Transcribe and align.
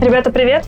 Ребята, 0.00 0.30
привет! 0.30 0.64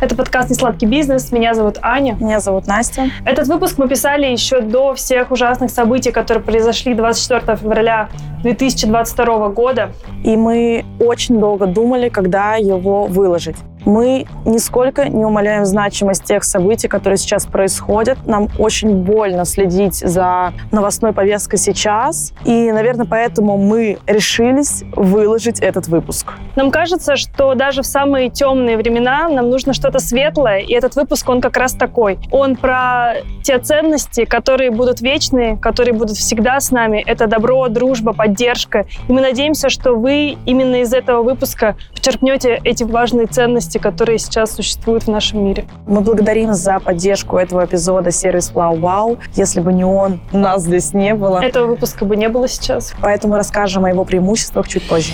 Это 0.00 0.16
подкаст 0.16 0.48
«Несладкий 0.48 0.88
бизнес». 0.88 1.32
Меня 1.32 1.52
зовут 1.52 1.76
Аня. 1.82 2.16
Меня 2.18 2.40
зовут 2.40 2.66
Настя. 2.66 3.10
Этот 3.26 3.46
выпуск 3.46 3.76
мы 3.76 3.88
писали 3.88 4.24
еще 4.24 4.62
до 4.62 4.94
всех 4.94 5.30
ужасных 5.30 5.70
событий, 5.70 6.12
которые 6.12 6.42
произошли 6.42 6.94
24 6.94 7.58
февраля 7.58 8.08
2022 8.42 9.50
года. 9.50 9.92
И 10.24 10.34
мы 10.34 10.86
очень 10.98 11.38
долго 11.38 11.66
думали, 11.66 12.08
когда 12.08 12.54
его 12.54 13.04
выложить. 13.04 13.56
Мы 13.84 14.26
нисколько 14.44 15.08
не 15.08 15.24
умаляем 15.24 15.64
значимость 15.64 16.24
тех 16.24 16.44
событий, 16.44 16.88
которые 16.88 17.16
сейчас 17.16 17.46
происходят. 17.46 18.18
Нам 18.26 18.48
очень 18.58 18.94
больно 18.94 19.44
следить 19.44 19.96
за 19.96 20.52
новостной 20.72 21.12
повесткой 21.12 21.56
сейчас. 21.56 22.32
И, 22.44 22.70
наверное, 22.72 23.06
поэтому 23.06 23.56
мы 23.56 23.98
решились 24.06 24.84
выложить 24.94 25.60
этот 25.60 25.88
выпуск. 25.88 26.34
Нам 26.56 26.70
кажется, 26.70 27.16
что 27.16 27.54
даже 27.54 27.82
в 27.82 27.86
самые 27.86 28.30
темные 28.30 28.76
времена 28.76 29.28
нам 29.28 29.50
нужно 29.50 29.72
что-то 29.72 29.98
светлое, 29.98 30.58
и 30.58 30.72
этот 30.72 30.96
выпуск, 30.96 31.28
он 31.28 31.40
как 31.40 31.56
раз 31.56 31.72
такой. 31.74 32.18
Он 32.30 32.56
про 32.56 33.14
те 33.42 33.58
ценности, 33.58 34.24
которые 34.24 34.70
будут 34.70 35.00
вечные, 35.00 35.56
которые 35.56 35.94
будут 35.94 36.16
всегда 36.16 36.60
с 36.60 36.70
нами. 36.70 37.02
Это 37.06 37.26
добро, 37.26 37.68
дружба, 37.68 38.12
поддержка. 38.12 38.86
И 39.08 39.12
мы 39.12 39.20
надеемся, 39.20 39.68
что 39.68 39.94
вы 39.94 40.36
именно 40.46 40.82
из 40.82 40.92
этого 40.92 41.22
выпуска 41.22 41.76
почерпнете 41.94 42.60
эти 42.64 42.84
важные 42.84 43.26
ценности 43.26 43.69
ценности, 43.70 43.78
которые 43.78 44.18
сейчас 44.18 44.54
существуют 44.54 45.04
в 45.04 45.08
нашем 45.08 45.44
мире. 45.44 45.64
Мы 45.86 46.00
благодарим 46.00 46.54
за 46.54 46.80
поддержку 46.80 47.36
этого 47.36 47.64
эпизода 47.64 48.10
сервис 48.10 48.52
Wow 48.52 48.80
Wow. 48.80 49.18
Если 49.34 49.60
бы 49.60 49.72
не 49.72 49.84
он, 49.84 50.20
нас 50.32 50.62
здесь 50.62 50.92
не 50.92 51.14
было. 51.14 51.40
Этого 51.40 51.66
выпуска 51.68 52.04
бы 52.04 52.16
не 52.16 52.28
было 52.28 52.48
сейчас. 52.48 52.92
Поэтому 53.00 53.36
расскажем 53.36 53.84
о 53.84 53.88
его 53.88 54.04
преимуществах 54.04 54.68
чуть 54.68 54.88
позже. 54.88 55.12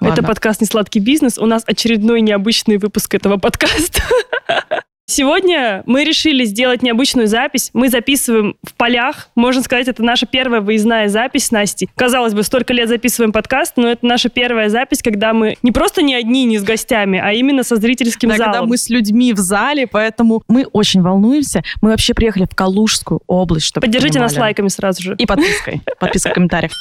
Ладно. 0.00 0.14
Это 0.14 0.22
подкаст 0.24 0.60
«Несладкий 0.60 1.00
бизнес». 1.00 1.38
У 1.38 1.46
нас 1.46 1.62
очередной 1.64 2.20
необычный 2.22 2.76
выпуск 2.76 3.14
этого 3.14 3.36
подкаста. 3.36 4.02
Сегодня 5.06 5.82
мы 5.86 6.04
решили 6.04 6.44
сделать 6.44 6.82
необычную 6.82 7.26
запись. 7.26 7.70
Мы 7.74 7.88
записываем 7.88 8.56
в 8.62 8.74
полях. 8.74 9.28
Можно 9.34 9.62
сказать, 9.62 9.88
это 9.88 10.02
наша 10.02 10.26
первая 10.26 10.60
выездная 10.60 11.08
запись 11.08 11.46
с 11.46 11.50
Настей. 11.50 11.90
Казалось 11.96 12.34
бы, 12.34 12.42
столько 12.42 12.72
лет 12.72 12.88
записываем 12.88 13.32
подкаст, 13.32 13.74
но 13.76 13.88
это 13.88 14.06
наша 14.06 14.28
первая 14.28 14.68
запись, 14.68 15.02
когда 15.02 15.32
мы 15.32 15.56
не 15.62 15.72
просто 15.72 16.02
не 16.02 16.14
одни, 16.14 16.44
не 16.44 16.58
с 16.58 16.62
гостями, 16.62 17.20
а 17.22 17.32
именно 17.32 17.62
со 17.62 17.76
зрительским 17.76 18.30
да, 18.30 18.36
залом. 18.36 18.52
когда 18.52 18.66
мы 18.66 18.76
с 18.76 18.88
людьми 18.88 19.32
в 19.32 19.38
зале, 19.38 19.86
поэтому 19.86 20.42
мы 20.48 20.66
очень 20.72 21.02
волнуемся. 21.02 21.62
Мы 21.80 21.90
вообще 21.90 22.14
приехали 22.14 22.46
в 22.50 22.54
Калужскую 22.54 23.20
область, 23.26 23.66
чтобы 23.66 23.86
Поддержите 23.86 24.18
нас 24.18 24.36
лайками 24.36 24.68
сразу 24.68 25.02
же. 25.02 25.14
И 25.18 25.26
подпиской. 25.26 25.82
Подписка 25.98 26.30
в 26.30 26.34
комментариях. 26.34 26.72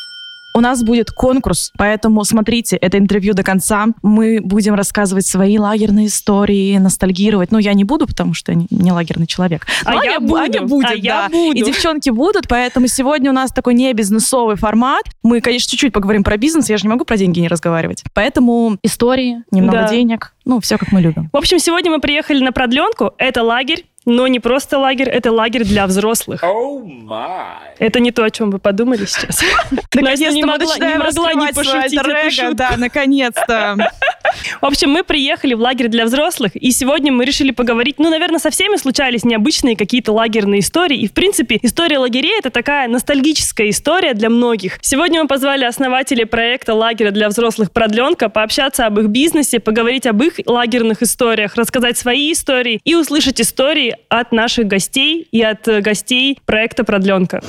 У 0.54 0.60
нас 0.60 0.84
будет 0.84 1.12
конкурс, 1.12 1.72
поэтому 1.78 2.24
смотрите 2.26 2.76
это 2.76 2.98
интервью 2.98 3.34
до 3.34 3.44
конца. 3.44 3.88
Мы 4.02 4.40
будем 4.42 4.74
рассказывать 4.74 5.26
свои 5.26 5.58
лагерные 5.58 6.08
истории, 6.08 6.78
ностальгировать. 6.78 7.52
Ну, 7.52 7.58
я 7.58 7.74
не 7.74 7.84
буду, 7.84 8.06
потому 8.08 8.34
что 8.34 8.52
я 8.52 8.60
не 8.70 8.92
лагерный 8.92 9.28
человек. 9.28 9.66
А 9.86 9.94
Но 9.94 10.04
я 10.04 10.12
Аня, 10.18 10.20
буду. 10.20 10.36
Аня 10.36 10.62
будет, 10.64 10.86
а 10.86 10.90
да. 10.90 10.96
я 10.96 11.30
буду. 11.32 11.58
И 11.58 11.64
девчонки 11.64 12.10
будут, 12.10 12.48
поэтому 12.48 12.88
сегодня 12.88 13.30
у 13.32 13.34
нас 13.34 13.52
такой 13.52 13.74
не 13.74 13.92
бизнесовый 13.94 14.56
формат. 14.58 15.04
Мы, 15.24 15.40
конечно, 15.42 15.70
чуть-чуть 15.70 15.94
поговорим 15.94 16.24
про 16.24 16.38
бизнес, 16.38 16.70
я 16.70 16.78
же 16.78 16.84
не 16.84 16.90
могу 16.90 17.06
про 17.06 17.18
деньги 17.18 17.40
не 17.40 17.48
разговаривать. 17.48 18.04
Поэтому 18.14 18.78
истории, 18.84 19.44
немного 19.52 19.84
Да. 19.84 19.90
денег, 19.90 20.34
ну, 20.46 20.60
все 20.60 20.78
как 20.78 20.92
мы 20.92 21.02
любим. 21.02 21.30
В 21.32 21.38
общем, 21.38 21.60
сегодня 21.60 21.92
мы 21.92 22.00
приехали 22.00 22.44
на 22.44 22.52
продленку. 22.52 23.12
Это 23.18 23.44
лагерь. 23.44 23.86
Но 24.06 24.26
не 24.28 24.40
просто 24.40 24.80
лагерь, 24.80 25.10
это 25.10 25.32
лагерь 25.32 25.64
для 25.64 25.86
взрослых. 25.86 26.44
Oh 26.44 26.84
my. 26.84 27.58
Это 27.78 28.00
не 28.00 28.12
то, 28.12 28.24
о 28.24 28.32
чем 28.32 28.50
вы 28.50 28.58
подумали 28.58 29.06
сейчас. 29.06 29.42
Настя 29.94 30.32
не 30.32 30.44
могла, 30.44 30.76
не 31.34 31.54
пошутить 31.54 31.94
эту 31.94 32.32
шутку. 32.32 32.56
Да, 32.56 32.74
наконец-то. 32.78 33.92
В 34.62 34.66
общем, 34.66 34.90
мы 34.90 35.04
приехали 35.04 35.54
в 35.54 35.60
лагерь 35.60 35.88
для 35.88 36.06
взрослых, 36.06 36.56
и 36.56 36.72
сегодня 36.72 37.12
мы 37.12 37.26
решили 37.26 37.52
поговорить, 37.52 37.96
ну, 38.00 38.10
наверное, 38.10 38.40
со 38.40 38.50
всеми 38.50 38.78
случались 38.78 39.24
необычные 39.24 39.76
какие-то 39.76 40.14
лагерные 40.14 40.62
истории, 40.62 40.98
и, 40.98 41.08
в 41.08 41.14
принципе, 41.14 41.60
история 41.62 42.00
лагерей— 42.00 42.38
это 42.40 42.50
такая 42.50 42.88
ностальгическая 42.88 43.70
история 43.70 44.14
для 44.14 44.30
многих. 44.30 44.80
Сегодня 44.82 45.22
мы 45.22 45.28
позвали 45.28 45.66
основателей 45.66 46.26
проекта 46.26 46.74
лагеря 46.74 47.12
для 47.12 47.28
взрослых 47.30 47.72
«Продленка» 47.72 48.30
пообщаться 48.30 48.86
об 48.86 49.00
их 49.00 49.08
бизнесе, 49.08 49.60
поговорить 49.60 50.08
об 50.08 50.24
их 50.24 50.40
лагерных 50.46 51.02
историях, 51.02 51.56
рассказать 51.56 51.98
свои 51.98 52.32
истории 52.32 52.80
и 52.84 52.96
услышать 52.96 53.42
истории 53.42 53.91
от 54.10 54.32
наших 54.32 54.68
гостей 54.68 55.28
и 55.32 55.42
от 55.42 55.68
э, 55.68 55.82
гостей 55.82 56.40
проекта 56.46 56.84
«Продленка». 56.84 57.42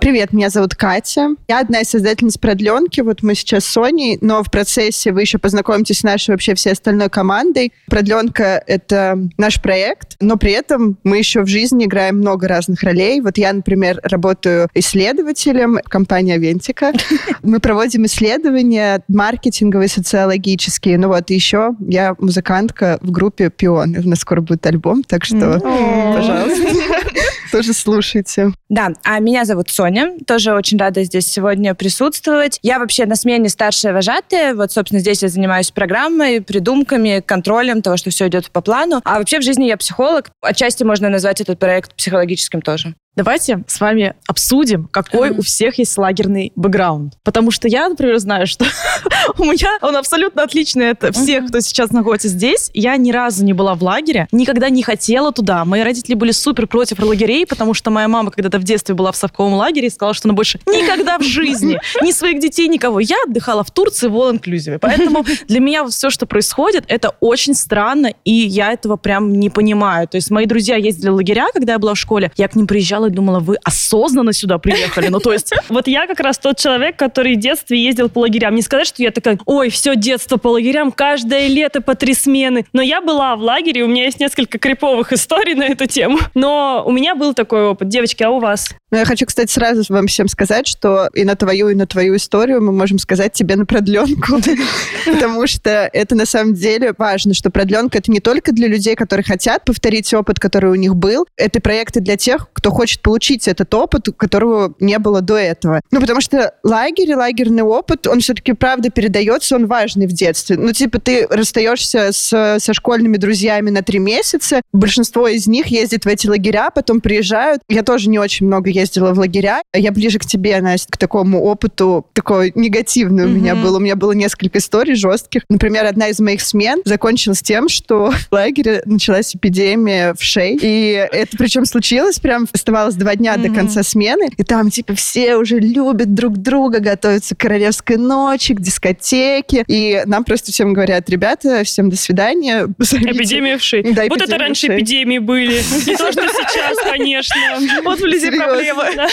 Привет, 0.00 0.32
меня 0.32 0.48
зовут 0.48 0.74
Катя. 0.74 1.34
Я 1.46 1.60
одна 1.60 1.82
из 1.82 1.90
создательниц 1.90 2.38
продленки. 2.38 3.02
Вот 3.02 3.22
мы 3.22 3.34
сейчас 3.34 3.66
с 3.66 3.68
Соней, 3.68 4.16
но 4.22 4.42
в 4.42 4.50
процессе 4.50 5.12
вы 5.12 5.20
еще 5.20 5.36
познакомитесь 5.36 5.98
с 5.98 6.02
нашей 6.04 6.30
вообще 6.30 6.54
всей 6.54 6.72
остальной 6.72 7.10
командой. 7.10 7.74
Продленка— 7.86 8.64
это 8.66 9.18
наш 9.36 9.60
проект, 9.60 10.16
но 10.18 10.38
при 10.38 10.52
этом 10.52 10.96
мы 11.04 11.18
еще 11.18 11.42
в 11.42 11.48
жизни 11.48 11.84
играем 11.84 12.16
много 12.16 12.48
разных 12.48 12.82
ролей. 12.82 13.20
Вот 13.20 13.36
я, 13.36 13.52
например, 13.52 14.00
работаю 14.02 14.70
исследователем 14.72 15.80
в 15.84 15.88
компании 15.90 16.34
Авентика. 16.34 16.94
Мы 17.42 17.60
проводим 17.60 18.06
исследования 18.06 19.02
маркетинговые, 19.06 19.88
социологические. 19.88 20.96
Ну 20.96 21.08
вот, 21.08 21.28
еще 21.28 21.72
я 21.78 22.14
музыкантка 22.18 22.98
в 23.02 23.10
группе 23.10 23.50
«Пионы». 23.50 24.00
У 24.00 24.08
нас 24.08 24.20
скоро 24.20 24.40
будет 24.40 24.64
альбом, 24.64 25.02
так 25.02 25.26
что, 25.26 25.60
пожалуйста, 25.60 27.09
тоже 27.50 27.72
слушайте. 27.72 28.52
Да, 28.68 28.90
а 29.02 29.18
меня 29.18 29.44
зовут 29.44 29.70
Соня, 29.70 30.12
тоже 30.26 30.52
очень 30.52 30.78
рада 30.78 31.04
здесь 31.04 31.26
сегодня 31.26 31.74
присутствовать. 31.74 32.58
Я 32.62 32.78
вообще 32.78 33.06
на 33.06 33.16
смене 33.16 33.48
старшая 33.48 33.92
вожатая, 33.92 34.54
вот, 34.54 34.72
собственно, 34.72 35.00
здесь 35.00 35.22
я 35.22 35.28
занимаюсь 35.28 35.70
программой, 35.70 36.40
придумками, 36.40 37.22
контролем 37.24 37.82
того, 37.82 37.96
что 37.96 38.10
все 38.10 38.28
идет 38.28 38.50
по 38.50 38.60
плану. 38.60 39.00
А 39.04 39.18
вообще 39.18 39.40
в 39.40 39.42
жизни 39.42 39.64
я 39.64 39.76
психолог, 39.76 40.30
отчасти 40.40 40.84
можно 40.84 41.08
назвать 41.08 41.40
этот 41.40 41.58
проект 41.58 41.94
психологическим 41.94 42.62
тоже. 42.62 42.94
Давайте 43.16 43.64
с 43.66 43.80
вами 43.80 44.14
обсудим, 44.28 44.88
какой 44.90 45.30
у 45.30 45.42
всех 45.42 45.78
есть 45.78 45.98
лагерный 45.98 46.52
бэкграунд. 46.54 47.14
Потому 47.24 47.50
что 47.50 47.66
я, 47.66 47.88
например, 47.88 48.18
знаю, 48.18 48.46
что 48.46 48.64
у 49.38 49.44
меня 49.44 49.78
он 49.82 49.96
абсолютно 49.96 50.44
отличный 50.44 50.90
от 50.90 51.16
всех, 51.16 51.46
кто 51.48 51.58
сейчас 51.60 51.90
находится 51.90 52.28
здесь. 52.28 52.70
Я 52.72 52.96
ни 52.96 53.10
разу 53.10 53.44
не 53.44 53.52
была 53.52 53.74
в 53.74 53.82
лагере, 53.82 54.28
никогда 54.30 54.70
не 54.70 54.84
хотела 54.84 55.32
туда. 55.32 55.64
Мои 55.64 55.82
родители 55.82 56.14
были 56.14 56.30
супер 56.30 56.68
против 56.68 57.00
лагерей, 57.00 57.46
потому 57.46 57.74
что 57.74 57.90
моя 57.90 58.06
мама 58.06 58.30
когда-то 58.30 58.58
в 58.58 58.62
детстве 58.62 58.94
была 58.94 59.10
в 59.10 59.16
совковом 59.16 59.54
лагере 59.54 59.88
и 59.88 59.90
сказала, 59.90 60.14
что 60.14 60.28
она 60.28 60.34
больше 60.34 60.60
никогда 60.66 61.18
в 61.18 61.22
жизни 61.22 61.80
ни 62.02 62.12
своих 62.12 62.40
детей, 62.40 62.68
никого. 62.68 63.00
Я 63.00 63.16
отдыхала 63.26 63.64
в 63.64 63.72
Турции 63.72 64.06
в 64.06 64.14
all-inclusive. 64.14 64.78
Поэтому 64.80 65.24
для 65.48 65.58
меня 65.58 65.84
все, 65.88 66.10
что 66.10 66.26
происходит, 66.26 66.84
это 66.86 67.16
очень 67.18 67.54
странно, 67.54 68.12
и 68.24 68.32
я 68.32 68.72
этого 68.72 68.96
прям 68.96 69.32
не 69.32 69.50
понимаю. 69.50 70.06
То 70.06 70.16
есть 70.16 70.30
мои 70.30 70.46
друзья 70.46 70.76
ездили 70.76 71.10
в 71.10 71.14
лагеря, 71.14 71.48
когда 71.52 71.72
я 71.72 71.78
была 71.80 71.94
в 71.94 71.98
школе, 71.98 72.30
я 72.36 72.46
к 72.46 72.54
ним 72.54 72.68
приезжала 72.68 72.99
и 73.06 73.10
думала, 73.10 73.40
вы 73.40 73.56
осознанно 73.64 74.32
сюда 74.32 74.58
приехали? 74.58 75.08
Ну, 75.08 75.20
то 75.20 75.32
есть 75.32 75.52
Вот 75.68 75.86
я 75.86 76.06
как 76.06 76.20
раз 76.20 76.38
тот 76.38 76.58
человек, 76.58 76.96
который 76.96 77.36
в 77.36 77.40
детстве 77.40 77.82
ездил 77.82 78.08
по 78.08 78.20
лагерям. 78.20 78.54
Не 78.54 78.62
сказать, 78.62 78.86
что 78.86 79.02
я 79.02 79.10
такая, 79.10 79.38
ой, 79.46 79.70
все 79.70 79.96
детство 79.96 80.36
по 80.36 80.48
лагерям, 80.48 80.92
каждое 80.92 81.48
лето 81.48 81.80
по 81.80 81.94
три 81.94 82.14
смены. 82.14 82.66
Но 82.72 82.82
я 82.82 83.00
была 83.00 83.36
в 83.36 83.42
лагере, 83.42 83.84
у 83.84 83.88
меня 83.88 84.04
есть 84.04 84.20
несколько 84.20 84.58
криповых 84.58 85.12
историй 85.12 85.54
на 85.54 85.64
эту 85.64 85.86
тему. 85.86 86.18
Но 86.34 86.82
у 86.86 86.92
меня 86.92 87.14
был 87.14 87.34
такой 87.34 87.64
опыт. 87.64 87.88
Девочки, 87.88 88.22
а 88.22 88.30
у 88.30 88.40
вас? 88.40 88.70
Но 88.90 88.98
я 88.98 89.04
хочу, 89.04 89.26
кстати, 89.26 89.52
сразу 89.52 89.84
вам 89.88 90.06
всем 90.08 90.26
сказать, 90.28 90.66
что 90.66 91.08
и 91.14 91.24
на 91.24 91.36
твою, 91.36 91.68
и 91.68 91.74
на 91.74 91.86
твою 91.86 92.16
историю 92.16 92.60
мы 92.60 92.72
можем 92.72 92.98
сказать 92.98 93.32
тебе 93.32 93.56
на 93.56 93.64
продленку, 93.64 94.40
потому 95.06 95.46
что 95.46 95.88
это 95.92 96.14
на 96.14 96.26
самом 96.26 96.54
деле 96.54 96.92
важно, 96.98 97.34
что 97.34 97.50
продленка 97.50 97.98
это 97.98 98.10
не 98.10 98.20
только 98.20 98.52
для 98.52 98.66
людей, 98.66 98.96
которые 98.96 99.24
хотят 99.24 99.64
повторить 99.64 100.12
опыт, 100.12 100.40
который 100.40 100.70
у 100.70 100.74
них 100.74 100.96
был, 100.96 101.26
это 101.36 101.60
проекты 101.60 102.00
для 102.00 102.16
тех, 102.16 102.48
кто 102.52 102.70
хочет 102.70 102.89
получить 102.98 103.48
этот 103.48 103.72
опыт, 103.74 104.08
которого 104.16 104.74
не 104.80 104.98
было 104.98 105.20
до 105.20 105.36
этого. 105.36 105.80
Ну, 105.90 106.00
потому 106.00 106.20
что 106.20 106.54
лагерь 106.62 107.14
лагерный 107.14 107.62
опыт, 107.62 108.06
он 108.06 108.20
все-таки, 108.20 108.52
правда, 108.52 108.90
передается, 108.90 109.56
он 109.56 109.66
важный 109.66 110.06
в 110.06 110.12
детстве. 110.12 110.56
Ну, 110.56 110.72
типа, 110.72 110.98
ты 110.98 111.26
расстаешься 111.28 112.12
с, 112.12 112.58
со 112.58 112.74
школьными 112.74 113.16
друзьями 113.16 113.70
на 113.70 113.82
три 113.82 113.98
месяца, 113.98 114.62
большинство 114.72 115.28
из 115.28 115.46
них 115.46 115.66
ездит 115.68 116.04
в 116.04 116.08
эти 116.08 116.26
лагеря, 116.26 116.70
потом 116.70 117.00
приезжают. 117.00 117.62
Я 117.68 117.82
тоже 117.82 118.08
не 118.08 118.18
очень 118.18 118.46
много 118.46 118.70
ездила 118.70 119.12
в 119.12 119.18
лагеря. 119.18 119.62
Я 119.74 119.92
ближе 119.92 120.18
к 120.18 120.26
тебе, 120.26 120.60
Настя, 120.60 120.92
к 120.92 120.96
такому 120.96 121.42
опыту, 121.44 122.06
такой 122.12 122.52
негативный 122.54 123.24
у 123.24 123.28
меня 123.28 123.54
был. 123.54 123.76
У 123.76 123.78
меня 123.78 123.96
было 123.96 124.12
несколько 124.12 124.58
историй 124.58 124.94
жестких. 124.94 125.42
Например, 125.48 125.84
одна 125.84 126.08
из 126.08 126.20
моих 126.20 126.40
смен 126.40 126.82
закончилась 126.84 127.42
тем, 127.42 127.68
что 127.68 128.10
в 128.10 128.32
лагере 128.32 128.82
началась 128.86 129.34
эпидемия 129.34 130.14
вшей. 130.14 130.58
И 130.60 130.92
это 131.12 131.36
причем 131.36 131.64
случилось 131.64 132.18
прям, 132.18 132.46
оставалось 132.52 132.79
оставалось 132.80 132.94
два 132.94 133.14
дня 133.16 133.36
до 133.36 133.50
конца 133.50 133.82
смены, 133.82 134.30
и 134.36 134.42
там, 134.44 134.70
типа, 134.70 134.94
все 134.94 135.36
уже 135.36 135.58
любят 135.58 136.14
друг 136.14 136.38
друга, 136.38 136.80
готовятся 136.80 137.34
к 137.34 137.38
королевской 137.38 137.96
ночи, 137.96 138.54
к 138.54 138.60
дискотеке, 138.60 139.64
и 139.66 140.02
нам 140.06 140.24
просто 140.24 140.52
всем 140.52 140.72
говорят, 140.72 141.08
ребята, 141.10 141.64
всем 141.64 141.90
до 141.90 141.96
свидания. 141.96 142.68
Зовите». 142.78 143.10
Эпидемия 143.10 143.58
вши. 143.58 143.82
Да, 143.82 144.04
вот 144.08 144.20
это 144.20 144.38
раньше 144.38 144.68
эпидемии 144.68 145.18
были. 145.18 145.60
Не 145.86 145.96
то, 145.96 146.12
что 146.12 146.22
сейчас, 146.28 146.78
конечно. 146.90 147.36
Вот 147.84 147.98
вблизи 147.98 148.30
Серьезно. 148.30 149.08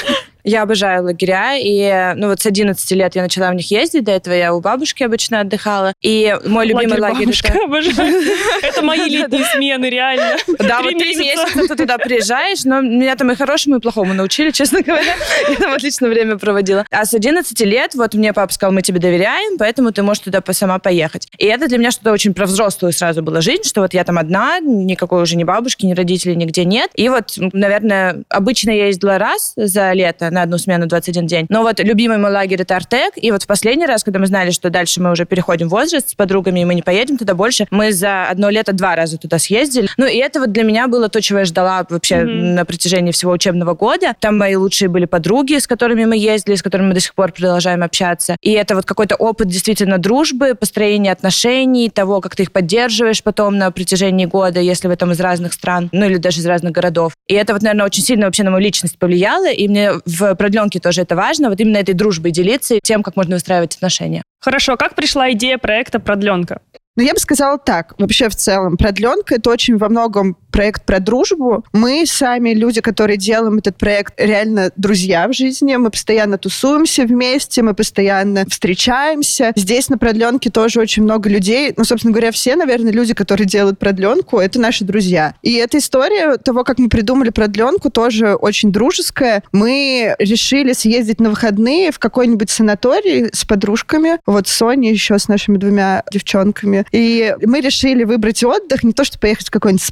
Я 0.48 0.62
обожаю 0.62 1.04
лагеря, 1.04 1.58
и 1.58 2.14
ну 2.16 2.30
вот 2.30 2.40
с 2.40 2.46
11 2.46 2.90
лет 2.92 3.16
я 3.16 3.22
начала 3.22 3.52
в 3.52 3.56
них 3.56 3.70
ездить, 3.70 4.06
до 4.06 4.14
этого 4.14 4.34
я 4.34 4.54
у 4.54 4.62
бабушки 4.62 5.04
обычно 5.04 5.42
отдыхала, 5.42 5.92
и 6.02 6.38
мой 6.46 6.66
любимый 6.66 7.02
лагерь... 7.02 7.26
бабушка, 7.26 7.52
это-. 7.52 8.78
Это 8.78 8.82
мои 8.82 9.10
летние 9.10 9.44
смены, 9.44 9.90
реально. 9.90 10.38
Да, 10.60 10.82
вот 10.82 10.98
три 10.98 11.18
месяца. 11.18 11.68
ты 11.68 11.76
туда 11.76 11.98
приезжаешь, 11.98 12.64
но 12.64 12.80
меня 12.80 13.18
там 13.18 13.30
и 13.32 13.36
хорошему, 13.36 13.76
и 13.76 13.80
плохому 13.82 14.14
научили, 14.14 14.52
честно 14.52 14.82
говоря. 14.82 15.16
Я 15.50 15.56
там 15.56 15.74
отлично 15.74 16.08
время 16.08 16.38
проводила. 16.38 16.86
А 16.92 17.06
с 17.06 17.14
11 17.14 17.60
лет 17.62 17.96
вот 17.96 18.14
мне 18.14 18.32
папа 18.32 18.54
сказал, 18.54 18.72
мы 18.72 18.82
тебе 18.82 19.00
доверяем, 19.00 19.58
поэтому 19.58 19.92
ты 19.92 20.02
можешь 20.02 20.24
туда 20.24 20.42
сама 20.52 20.80
поехать. 20.80 21.28
И 21.38 21.46
это 21.46 21.68
для 21.68 21.78
меня 21.78 21.92
что-то 21.92 22.14
очень 22.14 22.34
про 22.34 22.46
взрослую 22.46 22.94
сразу 22.94 23.22
была 23.22 23.42
жизнь, 23.42 23.64
что 23.64 23.82
вот 23.82 23.94
я 23.94 24.06
там 24.06 24.18
одна, 24.18 24.60
никакой 24.60 25.22
уже 25.22 25.36
ни 25.36 25.44
бабушки, 25.44 25.86
ни 25.86 25.94
родителей 25.94 26.36
нигде 26.36 26.64
нет. 26.64 26.92
И 26.96 27.10
вот, 27.10 27.34
наверное, 27.38 28.24
обычно 28.30 28.72
я 28.72 28.88
ездила 28.88 29.18
раз 29.18 29.54
за 29.56 29.92
лето 29.94 30.30
на 30.38 30.44
одну 30.44 30.58
смену 30.60 30.86
21 30.86 31.26
день. 31.26 31.46
Но 31.50 31.64
вот 31.64 31.80
любимый 31.80 32.18
мой 32.20 32.32
лагерь 32.32 32.62
это 32.62 32.76
Артек. 32.76 33.14
И 33.16 33.32
вот 33.32 33.44
в 33.44 33.48
последний 33.48 33.86
раз, 33.88 34.04
когда 34.04 34.20
мы 34.20 34.28
знали, 34.28 34.52
что 34.52 34.70
дальше 34.70 35.02
мы 35.02 35.12
уже 35.12 35.26
переходим 35.26 35.68
в 35.68 35.72
возраст 35.72 36.10
с 36.10 36.14
подругами, 36.16 36.60
и 36.60 36.66
мы 36.66 36.76
не 36.76 36.82
поедем 36.84 37.18
туда 37.18 37.34
больше, 37.34 37.66
мы 37.72 37.92
за 37.92 38.28
одно 38.30 38.50
лето 38.50 38.72
два 38.74 38.96
раза 38.96 39.18
туда 39.18 39.40
съездили. 39.40 39.88
Ну, 39.98 40.06
и 40.06 40.18
это 40.18 40.40
вот 40.40 40.52
для 40.52 40.64
меня 40.64 40.88
было 40.88 41.10
то, 41.10 41.22
чего 41.22 41.40
я 41.40 41.46
ждала 41.46 41.86
вообще 41.90 42.18
Мгм. 42.18 42.56
на 42.56 42.66
протяжении 42.66 43.12
всего 43.12 43.32
учебного 43.32 43.74
года. 43.74 44.14
Там 44.20 44.38
мои 44.38 44.56
лучшие 44.56 44.90
были 44.90 45.06
подруги, 45.06 45.58
с 45.58 45.66
которыми 45.68 46.06
мы 46.06 46.18
ездили, 46.18 46.56
с 46.56 46.62
которыми 46.62 46.90
мы 46.90 46.94
до 46.94 47.00
сих 47.00 47.16
пор 47.16 47.32
продолжаем 47.32 47.82
общаться. 47.84 48.36
И 48.42 48.52
это 48.52 48.76
вот 48.76 48.86
какой-то 48.86 49.16
опыт 49.16 49.48
действительно 49.48 49.98
дружбы, 49.98 50.54
построения 50.56 51.12
отношений, 51.12 51.90
того, 51.90 52.22
как 52.22 52.36
ты 52.36 52.44
их 52.44 52.52
поддерживаешь 52.52 53.24
потом 53.24 53.58
на 53.58 53.72
протяжении 53.72 54.26
года, 54.26 54.60
если 54.60 54.88
вы 54.88 54.96
там 54.96 55.12
из 55.12 55.20
разных 55.20 55.54
стран, 55.54 55.90
ну 55.92 56.06
или 56.06 56.18
даже 56.18 56.40
из 56.42 56.46
разных 56.46 56.72
городов. 56.74 57.14
И 57.28 57.34
это 57.34 57.54
вот, 57.54 57.62
наверное, 57.62 57.86
очень 57.86 58.04
сильно 58.04 58.26
вообще 58.26 58.44
на 58.44 58.52
мою 58.52 58.64
личность 58.64 58.98
повлияло, 59.00 59.50
и 59.52 59.68
мне 59.68 59.92
в 60.06 60.27
продленке 60.36 60.80
тоже 60.80 61.02
это 61.02 61.16
важно, 61.16 61.50
вот 61.50 61.60
именно 61.60 61.78
этой 61.78 61.94
дружбой 61.94 62.32
делиться 62.32 62.76
и 62.76 62.80
тем, 62.82 63.04
как 63.04 63.16
можно 63.16 63.36
выстраивать 63.36 63.76
отношения. 63.76 64.24
Хорошо, 64.40 64.78
как 64.78 64.96
пришла 64.96 65.32
идея 65.32 65.58
проекта 65.58 66.00
«Продленка»? 66.00 66.62
Ну, 66.96 67.04
я 67.04 67.14
бы 67.14 67.20
сказала 67.20 67.60
так. 67.60 67.94
Вообще, 68.00 68.28
в 68.28 68.36
целом, 68.36 68.76
продленка— 68.76 69.36
это 69.38 69.52
очень 69.52 69.78
во 69.78 69.88
многом 69.88 70.36
проект 70.52 70.86
про 70.86 71.00
дружбу. 71.00 71.64
Мы 71.74 72.06
сами, 72.06 72.52
люди, 72.52 72.82
которые 72.82 73.18
делаем 73.18 73.58
этот 73.58 73.78
проект, 73.78 74.14
реально 74.18 74.72
друзья 74.76 75.28
в 75.28 75.34
жизни. 75.34 75.76
Мы 75.76 75.90
постоянно 75.90 76.38
тусуемся 76.38 77.04
вместе, 77.04 77.62
мы 77.62 77.74
постоянно 77.74 78.46
встречаемся. 78.50 79.52
Здесь 79.56 79.90
на 79.90 79.98
продленке 79.98 80.50
тоже 80.50 80.80
очень 80.80 81.04
много 81.04 81.30
людей. 81.30 81.74
Ну, 81.76 81.84
собственно 81.84 82.14
говоря, 82.14 82.32
все, 82.32 82.56
наверное, 82.56 82.92
люди, 82.92 83.14
которые 83.14 83.48
делают 83.48 83.80
продленку, 83.80 84.40
это 84.40 84.60
наши 84.60 84.84
друзья. 84.84 85.36
И 85.42 85.54
эта 85.54 85.78
история 85.78 86.38
того, 86.38 86.64
как 86.64 86.80
мы 86.80 86.90
придумали 86.90 87.30
продленку, 87.30 87.90
тоже 87.90 88.36
очень 88.36 88.72
дружеская. 88.72 89.44
Мы 89.52 90.16
решили 90.20 90.74
съездить 90.74 91.20
на 91.20 91.30
выходные 91.30 91.92
в 91.92 92.00
какой-нибудь 92.00 92.50
санаторий 92.50 93.30
с 93.34 93.46
подружками. 93.46 94.20
Вот 94.26 94.48
с 94.48 94.54
Соней 94.54 94.92
еще 94.92 95.20
с 95.20 95.28
нашими 95.28 95.58
двумя 95.58 96.04
девчонками. 96.12 96.86
И 96.92 97.36
мы 97.46 97.62
решили 97.62 98.04
выбрать 98.04 98.44
отдых, 98.44 98.84
не 98.84 98.94
то, 98.94 99.04
что 99.04 99.20
поехать 99.20 99.48
в 99.48 99.52
какой-нибудь 99.52 99.84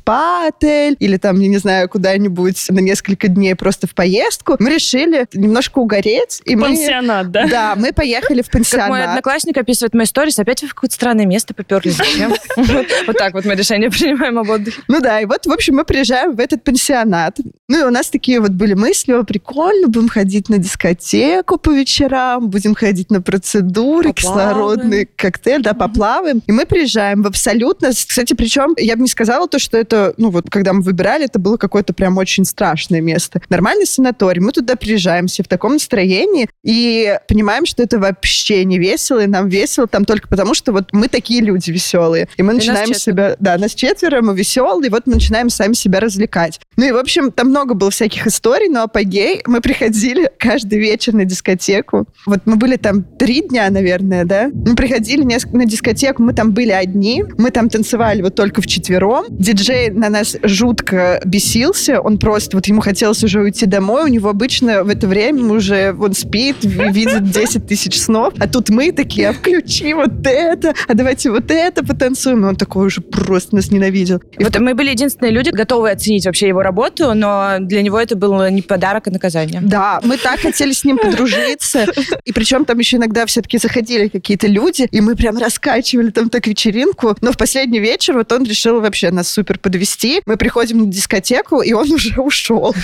спа-отель 0.56 0.96
или 1.00 1.18
там, 1.18 1.40
я 1.40 1.48
не 1.48 1.58
знаю, 1.58 1.90
куда-нибудь 1.90 2.66
на 2.70 2.80
несколько 2.80 3.28
дней 3.28 3.56
просто 3.56 3.88
в 3.88 3.94
поездку. 3.94 4.56
Мы 4.60 4.74
решили 4.74 5.28
немножко 5.34 5.80
угореть. 5.80 6.42
И 6.46 6.56
мы... 6.56 6.68
Пансионат, 6.68 7.32
да? 7.32 7.48
Да, 7.48 7.76
мы 7.76 7.94
поехали 7.94 8.42
в 8.42 8.50
Как 8.50 8.54
мой 8.56 8.64
пансионат. 8.64 9.10
одноклассник 9.10 9.58
описывает 9.58 9.94
мои 9.94 10.06
сторис, 10.06 10.40
опять 10.40 10.62
вы 10.62 10.70
в 10.70 10.74
какое-то 10.74 10.96
странное 10.96 11.26
место 11.26 11.54
поперли. 11.54 11.90
Зачем? 11.90 12.34
Вот 13.08 13.18
так 13.18 13.34
вот 13.34 13.46
мы 13.46 13.56
решение 13.56 13.90
принимаем 13.90 14.40
об 14.40 14.50
отдыхе. 14.50 14.82
Ну 14.88 15.00
да, 15.00 15.20
и 15.20 15.26
вот, 15.26 15.46
в 15.46 15.52
общем, 15.52 15.76
мы 15.76 15.86
приезжаем 15.86 16.36
в 16.36 16.40
этот 16.40 16.64
пансионат. 16.64 17.38
Ну 17.68 17.80
и 17.80 17.84
у 17.84 17.92
нас 17.92 18.10
такие 18.10 18.40
вот 18.40 18.52
были 18.52 18.74
мысли, 18.74 19.12
о, 19.14 19.24
прикольно, 19.24 19.88
будем 19.88 20.10
ходить 20.10 20.50
на 20.50 20.58
дискотеку 20.58 21.58
по 21.58 21.72
вечерам, 21.72 22.50
будем 22.50 22.76
ходить 22.76 23.12
на 23.12 23.22
процедуры, 23.22 24.14
кислородный 24.14 25.06
коктейль, 25.16 25.62
да, 25.62 25.74
поплаваем. 25.74 26.42
И 26.48 26.52
мы 26.52 26.66
приезжаем 26.66 27.22
в 27.22 27.28
абсолютно... 27.28 27.90
Кстати, 27.90 28.34
причем 28.34 28.74
я 28.78 28.96
бы 28.96 29.04
не 29.04 29.08
сказала 29.08 29.48
то, 29.48 29.60
что 29.60 29.78
это, 29.78 30.14
ну 30.18 30.30
вот, 30.36 30.50
когда 30.50 30.74
мы 30.74 30.82
выбирали, 30.82 31.26
это 31.26 31.40
было 31.40 31.58
какое-то 31.58 31.94
прям 31.94 32.18
очень 32.18 32.46
страшное 32.46 33.02
место. 33.02 33.42
Нормальный 33.50 33.86
санаторий. 33.86 34.42
Мы 34.42 34.52
туда 34.52 34.76
приезжаем 34.76 35.28
все 35.28 35.44
в 35.44 35.48
таком 35.48 35.74
настроении 35.74 36.48
и 36.64 37.18
понимаем, 37.28 37.66
что 37.66 37.84
это 37.84 38.00
вообще 38.00 38.64
не 38.66 38.78
весело, 38.78 39.24
и 39.24 39.28
нам 39.28 39.50
весело 39.50 39.88
там 39.88 40.06
только 40.06 40.28
потому, 40.28 40.54
что 40.54 40.72
вот 40.72 40.90
мы 40.92 41.08
такие 41.08 41.42
люди 41.42 41.72
веселые. 41.72 42.28
И 42.38 42.44
мы 42.44 42.54
нас 42.54 42.66
начинаем 42.66 42.94
себя... 42.94 43.36
Да, 43.40 43.58
нас 43.58 43.74
четверо, 43.74 44.22
мы 44.22 44.36
веселые, 44.36 44.88
и 44.88 44.92
вот 44.92 45.08
мы 45.08 45.16
начинаем 45.16 45.50
сами 45.50 45.74
себя 45.74 46.00
развлекать. 46.00 46.60
Ну 46.78 46.86
и, 46.86 46.92
в 46.92 46.98
общем, 46.98 47.32
там 47.32 47.50
много 47.50 47.74
было 47.74 47.92
всяких 47.92 48.28
историй, 48.28 48.70
но 48.70 48.84
апогей 48.84 49.42
мы 49.46 49.62
приходили 49.62 50.30
каждый 50.38 50.80
вечер 50.80 51.14
на 51.14 51.26
дискотеку. 51.26 52.06
Вот 52.26 52.42
мы 52.46 52.56
были 52.58 52.76
там 52.78 53.04
три 53.04 53.42
дня, 53.42 53.70
наверное, 53.70 54.26
да? 54.26 54.50
Мы 54.54 54.76
приходили 54.76 55.24
на 55.24 55.66
дискотеку, 55.66 56.24
мы 56.24 56.34
там 56.34 56.52
были 56.54 56.72
одни, 56.72 57.24
мы 57.38 57.52
там 57.52 57.70
танцевали 57.70 58.22
вот 58.22 58.36
только 58.36 58.62
вчетвером. 58.62 59.26
Диджей 59.30 59.90
на 59.90 60.10
нас 60.10 60.25
жутко 60.44 61.22
бесился, 61.26 62.00
он 62.02 62.18
просто, 62.18 62.58
вот 62.58 62.66
ему 62.68 62.82
хотелось 62.82 63.24
уже 63.24 63.42
уйти 63.42 63.66
домой, 63.66 64.04
у 64.06 64.08
него 64.08 64.30
обычно 64.30 64.84
в 64.84 64.90
это 64.90 65.08
время 65.08 65.44
уже 65.54 65.94
он 66.00 66.14
спит, 66.14 66.58
ви- 66.64 66.92
видит 66.92 67.30
10 67.32 67.68
тысяч 67.68 68.00
снов, 68.00 68.34
а 68.40 68.48
тут 68.48 68.70
мы 68.70 68.92
такие, 68.92 69.30
а 69.30 69.34
включи 69.34 69.94
вот 69.94 70.26
это, 70.26 70.74
а 70.88 70.94
давайте 70.94 71.30
вот 71.32 71.52
это 71.52 71.84
потанцуем. 71.86 72.44
И 72.46 72.48
он 72.48 72.56
такой 72.56 72.88
уже 72.88 73.02
просто 73.02 73.56
нас 73.56 73.72
ненавидел. 73.72 74.22
И 74.38 74.44
Вот 74.44 74.58
мы 74.60 74.74
были 74.74 74.92
единственные 74.92 75.32
люди, 75.32 75.50
готовые 75.50 75.94
оценить 75.94 76.26
вообще 76.26 76.48
его 76.48 76.62
работу, 76.62 77.14
но 77.14 77.58
для 77.60 77.82
него 77.82 78.00
это 78.00 78.16
был 78.16 78.48
не 78.50 78.62
подарок, 78.62 79.08
а 79.08 79.12
наказание. 79.12 79.62
Да, 79.62 80.00
мы 80.04 80.18
так 80.18 80.40
хотели 80.40 80.72
с 80.72 80.84
ним 80.84 80.98
подружиться. 80.98 81.86
И 82.26 82.32
причем 82.32 82.66
там 82.66 82.80
еще 82.80 82.98
иногда 82.98 83.26
все-таки 83.26 83.58
заходили 83.58 84.08
какие-то 84.08 84.48
люди, 84.48 84.88
и 84.92 85.02
мы 85.02 85.16
прям 85.16 85.38
раскачивали 85.38 86.10
там 86.12 86.30
так 86.30 86.48
вечеринку. 86.48 87.16
Но 87.22 87.32
в 87.32 87.38
последний 87.38 87.80
вечер 87.80 88.16
вот 88.16 88.32
он 88.32 88.44
решил 88.44 88.80
вообще 88.82 89.12
нас 89.12 89.30
супер 89.30 89.60
подвести. 89.60 90.15
Мы 90.26 90.38
приходим 90.38 90.80
на 90.80 90.86
дискотеку, 90.86 91.62
и 91.62 91.74
он 91.74 91.92
уже 91.94 92.20
ушел. 92.22 92.76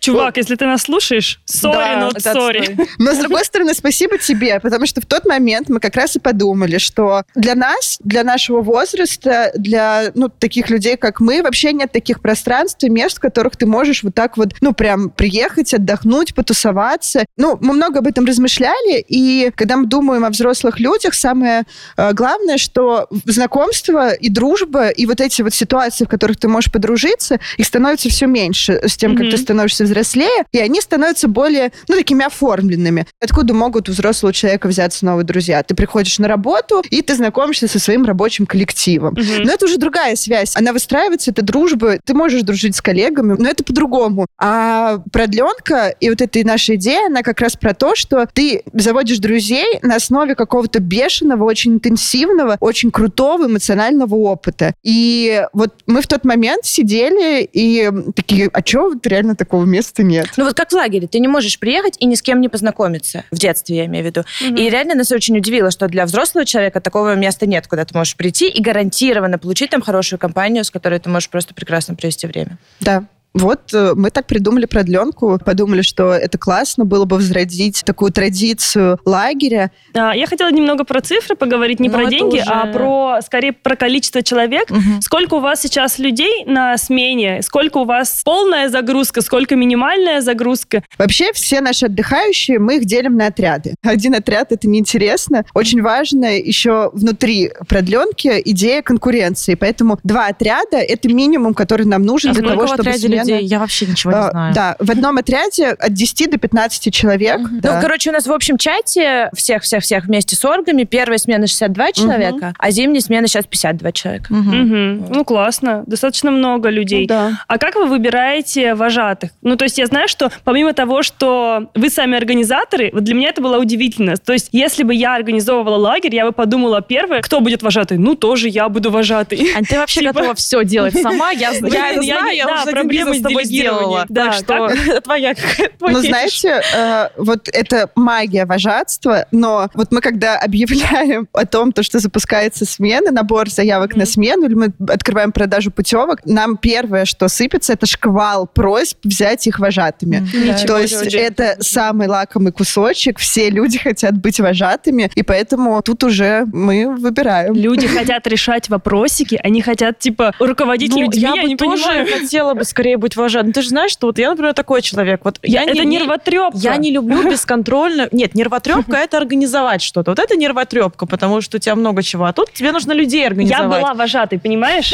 Чувак, 0.00 0.36
если 0.36 0.56
ты 0.56 0.66
нас 0.66 0.82
слушаешь, 0.82 1.40
сори, 1.44 1.96
но 1.96 2.10
сори. 2.18 2.76
Но, 2.98 3.14
с 3.14 3.18
другой 3.18 3.44
стороны, 3.44 3.74
спасибо 3.74 4.18
тебе, 4.18 4.60
потому 4.60 4.86
что 4.86 5.00
в 5.00 5.06
тот 5.06 5.24
момент 5.24 5.68
мы 5.68 5.80
как 5.80 5.96
раз 5.96 6.16
и 6.16 6.20
подумали, 6.20 6.78
что 6.78 7.22
для 7.34 7.54
нас, 7.54 7.98
для 8.02 8.24
нашего 8.24 8.60
возраста, 8.60 9.50
для 9.54 10.12
ну, 10.14 10.28
таких 10.28 10.70
людей, 10.70 10.96
как 10.96 11.20
мы, 11.20 11.42
вообще 11.42 11.72
нет 11.72 11.92
таких 11.92 12.20
пространств 12.20 12.82
и 12.84 12.90
мест, 12.90 13.16
в 13.18 13.20
которых 13.20 13.56
ты 13.56 13.66
можешь 13.66 14.02
вот 14.02 14.14
так 14.14 14.36
вот, 14.36 14.54
ну, 14.60 14.72
прям 14.72 15.10
приехать, 15.10 15.72
отдохнуть, 15.74 16.34
потусоваться. 16.34 17.24
Ну, 17.36 17.58
мы 17.60 17.74
много 17.74 18.00
об 18.00 18.06
этом 18.06 18.24
размышляли, 18.24 19.04
и 19.06 19.50
когда 19.54 19.76
мы 19.76 19.86
думаем 19.86 20.24
о 20.24 20.30
взрослых 20.30 20.80
людях, 20.80 21.14
самое 21.14 21.64
э, 21.96 22.12
главное, 22.12 22.58
что 22.58 23.08
знакомство 23.24 24.12
и 24.12 24.28
дружба, 24.28 24.88
и 24.88 25.06
вот 25.06 25.20
эти 25.20 25.42
вот 25.42 25.54
ситуации, 25.54 26.04
в 26.04 26.08
которых 26.08 26.23
ты 26.32 26.48
можешь 26.48 26.72
подружиться, 26.72 27.38
их 27.56 27.66
становится 27.66 28.08
все 28.08 28.26
меньше 28.26 28.80
с 28.82 28.96
тем, 28.96 29.12
как 29.16 29.24
Мгм. 29.26 29.30
ты 29.32 29.38
становишься 29.38 29.84
взрослее, 29.84 30.44
и 30.52 30.58
они 30.58 30.80
становятся 30.80 31.28
более, 31.28 31.72
ну, 31.88 31.96
такими 31.96 32.24
оформленными. 32.24 33.06
Откуда 33.20 33.54
могут 33.54 33.88
у 33.88 33.92
взрослого 33.92 34.32
человека 34.32 34.68
взяться 34.68 35.04
новые 35.04 35.24
друзья? 35.24 35.62
Ты 35.62 35.74
приходишь 35.74 36.18
на 36.18 36.28
работу, 36.28 36.82
и 36.90 37.02
ты 37.02 37.14
знакомишься 37.14 37.68
со 37.68 37.78
своим 37.78 38.04
рабочим 38.04 38.46
коллективом. 38.46 39.14
Мгм. 39.14 39.44
Но 39.44 39.52
это 39.52 39.66
уже 39.66 39.76
другая 39.78 40.16
связь. 40.16 40.56
Она 40.56 40.72
выстраивается, 40.72 41.30
это 41.30 41.42
дружба. 41.42 41.98
Ты 42.04 42.14
можешь 42.14 42.42
дружить 42.42 42.76
с 42.76 42.80
коллегами, 42.80 43.36
но 43.38 43.48
это 43.48 43.64
по-другому. 43.64 44.26
А 44.38 44.98
продленка 45.12 45.94
и 46.00 46.08
вот 46.10 46.20
эта 46.20 46.44
наша 46.46 46.74
идея, 46.76 47.06
она 47.06 47.22
как 47.22 47.40
раз 47.40 47.56
про 47.56 47.74
то, 47.74 47.94
что 47.94 48.26
ты 48.32 48.62
заводишь 48.72 49.18
друзей 49.18 49.78
на 49.82 49.96
основе 49.96 50.34
какого-то 50.34 50.80
бешеного, 50.80 51.44
очень 51.44 51.74
интенсивного, 51.74 52.56
очень 52.60 52.90
крутого 52.90 53.46
эмоционального 53.46 54.14
опыта. 54.14 54.74
И 54.82 55.42
вот 55.52 55.74
мы 55.86 56.00
в 56.02 56.06
тот 56.14 56.24
момент 56.24 56.64
сидели 56.64 57.48
и 57.52 57.90
такие, 58.14 58.48
а 58.52 58.62
чего 58.62 58.90
вот 58.90 59.04
реально 59.06 59.34
такого 59.34 59.64
места 59.64 60.04
нет? 60.04 60.28
Ну 60.36 60.44
вот 60.44 60.54
как 60.54 60.70
в 60.70 60.72
лагере, 60.74 61.08
ты 61.08 61.18
не 61.18 61.26
можешь 61.26 61.58
приехать 61.58 61.96
и 61.98 62.06
ни 62.06 62.14
с 62.14 62.22
кем 62.22 62.40
не 62.40 62.48
познакомиться. 62.48 63.24
В 63.32 63.38
детстве, 63.38 63.78
я 63.78 63.86
имею 63.86 64.04
в 64.04 64.06
виду. 64.06 64.24
Мгм. 64.40 64.54
И 64.54 64.70
реально 64.70 64.94
нас 64.94 65.10
очень 65.10 65.36
удивило, 65.36 65.72
что 65.72 65.88
для 65.88 66.06
взрослого 66.06 66.44
человека 66.44 66.80
такого 66.80 67.16
места 67.16 67.46
нет, 67.46 67.66
куда 67.66 67.84
ты 67.84 67.96
можешь 67.96 68.16
прийти 68.16 68.48
и 68.48 68.62
гарантированно 68.62 69.38
получить 69.38 69.70
там 69.70 69.82
хорошую 69.82 70.20
компанию, 70.20 70.64
с 70.64 70.70
которой 70.70 71.00
ты 71.00 71.10
можешь 71.10 71.28
просто 71.28 71.52
прекрасно 71.52 71.96
провести 71.96 72.28
время. 72.28 72.58
Да. 72.80 73.04
Вот 73.34 73.74
э, 73.74 73.94
мы 73.96 74.10
так 74.10 74.26
придумали 74.26 74.66
продленку, 74.66 75.40
подумали, 75.44 75.82
что 75.82 76.12
это 76.12 76.38
классно 76.38 76.84
было 76.84 77.04
бы 77.04 77.16
возродить 77.16 77.82
такую 77.84 78.12
традицию 78.12 78.98
лагеря. 79.04 79.72
А, 79.92 80.14
Я 80.14 80.26
хотела 80.28 80.52
немного 80.52 80.84
про 80.84 81.00
цифры 81.00 81.34
поговорить, 81.34 81.80
не 81.80 81.88
Ну, 81.88 81.94
про 81.98 82.06
деньги, 82.06 82.36
уже- 82.38 82.44
а 82.48 82.66
про, 82.66 83.20
скорее, 83.22 83.52
про 83.52 83.74
количество 83.74 84.22
человек. 84.22 84.70
Мгм. 84.70 85.02
Сколько 85.02 85.34
у 85.34 85.40
вас 85.40 85.60
сейчас 85.62 85.98
людей 85.98 86.44
на 86.46 86.78
смене? 86.78 87.42
Сколько 87.42 87.78
у 87.78 87.84
вас 87.84 88.22
полная 88.24 88.68
загрузка? 88.68 89.20
Сколько 89.20 89.56
минимальная 89.56 90.20
загрузка? 90.20 90.84
Вообще 90.96 91.32
все 91.32 91.60
наши 91.60 91.86
отдыхающие, 91.86 92.60
мы 92.60 92.76
их 92.76 92.84
делим 92.84 93.16
на 93.16 93.26
отряды. 93.26 93.74
Один 93.82 94.14
отряд— 94.14 94.48
это 94.52 94.68
неинтересно. 94.68 95.44
Очень 95.54 95.82
важно 95.82 96.38
еще 96.38 96.90
внутри 96.92 97.50
продленки 97.68 98.40
идея 98.44 98.82
конкуренции. 98.82 99.56
Поэтому 99.56 99.98
два 100.04 100.26
отряда— 100.28 100.76
это 100.78 101.08
минимум, 101.08 101.52
который 101.54 101.84
нам 101.86 102.02
нужен 102.02 102.30
А 102.30 102.34
для 102.34 102.48
того, 102.48 102.66
чтобы 102.68 102.80
отряде 102.90 103.23
людей? 103.32 103.44
Я 103.46 103.58
вообще 103.58 103.86
ничего 103.86 104.12
не 104.12 104.18
А, 104.18 104.30
знаю. 104.30 104.54
Да, 104.54 104.76
в 104.78 104.90
одном 104.90 105.18
отряде 105.18 105.68
от 105.68 105.92
10 105.92 106.30
до 106.30 106.38
15 106.38 106.92
человек. 106.92 107.40
да. 107.50 107.76
Ну, 107.76 107.80
короче, 107.82 108.10
у 108.10 108.12
нас 108.12 108.26
в 108.26 108.32
общем 108.32 108.58
чате 108.58 109.30
всех-всех-всех 109.34 110.04
вместе 110.04 110.36
с 110.36 110.44
оргами 110.44 110.84
первая 110.84 111.18
смена 111.18 111.46
62 111.46 111.92
человека, 111.92 112.54
а 112.58 112.70
зимняя 112.70 113.00
смена 113.00 113.26
сейчас 113.26 113.46
52 113.46 113.92
человека. 113.92 114.26
Ну, 114.32 115.24
классно. 115.24 115.84
Достаточно 115.86 116.30
много 116.30 116.68
людей. 116.68 117.02
Ну 117.02 117.06
да. 117.08 117.40
А 117.48 117.58
как 117.58 117.74
вы 117.74 117.86
выбираете 117.86 118.74
вожатых? 118.74 119.30
Ну, 119.42 119.56
то 119.56 119.64
есть 119.64 119.78
я 119.78 119.86
знаю, 119.86 120.08
что 120.08 120.30
помимо 120.44 120.72
того, 120.72 121.02
что 121.02 121.70
вы 121.74 121.90
сами 121.90 122.16
организаторы, 122.16 122.90
вот 122.92 123.04
для 123.04 123.14
меня 123.14 123.28
это 123.30 123.40
было 123.42 123.58
удивительно. 123.58 124.16
То 124.16 124.32
есть 124.32 124.48
если 124.52 124.82
бы 124.82 124.94
я 124.94 125.14
организовывала 125.14 125.76
лагерь, 125.76 126.14
я 126.14 126.24
бы 126.26 126.32
подумала, 126.32 126.80
первое, 126.82 127.20
кто 127.20 127.40
будет 127.40 127.62
вожатый? 127.62 127.98
Ну, 127.98 128.14
тоже 128.14 128.48
я 128.48 128.68
буду 128.68 128.90
вожатый. 128.90 129.52
Ань, 129.56 129.64
ты 129.64 129.76
вообще 129.78 130.00
Типа- 130.00 130.12
готова 130.12 130.34
все 130.34 130.64
делать 130.64 130.94
сама. 131.00 131.30
Я, 131.30 131.50
я 131.50 131.52
это 131.58 131.66
Я 131.66 132.02
знаю, 132.02 132.36
я 132.36 132.46
да, 132.46 132.52
уже 132.54 132.62
один 132.62 132.74
проблемы 132.74 133.10
бизнес 133.10 133.13
с 133.18 133.22
тобой 133.22 133.44
сделала. 133.44 134.06
Да, 134.08 134.24
Так 134.26 134.34
что 134.34 135.00
твоя 135.02 135.34
твой 135.78 135.92
Ну, 135.92 136.00
знаете, 136.00 136.60
э, 136.74 137.08
вот 137.16 137.48
это 137.52 137.90
магия 137.94 138.44
вожатства, 138.46 139.26
но 139.30 139.68
вот 139.74 139.92
мы 139.92 140.00
когда 140.00 140.38
объявляем 140.38 141.28
о 141.32 141.46
том, 141.46 141.72
то, 141.72 141.82
что 141.82 141.98
запускается 141.98 142.64
смена, 142.64 143.10
набор 143.10 143.48
заявок 143.50 143.96
на 143.96 144.06
смену, 144.06 144.46
или 144.46 144.54
мы 144.54 144.72
открываем 144.88 145.32
продажу 145.32 145.70
путевок, 145.70 146.20
нам 146.24 146.56
первое, 146.56 147.04
что 147.04 147.28
сыпется, 147.28 147.72
это 147.72 147.86
шквал 147.86 148.46
просьб 148.46 148.98
взять 149.04 149.46
их 149.46 149.58
вожатыми. 149.58 150.26
Ничего 150.34 150.66
То 150.66 150.78
есть 150.78 151.14
это 151.14 151.56
самый 151.60 152.08
лакомый 152.08 152.52
кусочек, 152.52 153.18
все 153.18 153.50
люди 153.50 153.78
хотят 153.78 154.16
быть 154.16 154.40
вожатыми, 154.40 155.10
и 155.14 155.22
поэтому 155.22 155.80
тут 155.82 156.04
уже 156.04 156.46
мы 156.52 156.94
выбираем. 156.96 157.54
Люди 157.54 157.86
хотят 157.86 158.26
решать 158.26 158.68
вопросики, 158.68 159.38
они 159.42 159.62
хотят, 159.62 159.98
типа, 159.98 160.32
руководить 160.38 160.92
Ну, 160.92 161.02
людьми, 161.02 161.22
я 161.22 161.34
я, 161.34 161.42
бы 161.42 161.48
не 161.48 161.56
тоже 161.56 161.82
понимаю. 161.84 162.06
хотела 162.06 162.54
бы 162.54 162.64
скорее 162.64 162.96
быть 163.04 163.16
вожатым. 163.16 163.52
Ты 163.52 163.62
же 163.62 163.68
знаешь, 163.68 163.90
что 163.90 164.06
вот 164.06 164.18
я, 164.18 164.30
например, 164.30 164.54
такой 164.54 164.80
человек. 164.82 165.20
Вот 165.24 165.38
я, 165.42 165.62
это 165.62 165.72
не, 165.74 165.80
не- 165.80 165.98
нервотрепка. 165.98 166.58
Я 166.58 166.76
не 166.76 166.90
люблю 166.90 167.22
бесконтрольно. 167.30 168.08
Нет, 168.12 168.34
нервотрепка 168.34 168.96
это 168.96 169.18
организовать 169.18 169.82
что-то. 169.82 170.12
Вот 170.12 170.18
это 170.18 170.36
нервотрепка, 170.36 171.06
потому 171.06 171.40
что 171.40 171.58
у 171.58 171.60
тебя 171.60 171.74
много 171.74 172.02
чего. 172.02 172.24
А 172.24 172.32
тут 172.32 172.52
тебе 172.52 172.72
нужно 172.72 172.92
людей 172.92 173.20
Я 173.20 173.26
организовать. 173.28 173.80
была 173.82 173.94
вожатой, 173.94 174.38
понимаешь? 174.38 174.92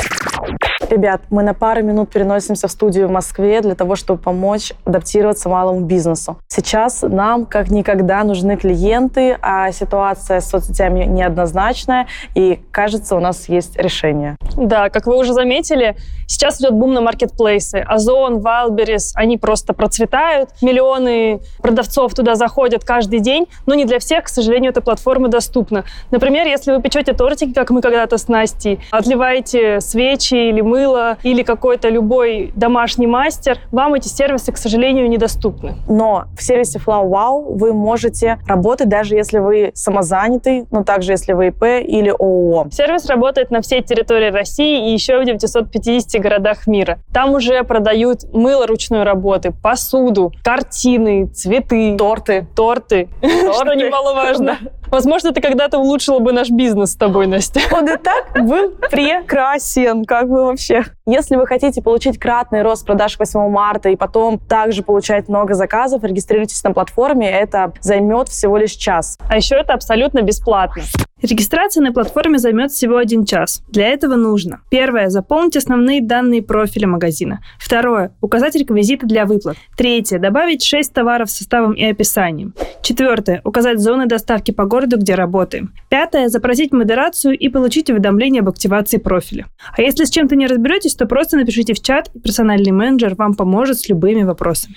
Ребят, 0.91 1.23
мы 1.31 1.43
на 1.45 1.55
пару 1.55 1.83
минут 1.85 2.11
переносимся 2.11 2.67
в 2.67 2.71
студию 2.73 3.07
в 3.07 3.11
Москве 3.13 3.61
для 3.61 3.75
того, 3.77 3.95
чтобы 3.95 4.21
помочь 4.21 4.73
адаптироваться 4.85 5.49
малому 5.49 5.81
бизнесу. 5.83 6.39
Сейчас 6.49 7.03
нам 7.03 7.47
как 7.47 7.71
никогда 7.71 8.25
нужны 8.25 8.57
клиенты, 8.57 9.39
а 9.41 9.71
ситуация 9.71 10.41
с 10.41 10.51
соцсетями 10.51 11.05
неоднозначная, 11.05 12.09
и 12.35 12.59
кажется, 12.73 13.15
у 13.15 13.21
нас 13.21 13.49
есть 13.49 13.77
решение. 13.77 14.37
Да, 14.57 14.89
как 14.91 15.07
вы 15.07 15.17
уже 15.17 15.33
заметили, 15.33 15.97
сейчас 16.27 16.61
идет 16.61 16.73
бум 16.73 16.93
на 16.95 17.01
маркетплейсы. 17.01 17.85
Озон, 18.01 18.39
Wildberries, 18.39 19.13
они 19.15 19.37
просто 19.37 19.75
процветают. 19.75 20.49
Миллионы 20.63 21.41
продавцов 21.61 22.15
туда 22.15 22.35
заходят 22.35 22.83
каждый 22.83 23.21
день, 23.21 23.47
но 23.67 23.75
не 23.75 23.85
для 23.85 23.99
всех, 23.99 24.25
к 24.25 24.29
сожалению, 24.29 24.71
эта 24.71 24.81
платформа 24.81 25.29
доступна. 25.29 25.85
Например, 26.11 26.47
если 26.47 26.73
вы 26.73 26.81
печете 26.81 27.13
тортики, 27.13 27.53
как 27.53 27.71
мы 27.71 27.83
когда-то 27.83 28.17
с 28.17 28.29
Настей, 28.29 28.81
отливаете 28.91 29.81
свечи 29.81 30.35
или 30.35 30.63
мыло, 30.63 31.19
или 31.23 31.43
какой-то 31.43 31.91
любой 31.91 32.53
домашний 32.57 33.07
мастер, 33.07 33.59
вам 33.71 33.95
эти 33.95 34.09
сервисы, 34.09 34.51
к 34.51 34.57
сожалению, 34.57 35.09
недоступны. 35.09 35.75
Но 35.87 36.25
в 36.39 36.43
сервисе 36.43 36.79
Flow 36.79 37.07
Wow 37.07 37.59
вы 37.59 37.75
можете 37.75 38.39
работать, 38.47 38.89
даже 38.89 39.15
если 39.15 39.39
вы 39.39 39.73
самозанятый, 39.75 40.65
но 40.71 40.85
также 40.85 41.13
если 41.13 41.35
вы 41.35 41.49
ИП 41.49 41.65
или 41.87 42.09
ООО. 42.09 42.69
Сервис 42.71 43.07
работает 43.07 43.51
на 43.51 43.61
всей 43.61 43.83
территории 43.83 44.31
России 44.31 44.89
и 44.89 44.93
еще 44.93 45.21
в 45.21 45.25
950 45.25 46.21
городах 46.23 46.67
мира. 46.67 46.99
Там 47.13 47.35
уже 47.35 47.63
продают 47.81 48.25
мыло 48.35 48.67
ручной 48.67 49.05
работы, 49.05 49.53
посуду, 49.53 50.33
картины, 50.45 51.29
цветы, 51.29 51.97
Торты. 51.97 52.47
торты, 52.55 53.09
что 53.23 53.73
немаловажно. 53.75 54.59
Возможно, 54.91 55.29
это 55.29 55.41
когда-то 55.41 55.79
улучшило 55.79 56.19
бы 56.19 56.33
наш 56.33 56.51
бизнес 56.51 56.93
с 56.93 56.97
тобой, 56.97 57.27
Настя. 57.27 57.61
Он 57.73 57.89
и 57.89 57.97
так 57.97 58.45
был 58.45 58.73
прекрасен, 58.91 60.05
как 60.05 60.29
бы 60.29 60.45
вообще. 60.47 60.85
Если 61.07 61.37
вы 61.37 61.47
хотите 61.47 61.81
получить 61.81 62.19
кратный 62.19 62.63
рост 62.63 62.85
продаж 62.85 63.17
к 63.17 63.21
8 63.21 63.49
марта 63.49 63.89
и 63.89 63.97
потом 63.97 64.39
также 64.39 64.83
получать 64.83 65.29
много 65.29 65.55
заказов, 65.55 66.05
регистрируйтесь 66.05 66.63
на 66.65 66.73
платформе, 66.73 67.31
это 67.31 67.73
займет 67.81 68.29
всего 68.29 68.59
лишь 68.59 68.73
час. 68.73 69.17
А 69.29 69.37
еще 69.37 69.55
это 69.55 69.73
абсолютно 69.73 70.23
бесплатно. 70.23 70.83
Регистрация 71.23 71.83
на 71.83 71.93
платформе 71.93 72.39
займет 72.39 72.71
всего 72.71 72.97
один 72.97 73.27
час. 73.27 73.63
Для 73.69 73.89
этого 73.89 74.15
нужно. 74.15 74.61
Первое. 74.71 75.11
Заполнить 75.11 75.57
основные 75.57 76.01
данные 76.01 76.43
профиля 76.43 76.89
магазина. 76.89 77.41
Второе. 77.59 78.15
Указать 78.23 78.55
реквизиты 78.57 79.07
для 79.07 79.27
выплат. 79.27 79.57
Третье. 79.77 80.19
Добавить 80.19 80.63
6 80.63 80.93
товаров 80.93 81.31
с 81.31 81.37
составом 81.37 81.73
и 81.73 81.85
описанием. 81.85 82.55
Четвертое. 82.83 83.43
Указать 83.45 83.81
зоны 83.81 84.07
доставки 84.07 84.51
по 84.51 84.65
городу, 84.65 84.97
где 84.97 85.15
работаем. 85.15 85.75
Пятое. 85.91 86.29
Запросить 86.29 86.73
модерацию 86.73 87.37
и 87.37 87.49
получить 87.51 87.91
уведомление 87.91 88.41
об 88.41 88.49
активации 88.49 88.97
профиля. 88.97 89.47
А 89.77 89.83
если 89.83 90.05
с 90.05 90.11
чем-то 90.11 90.37
не 90.37 90.47
разберетесь, 90.47 90.95
то 90.95 91.07
просто 91.07 91.37
напишите 91.37 91.75
в 91.75 91.83
чат, 91.83 92.11
и 92.15 92.19
персональный 92.19 92.73
менеджер 92.73 93.15
вам 93.15 93.35
поможет 93.35 93.79
с 93.79 93.89
любыми 93.89 94.23
вопросами. 94.23 94.77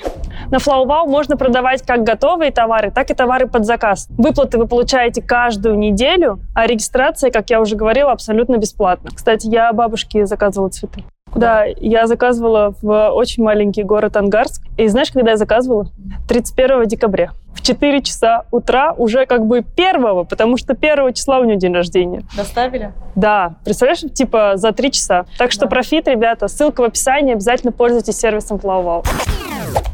На 0.52 0.58
FlowWow 0.58 1.08
можно 1.08 1.38
продавать 1.38 1.84
как 1.84 2.04
готовые 2.04 2.52
товары, 2.52 2.92
так 2.92 3.10
и 3.10 3.14
товары 3.14 3.48
под 3.48 3.66
заказ. 3.66 4.08
Выплаты 4.18 4.58
вы 4.58 4.68
получаете 4.68 5.22
каждую 5.22 5.78
неделю, 5.78 6.33
а 6.54 6.68
регистрация, 6.68 7.32
как 7.32 7.50
я 7.50 7.62
уже 7.62 7.76
говорила, 7.76 8.12
абсолютно 8.12 8.58
бесплатна. 8.58 9.12
Кстати, 9.14 9.48
я 9.48 9.72
бабушке 9.74 10.26
заказывала 10.26 10.70
цветы. 10.70 11.04
Да, 11.36 11.66
я 11.66 12.06
заказывала 12.08 12.76
в 12.82 13.10
очень 13.10 13.44
маленький 13.44 13.84
город 13.84 14.18
Ангарск. 14.18 14.62
И 14.78 14.88
знаешь, 14.88 15.12
когда 15.12 15.32
я 15.32 15.38
заказывала? 15.38 15.88
31 16.28 16.86
декабря. 16.86 17.32
В 17.56 17.62
4 17.62 18.02
часа 18.02 18.46
утра 18.52 18.94
уже 18.98 19.26
как 19.26 19.46
бы 19.46 19.62
первого, 19.62 20.24
потому 20.24 20.58
что 20.58 20.76
первого 20.76 21.14
числа 21.14 21.40
у 21.40 21.44
нее 21.44 21.58
день 21.58 21.74
рождения. 21.74 22.24
Доставили? 22.36 22.94
Да, 23.16 23.56
представляешь, 23.64 24.02
типа 24.14 24.54
за 24.56 24.72
3 24.72 24.92
часа. 24.92 25.26
Так 25.38 25.52
что 25.52 25.68
профит, 25.68 26.08
ребята, 26.08 26.48
ссылка 26.48 26.82
в 26.82 26.84
описании, 26.84 27.34
обязательно 27.34 27.72
пользуйтесь 27.72 28.18
сервисом 28.18 28.58
FlowWow. 28.58 29.06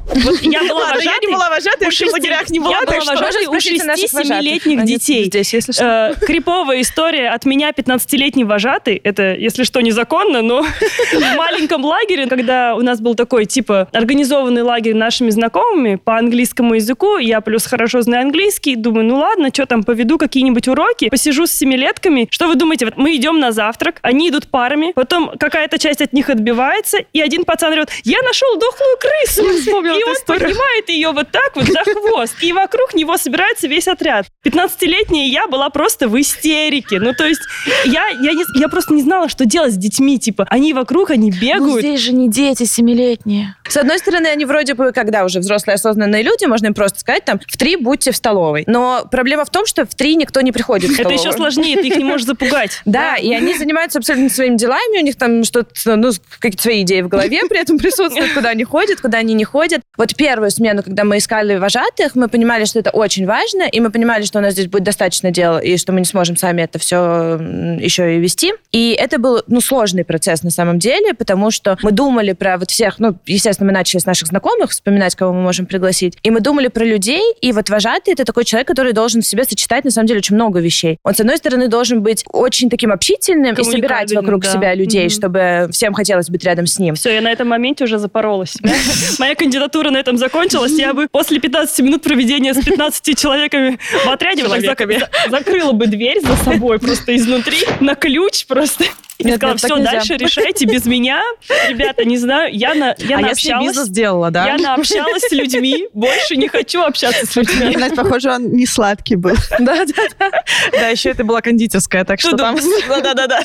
Вот 0.09 0.41
я 0.41 0.63
была 0.63 0.79
Ладно, 0.79 1.01
я 1.01 1.17
не 1.21 1.27
вожатой, 1.27 1.33
была 1.33 1.50
вожатой, 1.50 1.88
у 1.88 1.91
в 1.91 2.13
лагерях 2.13 2.50
не 2.50 2.59
была, 2.59 2.71
я 2.71 2.86
была 2.86 3.15
вожатой 3.15 3.45
у 3.45 3.50
спросите 3.50 3.83
наших 3.83 4.13
вожатых. 4.13 4.39
6-7-летних 4.39 4.79
Они 4.79 4.93
детей. 4.93 5.25
Здесь, 5.25 5.53
если 5.53 5.71
что. 5.71 6.15
Э, 6.19 6.25
криповая 6.25 6.81
история 6.81 7.29
от 7.29 7.45
меня 7.45 7.69
15-летний 7.69 8.43
вожатый. 8.43 9.00
Это, 9.03 9.36
если 9.36 9.63
что, 9.63 9.81
незаконно, 9.81 10.41
но 10.41 10.63
в 11.13 11.36
маленьком 11.36 11.86
лагере, 11.86 12.27
когда 12.27 12.75
у 12.75 12.81
нас 12.81 13.00
был 13.00 13.15
такой, 13.15 13.45
типа, 13.45 13.88
организованный 13.93 14.63
лагерь 14.63 14.95
нашими 14.95 15.29
знакомыми 15.29 15.95
по 15.95 16.17
английскому 16.17 16.75
языку, 16.75 17.17
я 17.17 17.41
плюс 17.41 17.65
хорошо 17.65 18.01
знаю 18.01 18.24
английский, 18.24 18.75
думаю, 18.75 19.05
ну 19.05 19.17
ладно, 19.17 19.50
что 19.53 19.65
там, 19.65 19.83
поведу 19.83 20.17
какие-нибудь 20.17 20.67
уроки, 20.67 21.09
посижу 21.09 21.45
с 21.45 21.51
семилетками. 21.51 22.27
Что 22.31 22.48
вы 22.48 22.55
думаете? 22.55 22.86
Вот 22.86 22.98
мы 22.98 23.15
идем 23.15 23.39
на 23.39 23.51
завтрак, 23.51 24.00
они 24.01 24.29
идут 24.29 24.48
парами, 24.48 24.91
потом 24.93 25.31
какая-то 25.38 25.77
часть 25.77 26.01
от 26.01 26.13
них 26.13 26.29
отбивается, 26.29 26.98
и 27.13 27.21
один 27.21 27.45
пацан 27.45 27.69
говорит, 27.71 27.89
я 28.03 28.21
нашел 28.24 28.57
дохлую 28.57 28.98
крысу. 28.98 29.68
И 29.69 30.03
он 30.03 30.15
поднимает 30.25 30.89
ее 30.89 31.11
вот 31.11 31.31
так 31.31 31.55
вот 31.55 31.65
за 31.65 31.83
хвост, 31.83 32.35
и 32.41 32.51
вокруг 32.53 32.93
него 32.93 33.17
собирается 33.17 33.67
весь 33.67 33.88
отряд. 33.88 34.25
15-летняя 34.45 35.27
я 35.27 35.47
была 35.47 35.69
просто 35.69 36.07
в 36.07 36.19
истерике. 36.19 36.99
Ну, 36.99 37.13
то 37.13 37.25
есть, 37.25 37.41
я, 37.85 38.07
я, 38.07 38.33
не- 38.33 38.59
я 38.59 38.67
просто 38.67 38.93
не 38.93 39.01
знала, 39.01 39.29
что 39.29 39.45
делать 39.45 39.73
с 39.73 39.77
детьми. 39.77 40.17
Типа, 40.19 40.45
они 40.49 40.73
вокруг, 40.73 41.11
они 41.11 41.31
Ну, 41.31 41.38
бегают. 41.39 41.79
здесь 41.79 41.99
же 42.01 42.11
не 42.13 42.29
дети 42.29 42.63
семилетние. 42.63 43.55
С 43.67 43.77
одной 43.77 43.99
стороны, 43.99 44.27
они 44.27 44.45
вроде 44.45 44.73
бы, 44.73 44.91
когда 44.91 45.23
уже 45.25 45.39
взрослые 45.39 45.75
осознанные 45.75 46.23
люди, 46.23 46.45
можно 46.45 46.67
им 46.67 46.73
просто 46.73 46.99
сказать, 46.99 47.25
там, 47.25 47.39
в 47.47 47.57
три 47.57 47.75
будьте 47.75 48.11
в 48.11 48.15
столовой. 48.15 48.63
Но 48.67 49.05
проблема 49.09 49.45
в 49.45 49.49
том, 49.49 49.65
что 49.65 49.85
в 49.85 49.93
три 49.95 50.15
никто 50.15 50.41
не 50.41 50.51
приходит 50.51 50.89
в 50.89 50.93
Это 50.93 51.03
столовую. 51.03 51.19
еще 51.27 51.31
сложнее, 51.38 51.75
ты 51.77 51.88
их 51.88 51.95
не 51.97 52.03
можешь 52.03 52.25
запугать. 52.27 52.81
Да, 52.85 53.15
и 53.17 53.31
они 53.33 53.53
занимаются 53.53 53.99
абсолютно 53.99 54.29
своими 54.29 54.57
делами, 54.57 54.99
у 54.99 55.03
них 55.03 55.15
там 55.15 55.43
что-то, 55.43 55.95
ну, 55.95 56.11
какие-то 56.39 56.61
свои 56.63 56.81
идеи 56.81 57.01
в 57.01 57.07
голове 57.07 57.41
при 57.47 57.59
этом 57.59 57.77
присутствуют, 57.77 58.33
куда 58.33 58.49
они 58.49 58.63
ходят, 58.63 58.99
куда 58.99 59.19
они 59.19 59.33
не 59.33 59.43
ходят. 59.43 59.58
Вот 59.97 60.15
первую 60.15 60.51
смену, 60.51 60.83
когда 60.83 61.03
мы 61.03 61.17
искали 61.17 61.57
вожатых, 61.57 62.15
мы 62.15 62.27
понимали, 62.27 62.65
что 62.65 62.79
это 62.79 62.91
очень 62.91 63.25
важно, 63.25 63.63
и 63.63 63.79
мы 63.79 63.91
понимали, 63.91 64.23
что 64.23 64.39
у 64.39 64.41
нас 64.41 64.53
здесь 64.53 64.67
будет 64.67 64.83
достаточно 64.83 65.31
дела, 65.31 65.59
и 65.59 65.77
что 65.77 65.91
мы 65.91 65.99
не 65.99 66.05
сможем 66.05 66.37
сами 66.37 66.61
это 66.61 66.79
все 66.79 67.37
еще 67.79 68.15
и 68.15 68.19
вести. 68.19 68.53
И 68.71 68.91
это 68.91 69.19
был, 69.19 69.43
ну, 69.47 69.61
сложный 69.61 70.05
процесс 70.05 70.43
на 70.43 70.51
самом 70.51 70.79
деле, 70.79 71.13
потому 71.13 71.51
что 71.51 71.77
мы 71.81 71.91
думали 71.91 72.33
про 72.33 72.57
вот 72.57 72.69
всех, 72.71 72.99
ну, 72.99 73.17
естественно, 73.25 73.67
мы 73.67 73.73
начали 73.73 73.99
с 73.99 74.05
наших 74.05 74.27
знакомых 74.29 74.71
вспоминать, 74.71 75.15
кого 75.15 75.33
мы 75.33 75.41
можем 75.41 75.65
пригласить, 75.65 76.17
и 76.23 76.29
мы 76.29 76.39
думали 76.39 76.67
про 76.67 76.85
людей, 76.85 77.21
и 77.41 77.51
вот 77.51 77.69
вожатый 77.69 78.13
это 78.13 78.25
такой 78.25 78.45
человек, 78.45 78.67
который 78.67 78.93
должен 78.93 79.21
в 79.21 79.27
себе 79.27 79.43
сочетать, 79.43 79.85
на 79.85 79.91
самом 79.91 80.07
деле, 80.07 80.19
очень 80.19 80.35
много 80.35 80.59
вещей. 80.59 80.97
Он, 81.03 81.13
с 81.13 81.19
одной 81.19 81.37
стороны, 81.37 81.67
должен 81.67 82.01
быть 82.01 82.23
очень 82.31 82.69
таким 82.69 82.91
общительным 82.91 83.55
и 83.55 83.63
собирать 83.63 84.13
вокруг 84.13 84.43
да. 84.43 84.51
себя 84.51 84.73
людей, 84.73 85.05
Мгм. 85.05 85.09
чтобы 85.09 85.69
всем 85.71 85.93
хотелось 85.93 86.29
быть 86.29 86.43
рядом 86.43 86.67
с 86.67 86.79
ним. 86.79 86.95
Все, 86.95 87.13
я 87.13 87.21
на 87.21 87.31
этом 87.31 87.47
моменте 87.47 87.83
уже 87.83 87.97
запоролась. 87.97 88.57
Моя 89.19 89.35
кандидатура 89.49 89.89
на 89.89 89.97
этом 89.97 90.17
закончилась. 90.17 90.73
Я 90.77 90.93
бы 90.93 91.07
после 91.11 91.39
15 91.39 91.79
минут 91.79 92.03
проведения 92.03 92.53
с 92.53 92.63
15 92.63 93.17
человеками 93.17 93.79
в 94.05 94.09
отряде 94.09 94.43
зак- 94.43 94.47
Человеками. 94.61 94.99
за- 94.99 95.09
закрыла 95.31 95.71
бы 95.71 95.87
дверь 95.87 96.21
за 96.21 96.35
собой 96.37 96.77
просто 96.77 97.15
изнутри 97.15 97.57
на 97.79 97.95
ключ 97.95 98.45
просто. 98.45 98.85
И 99.19 99.25
Нет, 99.25 99.35
сказала, 99.35 99.57
все, 99.57 99.75
нельзя». 99.75 99.91
дальше 99.91 100.15
решайте 100.15 100.65
без 100.65 100.85
меня. 100.85 101.21
Ребята, 101.67 102.05
не 102.05 102.17
знаю, 102.17 102.55
я, 102.55 102.73
на, 102.73 102.95
я 102.97 103.17
а 103.17 103.19
если 103.19 103.49
наобщалась. 103.49 103.67
бизнес 103.67 103.88
сделала, 103.88 104.31
да? 104.31 104.45
Я 104.45 104.57
наобщалась 104.57 105.23
с 105.23 105.31
людьми, 105.33 105.88
больше 105.93 106.38
не 106.38 106.47
хочу 106.47 106.81
общаться 106.81 107.25
с 107.25 107.35
людьми. 107.35 107.73
Знаете, 107.75 107.95
похоже, 107.95 108.31
он 108.31 108.53
не 108.53 108.65
сладкий 108.65 109.15
был. 109.15 109.35
Да, 109.59 109.85
да, 109.85 110.03
да. 110.17 110.31
Да, 110.71 110.88
еще 110.88 111.09
это 111.09 111.25
была 111.25 111.41
кондитерская, 111.41 112.05
так 112.05 112.21
что 112.21 112.38
там... 112.38 112.55
Да-да-да. 112.88 113.41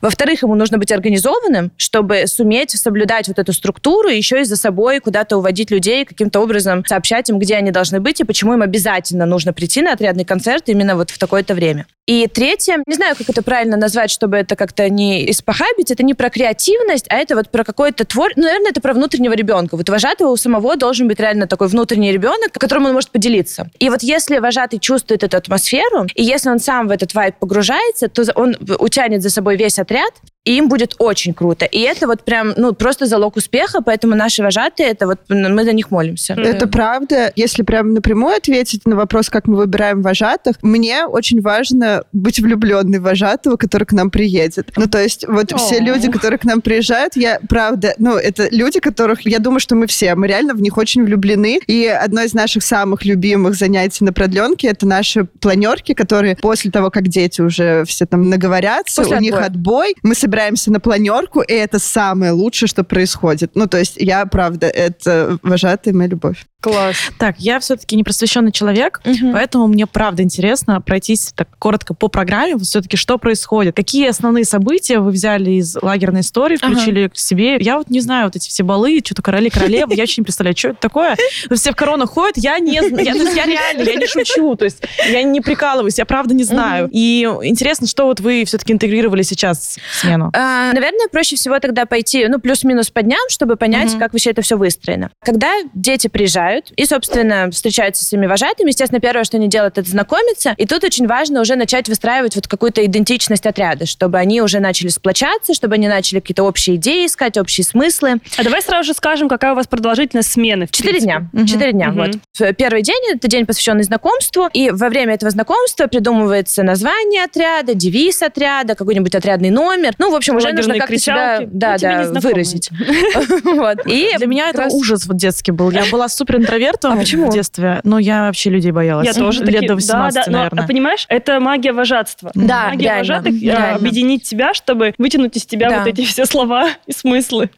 Во-вторых, 0.00 0.42
ему 0.42 0.54
нужно 0.54 0.78
быть 0.78 0.92
организованным, 0.92 1.72
чтобы 1.76 2.28
суметь 2.28 2.70
соблюдать 2.70 3.26
вот 3.26 3.40
эту 3.40 3.52
структуру, 3.52 4.08
еще 4.08 4.42
и 4.42 4.44
за 4.44 4.56
собой 4.56 5.00
куда-то 5.00 5.38
уводить 5.38 5.72
людей, 5.72 6.04
каким-то 6.04 6.38
образом 6.40 6.84
сообщать 6.86 7.28
им, 7.30 7.40
где 7.40 7.56
они 7.56 7.72
должны 7.72 7.98
быть, 7.98 8.20
и 8.20 8.24
почему 8.24 8.54
им 8.54 8.62
обязательно 8.62 9.26
нужно 9.26 9.52
прийти 9.52 9.82
на 9.82 9.92
отрядный 9.92 10.24
концерт 10.24 10.68
именно 10.68 10.94
вот 10.94 11.10
в 11.10 11.18
такое-то 11.18 11.54
время. 11.54 11.86
И 12.06 12.26
третье, 12.26 12.82
не 12.86 12.94
знаю, 12.94 13.16
как 13.16 13.28
это 13.28 13.42
правильно 13.42 13.76
назвать, 13.76 14.10
чтобы 14.10 14.36
это 14.36 14.56
как-то 14.56 14.88
не 14.88 14.99
испохабить, 15.30 15.90
это 15.90 16.02
не 16.02 16.14
про 16.14 16.30
креативность, 16.30 17.06
а 17.08 17.16
это 17.16 17.34
вот 17.34 17.50
про 17.50 17.64
какой-то 17.64 18.04
твор... 18.04 18.32
Ну, 18.36 18.44
наверное, 18.44 18.70
это 18.70 18.80
про 18.80 18.92
внутреннего 18.92 19.32
ребенка. 19.32 19.76
Вот 19.76 19.88
у 19.88 19.92
вожатого 19.92 20.30
у 20.30 20.36
самого 20.36 20.76
должен 20.76 21.08
быть 21.08 21.20
реально 21.20 21.46
такой 21.46 21.68
внутренний 21.68 22.12
ребенок, 22.12 22.52
которым 22.52 22.86
он 22.86 22.92
может 22.92 23.10
поделиться. 23.10 23.70
И 23.78 23.88
вот 23.90 24.02
если 24.02 24.38
вожатый 24.38 24.78
чувствует 24.78 25.22
эту 25.22 25.36
атмосферу, 25.36 26.06
и 26.14 26.22
если 26.22 26.50
он 26.50 26.58
сам 26.58 26.88
в 26.88 26.90
этот 26.90 27.14
вайб 27.14 27.36
погружается, 27.38 28.08
то 28.08 28.24
он 28.34 28.56
утянет 28.78 29.22
за 29.22 29.30
собой 29.30 29.56
весь 29.56 29.78
отряд, 29.78 30.12
и 30.44 30.56
им 30.56 30.68
будет 30.68 30.94
очень 30.98 31.34
круто. 31.34 31.66
И 31.66 31.80
это 31.80 32.06
вот 32.06 32.24
прям, 32.24 32.54
ну, 32.56 32.72
просто 32.72 33.06
залог 33.06 33.36
успеха, 33.36 33.82
поэтому 33.82 34.14
наши 34.14 34.42
вожатые, 34.42 34.88
это 34.88 35.06
вот 35.06 35.18
м, 35.28 35.54
мы 35.54 35.64
за 35.64 35.72
них 35.72 35.90
молимся. 35.90 36.34
Это 36.34 36.66
правда. 36.66 37.30
Если 37.36 37.62
прям 37.62 37.92
напрямую 37.92 38.36
ответить 38.36 38.86
на 38.86 38.96
вопрос, 38.96 39.28
как 39.28 39.46
мы 39.46 39.56
выбираем 39.56 40.00
вожатых, 40.00 40.56
мне 40.62 41.04
очень 41.04 41.42
важно 41.42 42.04
быть 42.12 42.40
влюбленной 42.40 42.98
в 42.98 43.02
вожатого, 43.02 43.56
который 43.56 43.84
к 43.84 43.92
нам 43.92 44.10
приедет. 44.10 44.70
Ну, 44.76 44.86
то 44.86 45.02
есть 45.02 45.26
вот 45.28 45.52
все 45.58 45.76
О. 45.76 45.80
люди, 45.82 46.10
которые 46.10 46.38
к 46.38 46.44
нам 46.44 46.62
приезжают, 46.62 47.16
я 47.16 47.38
правда, 47.48 47.94
ну, 47.98 48.16
это 48.16 48.48
люди, 48.50 48.80
которых, 48.80 49.26
я 49.26 49.40
думаю, 49.40 49.60
что 49.60 49.74
мы 49.76 49.86
все, 49.86 50.14
мы 50.14 50.26
реально 50.26 50.54
в 50.54 50.62
них 50.62 50.78
очень 50.78 51.04
влюблены. 51.04 51.60
И 51.66 51.84
одно 51.86 52.22
из 52.22 52.32
наших 52.32 52.62
самых 52.62 53.04
любимых 53.04 53.54
занятий 53.54 54.04
на 54.04 54.12
продленке 54.12 54.68
это 54.68 54.86
наши 54.86 55.24
планерки, 55.24 55.92
которые 55.92 56.36
после 56.36 56.70
того, 56.70 56.90
как 56.90 57.08
дети 57.08 57.42
уже 57.42 57.84
все 57.84 58.06
там 58.06 58.30
наговорятся, 58.30 59.02
После 59.02 59.16
у 59.18 59.20
них 59.20 59.34
отбоя. 59.34 59.46
отбой, 59.46 59.94
мы 60.02 60.14
собираемся 60.14 60.29
на 60.70 60.80
планерку, 60.80 61.40
и 61.40 61.52
это 61.52 61.78
самое 61.78 62.32
лучшее, 62.32 62.68
что 62.68 62.84
происходит. 62.84 63.52
Ну, 63.54 63.66
то 63.66 63.78
есть 63.78 63.96
я, 63.96 64.24
правда, 64.26 64.66
это 64.66 65.38
вожатая 65.42 65.94
моя 65.94 66.08
любовь. 66.08 66.46
Класс. 66.60 66.96
Так, 67.18 67.36
я 67.38 67.58
все-таки 67.60 67.96
непросвещенный 67.96 68.52
человек, 68.52 69.00
Мгм. 69.04 69.32
Поэтому 69.32 69.66
мне 69.66 69.86
правда 69.86 70.22
интересно 70.22 70.80
пройтись 70.80 71.32
так 71.34 71.48
коротко 71.58 71.94
по 71.94 72.08
программе, 72.08 72.54
вот 72.54 72.64
все-таки 72.64 72.96
что 72.96 73.16
происходит, 73.18 73.74
какие 73.74 74.08
основные 74.08 74.44
события 74.44 74.98
вы 75.00 75.10
взяли 75.10 75.52
из 75.52 75.76
лагерной 75.80 76.20
истории, 76.20 76.58
Ага. 76.60 76.72
включили 76.74 77.08
к 77.08 77.16
себе. 77.16 77.56
Я 77.58 77.78
вот 77.78 77.88
не 77.88 78.00
знаю, 78.00 78.26
вот 78.26 78.36
эти 78.36 78.48
все 78.48 78.62
балы, 78.62 79.00
что-то 79.04 79.22
короли, 79.22 79.48
королевы, 79.50 79.94
я 79.94 80.02
вообще 80.02 80.20
не 80.20 80.24
представляю, 80.24 80.56
что 80.56 80.68
это 80.68 80.80
такое. 80.80 81.16
Вот 81.48 81.58
Все 81.58 81.72
в 81.72 81.76
коронах 81.76 82.10
ходят, 82.10 82.36
я 82.36 82.58
не 82.58 82.78
знаю, 82.86 83.04
я, 83.04 83.12
то 83.14 83.18
есть 83.22 83.36
я 83.36 83.46
реально, 83.46 83.82
я 83.82 83.94
не 83.96 84.06
шучу, 84.06 84.54
то 84.56 84.64
есть 84.66 84.82
я 85.08 85.22
не 85.22 85.40
прикалываюсь, 85.40 85.98
я 85.98 86.04
правда 86.04 86.34
не 86.34 86.44
знаю. 86.44 86.88
И 86.92 87.22
интересно, 87.42 87.86
что 87.86 88.04
вот 88.04 88.20
вы 88.20 88.44
все-таки 88.44 88.72
интегрировали 88.72 89.22
сейчас 89.22 89.78
в 89.92 90.00
смену. 90.00 90.30
А, 90.34 90.72
Наверное, 90.72 91.08
проще 91.10 91.36
всего 91.36 91.58
тогда 91.58 91.86
пойти, 91.86 92.26
ну, 92.28 92.38
плюс-минус 92.38 92.90
по 92.90 93.02
дням, 93.02 93.20
чтобы 93.28 93.56
понять, 93.56 93.96
как 93.98 94.12
вообще 94.12 94.30
это 94.30 94.42
все 94.42 94.56
выстроено. 94.56 95.10
Когда 95.24 95.50
дети 95.74 96.08
приезжают 96.08 96.49
и, 96.76 96.84
собственно, 96.86 97.50
встречаются 97.50 98.04
с 98.04 98.08
своими 98.08 98.26
вожатыми, 98.26 98.68
естественно, 98.68 99.00
первое, 99.00 99.24
что 99.24 99.36
они 99.36 99.48
делают, 99.48 99.78
это 99.78 99.88
знакомиться. 99.88 100.54
И 100.56 100.66
тут 100.66 100.84
очень 100.84 101.06
важно 101.06 101.40
уже 101.40 101.56
начать 101.56 101.88
выстраивать 101.88 102.36
вот 102.36 102.46
какую-то 102.46 102.84
идентичность 102.84 103.46
отряда, 103.46 103.86
чтобы 103.86 104.18
они 104.18 104.42
уже 104.42 104.60
начали 104.60 104.88
сплочаться, 104.88 105.54
чтобы 105.54 105.74
они 105.74 105.88
начали 105.88 106.20
какие-то 106.20 106.42
общие 106.42 106.76
идеи 106.76 107.06
искать, 107.06 107.36
общие 107.36 107.64
смыслы. 107.64 108.20
А 108.36 108.44
давай 108.44 108.62
сразу 108.62 108.88
же 108.88 108.94
скажем, 108.94 109.28
какая 109.28 109.52
у 109.52 109.54
вас 109.54 109.66
продолжительность 109.66 110.32
смены. 110.32 110.68
Четыре 110.70 111.00
дня. 111.00 111.28
Четыре 111.46 111.72
дня. 111.72 111.88
Мгм. 111.90 112.20
Вот. 112.38 112.56
Первый 112.56 112.82
день 112.82 113.00
это 113.12 113.28
день, 113.28 113.46
посвященный 113.46 113.84
знакомству. 113.84 114.48
И 114.52 114.70
во 114.70 114.88
время 114.88 115.14
этого 115.14 115.30
знакомства 115.30 115.86
придумывается 115.86 116.62
название 116.62 117.24
отряда, 117.24 117.74
девиз 117.74 118.22
отряда, 118.22 118.74
какой-нибудь 118.74 119.14
отрядный 119.14 119.50
номер. 119.50 119.94
Ну, 119.98 120.10
в 120.10 120.14
общем, 120.14 120.36
уже 120.36 120.52
нужно 120.52 120.78
как-то 120.78 120.98
себя 120.98 121.38
кричалки. 121.38 121.50
да, 121.52 121.78
да, 121.78 122.20
выразить. 122.20 122.70
И 123.86 124.10
Для 124.16 124.26
меня 124.26 124.50
это 124.50 124.68
ужас 124.70 125.06
вот 125.06 125.16
детский 125.16 125.52
был. 125.52 125.70
Я 125.70 125.84
была 125.90 126.08
супер 126.08 126.39
интровертом 126.40 126.92
А 126.92 126.96
почему? 126.96 127.30
в 127.30 127.32
детстве, 127.32 127.80
но 127.84 127.98
я 127.98 128.22
вообще 128.26 128.50
людей 128.50 128.72
боялась. 128.72 129.06
Я 129.06 129.14
тоже 129.14 129.44
Лет 129.44 129.62
до 129.62 129.68
да, 129.68 129.74
18, 129.74 130.14
да, 130.14 130.22
но, 130.30 130.38
наверное. 130.38 130.64
а 130.64 130.66
понимаешь, 130.66 131.06
это 131.08 131.40
магия 131.40 131.72
вожатства. 131.72 132.30
Да, 132.34 132.68
магия 132.68 132.82
реально, 132.84 132.98
вожатых 133.00 133.34
э, 133.34 133.38
реально. 133.46 133.74
объединить 133.76 134.22
тебя, 134.24 134.54
чтобы 134.54 134.94
вытянуть 134.98 135.36
из 135.36 135.46
тебя 135.46 135.68
Да. 135.70 135.78
вот 135.78 135.86
эти 135.88 136.04
все 136.04 136.26
слова 136.26 136.68
и 136.86 136.92
смыслы. 136.92 137.50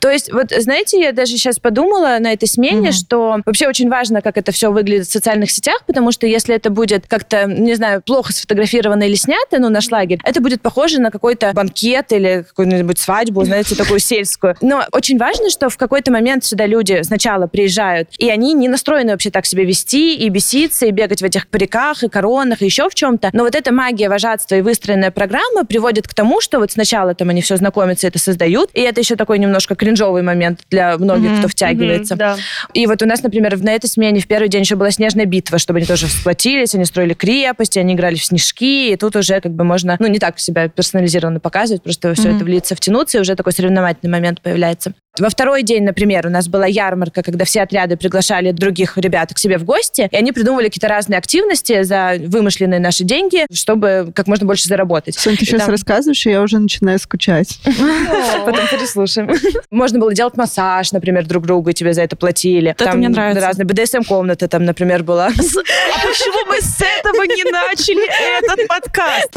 То 0.00 0.10
есть, 0.10 0.32
вот, 0.32 0.52
знаете, 0.56 1.00
я 1.00 1.12
даже 1.12 1.32
сейчас 1.32 1.58
подумала 1.58 2.16
на 2.20 2.32
этой 2.32 2.48
смене, 2.48 2.90
Мгм. 2.90 2.92
что 2.92 3.38
вообще 3.46 3.68
очень 3.68 3.88
важно, 3.88 4.22
как 4.22 4.36
это 4.36 4.52
все 4.52 4.70
выглядит 4.70 5.06
в 5.06 5.10
социальных 5.12 5.50
сетях, 5.50 5.82
потому 5.86 6.12
что 6.12 6.26
если 6.26 6.54
это 6.54 6.70
будет 6.70 7.06
как-то, 7.06 7.44
не 7.46 7.74
знаю, 7.74 8.02
плохо 8.02 8.32
сфотографировано 8.32 9.02
или 9.04 9.14
снято, 9.14 9.58
ну, 9.58 9.68
наш 9.68 9.90
лагерь, 9.90 10.18
это 10.24 10.40
будет 10.40 10.60
похоже 10.62 11.00
на 11.00 11.10
какой-то 11.10 11.52
банкет 11.52 12.12
или 12.12 12.44
какую-нибудь 12.48 12.98
свадьбу, 12.98 13.44
знаете, 13.44 13.74
такую 13.74 14.00
сельскую. 14.00 14.54
Но 14.60 14.84
очень 14.92 15.18
важно, 15.18 15.50
что 15.50 15.68
в 15.70 15.76
какой-то 15.76 16.10
момент 16.12 16.44
сюда 16.44 16.66
люди 16.66 17.00
сначала 17.02 17.46
приезжают, 17.46 18.08
и 18.18 18.28
они 18.30 18.52
не 18.54 18.68
настроены 18.68 19.12
вообще 19.12 19.30
так 19.30 19.46
себя 19.46 19.64
вести 19.64 20.16
и 20.16 20.28
беситься, 20.28 20.86
и 20.86 20.90
бегать 20.90 21.22
в 21.22 21.24
этих 21.24 21.48
париках, 21.48 22.02
и 22.04 22.08
коронах, 22.08 22.62
и 22.62 22.64
еще 22.64 22.88
в 22.88 22.94
чем-то. 22.94 23.30
Но 23.32 23.44
вот 23.44 23.54
эта 23.54 23.72
магия 23.72 24.08
вожатства 24.08 24.54
и 24.56 24.60
выстроенная 24.62 25.10
программа 25.10 25.64
приводит 25.64 26.08
к 26.08 26.14
тому, 26.14 26.40
что 26.40 26.58
вот 26.58 26.72
сначала 26.72 27.14
там 27.14 27.28
они 27.30 27.42
все 27.42 27.56
знакомятся, 27.56 28.06
это 28.06 28.18
создают, 28.18 28.70
и 28.74 28.80
это 28.80 29.00
еще 29.00 29.16
такой 29.16 29.38
немножко 29.38 29.74
кринжовый 29.74 30.22
момент 30.22 30.60
для 30.70 30.96
многих, 30.98 31.30
Мгм. 31.30 31.38
кто 31.38 31.48
втягивается. 31.48 32.14
Мгм, 32.14 32.18
да. 32.18 32.36
И 32.74 32.86
вот 32.86 33.02
у 33.02 33.06
нас, 33.06 33.22
например, 33.22 33.58
на 33.62 33.70
этой 33.72 33.86
смене 33.88 34.20
в 34.20 34.26
первый 34.26 34.48
день 34.48 34.62
еще 34.62 34.76
была 34.76 34.90
снежная 34.90 35.26
битва, 35.26 35.58
чтобы 35.58 35.78
они 35.78 35.86
тоже 35.86 36.06
сплотились, 36.08 36.74
они 36.74 36.84
строили 36.84 37.14
крепости, 37.14 37.78
они 37.78 37.94
играли 37.94 38.16
в 38.16 38.24
снежки, 38.24 38.92
и 38.92 38.96
тут 38.96 39.16
уже 39.16 39.40
как 39.40 39.52
бы 39.52 39.64
можно, 39.64 39.96
ну, 39.98 40.06
не 40.06 40.18
так 40.18 40.38
себя 40.38 40.68
персонализированно 40.68 41.40
показывать, 41.40 41.82
просто 41.82 42.14
все 42.14 42.28
Мгм. 42.28 42.36
это 42.36 42.44
влиться, 42.44 42.74
втянуться, 42.74 43.18
и 43.18 43.20
уже 43.20 43.34
такой 43.34 43.52
соревновательный 43.52 44.10
момент 44.10 44.40
появляется. 44.42 44.92
Во 45.18 45.30
второй 45.30 45.62
день, 45.62 45.84
например, 45.84 46.26
у 46.26 46.30
нас 46.30 46.46
была 46.48 46.66
ярмарка, 46.66 47.22
когда 47.22 47.44
все 47.46 47.62
отряды 47.62 47.96
приглашали 47.96 48.50
других 48.52 48.98
ребят 48.98 49.32
к 49.32 49.38
себе 49.38 49.56
в 49.56 49.64
гости, 49.64 50.08
и 50.10 50.16
они 50.16 50.32
придумывали 50.32 50.66
какие-то 50.66 50.88
разные 50.88 51.18
активности 51.18 51.82
за 51.84 52.16
вымышленные 52.18 52.80
наши 52.80 53.02
деньги, 53.04 53.46
чтобы 53.52 54.12
как 54.14 54.26
можно 54.26 54.46
больше 54.46 54.68
заработать. 54.68 55.14
Сон, 55.14 55.36
ты 55.36 55.44
И 55.44 55.46
сейчас 55.46 55.62
там- 55.62 55.70
рассказываешь, 55.70 56.26
и 56.26 56.30
я 56.30 56.42
уже 56.42 56.58
начинаю 56.58 56.98
скучать. 56.98 57.58
Потом 58.44 58.66
переслушаем. 58.70 59.30
Можно 59.70 59.98
было 60.00 60.12
делать 60.12 60.36
массаж, 60.36 60.92
например, 60.92 61.24
друг 61.26 61.46
другу, 61.46 61.70
и 61.70 61.74
тебе 61.74 61.94
за 61.94 62.02
это 62.02 62.14
платили. 62.16 62.72
это 62.78 62.96
мне 62.96 63.08
нравится. 63.08 63.40
Разные 63.40 63.64
БДСМ-комната 63.66 64.48
там, 64.48 64.64
например, 64.64 65.02
была. 65.02 65.26
А 65.28 65.98
почему 66.06 66.46
мы 66.48 66.60
с 66.60 66.76
этого 66.80 67.22
не 67.24 67.44
начали 67.50 68.06
этот 68.38 68.68
подкаст? 68.68 69.30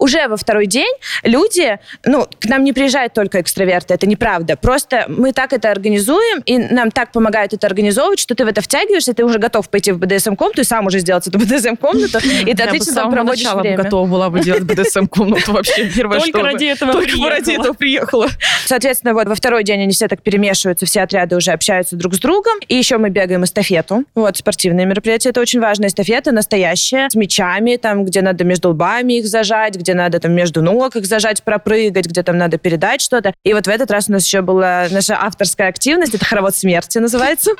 Уже 0.00 0.26
во 0.28 0.36
второй 0.36 0.66
день 0.66 0.92
люди, 1.22 1.78
ну, 2.04 2.26
к 2.40 2.46
нам 2.46 2.64
не 2.64 2.72
приезжают 2.72 3.12
только 3.12 3.40
экстраверты, 3.40 3.94
это 3.94 4.06
неправда. 4.06 4.56
Просто 4.56 5.04
мы 5.08 5.32
так 5.32 5.52
это 5.52 5.70
организуем, 5.70 6.40
и 6.46 6.58
нам 6.58 6.90
так 6.90 7.12
помогают 7.12 7.52
это 7.52 7.66
организовывать, 7.66 8.18
что 8.18 8.34
ты 8.34 8.44
в 8.44 8.48
это 8.48 8.62
втягиваешься, 8.62 9.14
ты 9.14 9.24
уже 9.24 9.38
готов 9.38 9.68
пойти 9.68 9.92
в 9.92 9.98
БДСМ-комнату 9.98 10.62
и 10.62 10.64
сам 10.64 10.86
уже 10.86 10.98
сделать 11.00 11.26
эту 11.26 11.38
БДСМ-комнату, 11.38 12.18
и 12.46 12.54
ты 12.54 12.62
отлично 12.62 12.94
там 12.94 13.12
проводишь 13.12 13.52
время. 13.52 13.76
готова 13.76 14.06
была 14.06 14.30
бы 14.30 14.40
делать 14.40 14.62
БДСМ-комнату 14.62 15.52
вообще 15.52 15.88
первое, 15.88 16.18
Только 16.18 16.38
что 16.38 16.46
ради 16.46 16.64
этого 16.64 16.92
Только 16.92 17.28
ради 17.28 17.52
этого 17.52 17.72
приехала. 17.74 18.28
Соответственно, 18.64 19.14
вот 19.14 19.28
во 19.28 19.34
второй 19.34 19.64
день 19.64 19.82
они 19.82 19.92
все 19.92 20.08
так 20.08 20.22
перемешиваются, 20.22 20.86
все 20.86 21.02
отряды 21.02 21.36
уже 21.36 21.52
общаются 21.52 21.96
друг 21.96 22.14
с 22.14 22.18
другом. 22.18 22.58
И 22.68 22.74
еще 22.74 22.98
мы 22.98 23.10
бегаем 23.10 23.44
эстафету. 23.44 24.04
Вот, 24.14 24.36
спортивные 24.36 24.86
мероприятия. 24.86 25.30
Это 25.30 25.40
очень 25.40 25.60
важная 25.60 25.88
эстафета, 25.88 26.32
настоящая, 26.32 27.08
с 27.10 27.14
мячами, 27.14 27.76
там, 27.76 28.04
где 28.04 28.22
надо 28.22 28.44
между 28.44 28.70
лбами 28.70 29.18
их 29.18 29.26
зажать, 29.26 29.76
где 29.76 29.89
где 29.90 29.94
надо 29.96 30.20
там 30.20 30.32
между 30.32 30.62
ног 30.62 30.94
их 30.94 31.04
зажать, 31.04 31.42
пропрыгать, 31.42 32.06
где 32.06 32.22
там 32.22 32.38
надо 32.38 32.58
передать 32.58 33.00
что-то. 33.00 33.34
И 33.42 33.52
вот 33.52 33.66
в 33.66 33.68
этот 33.68 33.90
раз 33.90 34.08
у 34.08 34.12
нас 34.12 34.24
еще 34.24 34.40
была 34.40 34.86
наша 34.90 35.18
авторская 35.20 35.68
активность, 35.68 36.14
это 36.14 36.24
хоровод 36.24 36.54
смерти 36.54 36.98
называется. 36.98 37.50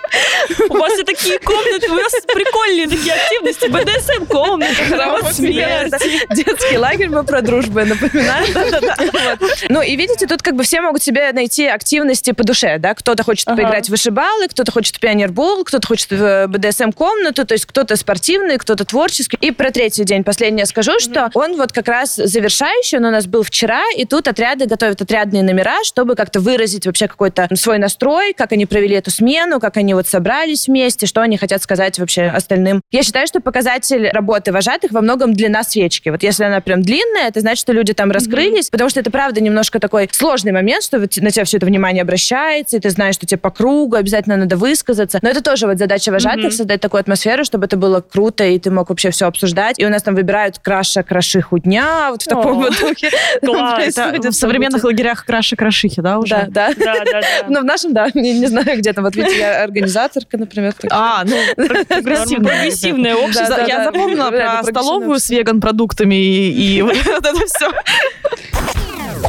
У 0.68 0.74
вас 0.74 0.92
все 0.92 1.02
такие 1.02 1.40
комнаты, 1.40 1.90
у 1.90 1.94
вас 1.94 2.12
прикольные 2.32 2.88
такие 2.88 3.14
активности. 3.14 3.66
БДСМ 3.66 4.26
комната, 4.26 4.74
хоровод 4.88 5.32
смерти. 5.34 6.32
Детский 6.32 6.78
лагерь 6.78 7.08
мы 7.08 7.24
про 7.24 7.42
дружбу 7.42 7.80
напоминаем. 7.80 8.46
Ну 9.68 9.82
и 9.82 9.96
видите, 9.96 10.26
тут 10.26 10.42
как 10.42 10.54
бы 10.54 10.62
все 10.62 10.80
могут 10.80 11.02
себе 11.02 11.32
найти 11.32 11.66
активности 11.66 12.32
по 12.32 12.44
душе, 12.44 12.78
да? 12.78 12.94
Кто-то 12.94 13.24
хочет 13.24 13.46
поиграть 13.46 13.86
в 13.86 13.90
вышибалы, 13.90 14.48
кто-то 14.48 14.70
хочет 14.72 14.96
в 14.96 15.00
пионербол, 15.00 15.64
кто-то 15.64 15.86
хочет 15.86 16.10
в 16.10 16.46
БДСМ-комнату, 16.46 17.46
то 17.46 17.54
есть 17.54 17.66
кто-то 17.66 17.96
спортивный, 17.96 18.58
кто-то 18.58 18.84
творческий. 18.84 19.38
И 19.40 19.50
про 19.50 19.70
третий 19.70 20.04
день 20.04 20.24
последнее 20.24 20.66
скажу, 20.66 20.98
что 21.00 21.30
он 21.34 21.56
вот 21.56 21.72
как 21.72 21.88
раз 21.88 22.19
завершающий, 22.26 22.98
он 22.98 23.06
у 23.06 23.10
нас 23.10 23.26
был 23.26 23.42
вчера, 23.42 23.82
и 23.96 24.04
тут 24.04 24.28
отряды 24.28 24.66
готовят 24.66 25.00
отрядные 25.02 25.42
номера, 25.42 25.76
чтобы 25.84 26.14
как-то 26.14 26.40
выразить 26.40 26.86
вообще 26.86 27.08
какой-то 27.08 27.48
свой 27.56 27.78
настрой, 27.78 28.32
как 28.32 28.52
они 28.52 28.66
провели 28.66 28.96
эту 28.96 29.10
смену, 29.10 29.60
как 29.60 29.76
они 29.76 29.94
вот 29.94 30.06
собрались 30.06 30.68
вместе, 30.68 31.06
что 31.06 31.20
они 31.22 31.36
хотят 31.36 31.62
сказать 31.62 31.98
вообще 31.98 32.22
остальным. 32.24 32.80
Я 32.90 33.02
считаю, 33.02 33.26
что 33.26 33.40
показатель 33.40 34.08
работы 34.10 34.52
вожатых 34.52 34.92
во 34.92 35.00
многом 35.00 35.34
длина 35.34 35.62
свечки. 35.62 36.08
Вот 36.08 36.22
если 36.22 36.44
она 36.44 36.60
прям 36.60 36.82
длинная, 36.82 37.28
это 37.28 37.40
значит, 37.40 37.60
что 37.60 37.72
люди 37.72 37.92
там 37.92 38.10
раскрылись, 38.10 38.70
потому 38.70 38.90
что 38.90 39.00
это 39.00 39.10
правда 39.10 39.40
немножко 39.40 39.78
такой 39.80 40.08
сложный 40.12 40.52
момент, 40.52 40.84
что 40.84 40.98
вот 40.98 41.16
на 41.16 41.30
тебя 41.30 41.44
все 41.44 41.56
это 41.56 41.66
внимание 41.66 42.02
обращается, 42.02 42.76
и 42.76 42.80
ты 42.80 42.90
знаешь, 42.90 43.14
что 43.14 43.26
тебе 43.26 43.38
по 43.38 43.50
кругу 43.50 43.96
обязательно 43.96 44.36
надо 44.36 44.56
высказаться. 44.56 45.18
Но 45.22 45.28
это 45.28 45.42
тоже 45.42 45.66
вот 45.66 45.78
задача 45.78 46.10
вожатых, 46.10 46.40
Мгм. 46.44 46.50
создать 46.52 46.80
такую 46.80 47.00
атмосферу, 47.00 47.44
чтобы 47.44 47.66
это 47.66 47.76
было 47.76 48.00
круто, 48.00 48.44
и 48.44 48.58
ты 48.58 48.70
мог 48.70 48.88
вообще 48.88 49.10
все 49.10 49.26
обсуждать. 49.26 49.78
И 49.78 49.84
у 49.86 49.88
нас 49.88 50.02
там 50.02 50.14
выбирают 50.14 50.58
краша 50.58 51.02
крашиху 51.02 51.58
дня, 51.58 52.09
вот 52.10 52.22
в 52.22 52.26
таком 52.26 52.58
вот 52.58 52.78
духе. 52.78 53.10
происходит 53.40 54.34
в 54.34 54.38
современных 54.38 54.84
лагерях 54.84 55.24
краши-крашихи, 55.24 56.00
да, 56.00 56.18
уже? 56.18 56.46
Да, 56.48 56.72
да. 56.76 56.94
Да. 57.10 57.20
Ну, 57.48 57.60
в 57.60 57.64
нашем, 57.64 57.92
да, 57.92 58.08
не, 58.14 58.46
знаю, 58.46 58.78
где 58.78 58.92
там. 58.92 59.04
Вот 59.04 59.16
видите, 59.16 59.38
я 59.38 59.64
организаторка, 59.64 60.36
например. 60.36 60.74
А, 60.90 61.24
ну, 61.24 61.36
прогрессивное. 61.56 63.14
Общество. 63.16 63.64
Я 63.66 63.84
запомнила 63.84 64.30
про 64.30 64.62
столовую 64.64 65.18
с 65.18 65.28
веган-продуктами 65.30 66.14
и 66.14 66.82
вот 66.82 66.96
это 66.96 67.46
все. 67.46 67.70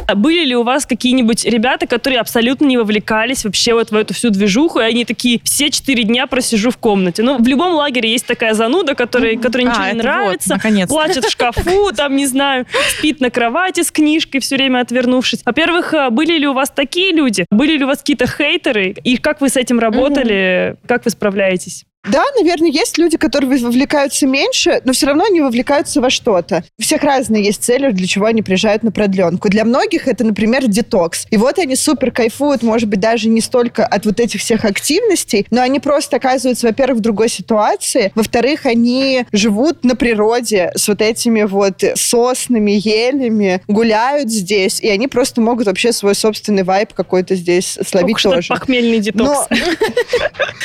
А 0.06 0.14
Были 0.14 0.44
ли 0.44 0.56
у 0.56 0.62
вас 0.62 0.86
какие-нибудь 0.86 1.44
ребята, 1.44 1.86
которые 1.86 2.20
абсолютно 2.20 2.66
не 2.66 2.76
вовлекались 2.76 3.44
вообще 3.44 3.74
вот 3.74 3.90
в 3.90 3.94
эту 3.96 4.14
всю 4.14 4.30
движуху, 4.30 4.80
и 4.80 4.84
они 4.84 5.04
такие, 5.04 5.40
все 5.44 5.70
четыре 5.70 6.04
дня 6.04 6.26
просижу 6.26 6.70
в 6.70 6.76
комнате? 6.76 7.22
Ну, 7.22 7.38
в 7.38 7.46
любом 7.46 7.74
лагере 7.74 8.10
есть 8.10 8.26
такая 8.26 8.54
зануда, 8.54 8.94
которой, 8.94 9.36
которой 9.36 9.62
ничего 9.62 9.82
А, 9.82 9.84
не 9.84 9.88
это 9.88 9.96
вот, 9.96 10.04
нравится, 10.04 10.48
наконец-то. 10.50 10.94
плачет 10.94 11.24
в 11.24 11.30
шкафу, 11.30 11.92
там, 11.96 12.16
не 12.16 12.26
знаю, 12.26 12.66
спит 12.90 13.20
на 13.20 13.30
кровати 13.30 13.82
с 13.82 13.90
книжкой, 13.90 14.40
все 14.40 14.56
время 14.56 14.80
отвернувшись. 14.80 15.40
Во-первых, 15.44 15.94
а, 15.94 16.10
были 16.10 16.38
ли 16.38 16.46
у 16.46 16.52
вас 16.52 16.70
такие 16.70 17.12
люди? 17.12 17.46
Были 17.50 17.76
ли 17.76 17.84
у 17.84 17.86
вас 17.86 17.98
какие-то 17.98 18.26
хейтеры? 18.26 18.94
И 19.04 19.16
как 19.16 19.40
вы 19.40 19.48
с 19.48 19.56
этим 19.56 19.78
работали? 19.78 20.76
Как 20.86 21.04
вы 21.04 21.10
справляетесь? 21.10 21.84
Да, 22.10 22.24
наверное, 22.36 22.70
есть 22.70 22.98
люди, 22.98 23.16
которые 23.16 23.58
вовлекаются 23.62 24.26
меньше, 24.26 24.80
но 24.84 24.92
все 24.92 25.06
равно 25.06 25.24
они 25.24 25.40
вовлекаются 25.40 26.00
во 26.00 26.10
что-то. 26.10 26.64
У 26.78 26.82
всех 26.82 27.02
разные 27.04 27.44
есть 27.44 27.62
цели, 27.62 27.92
для 27.92 28.06
чего 28.08 28.26
они 28.26 28.42
приезжают 28.42 28.82
на 28.82 28.90
продленку. 28.90 29.48
Для 29.48 29.64
многих 29.64 30.08
это, 30.08 30.24
например, 30.24 30.66
детокс. 30.66 31.26
И 31.30 31.36
вот 31.36 31.58
они 31.60 31.76
супер 31.76 32.10
кайфуют, 32.10 32.62
может 32.62 32.88
быть, 32.88 32.98
даже 32.98 33.28
не 33.28 33.40
столько 33.40 33.86
от 33.86 34.04
вот 34.04 34.18
этих 34.18 34.40
всех 34.40 34.64
активностей, 34.64 35.46
но 35.50 35.62
они 35.62 35.78
просто 35.78 36.16
оказываются, 36.16 36.66
во-первых, 36.66 36.98
в 36.98 37.02
другой 37.02 37.28
ситуации, 37.28 38.10
во-вторых, 38.16 38.66
они 38.66 39.24
живут 39.30 39.84
на 39.84 39.94
природе 39.94 40.72
с 40.74 40.88
вот 40.88 41.00
этими 41.00 41.42
вот 41.42 41.84
соснами, 41.94 42.72
елями, 42.72 43.62
гуляют 43.68 44.28
здесь, 44.28 44.80
и 44.80 44.88
они 44.88 45.06
просто 45.06 45.40
могут 45.40 45.66
вообще 45.66 45.92
свой 45.92 46.16
собственный 46.16 46.64
вайб 46.64 46.94
какой-то 46.94 47.36
здесь 47.36 47.78
словить 47.86 48.18
что 48.18 48.30
тоже. 48.30 48.48
похмельный 48.48 48.98
детокс. 48.98 49.46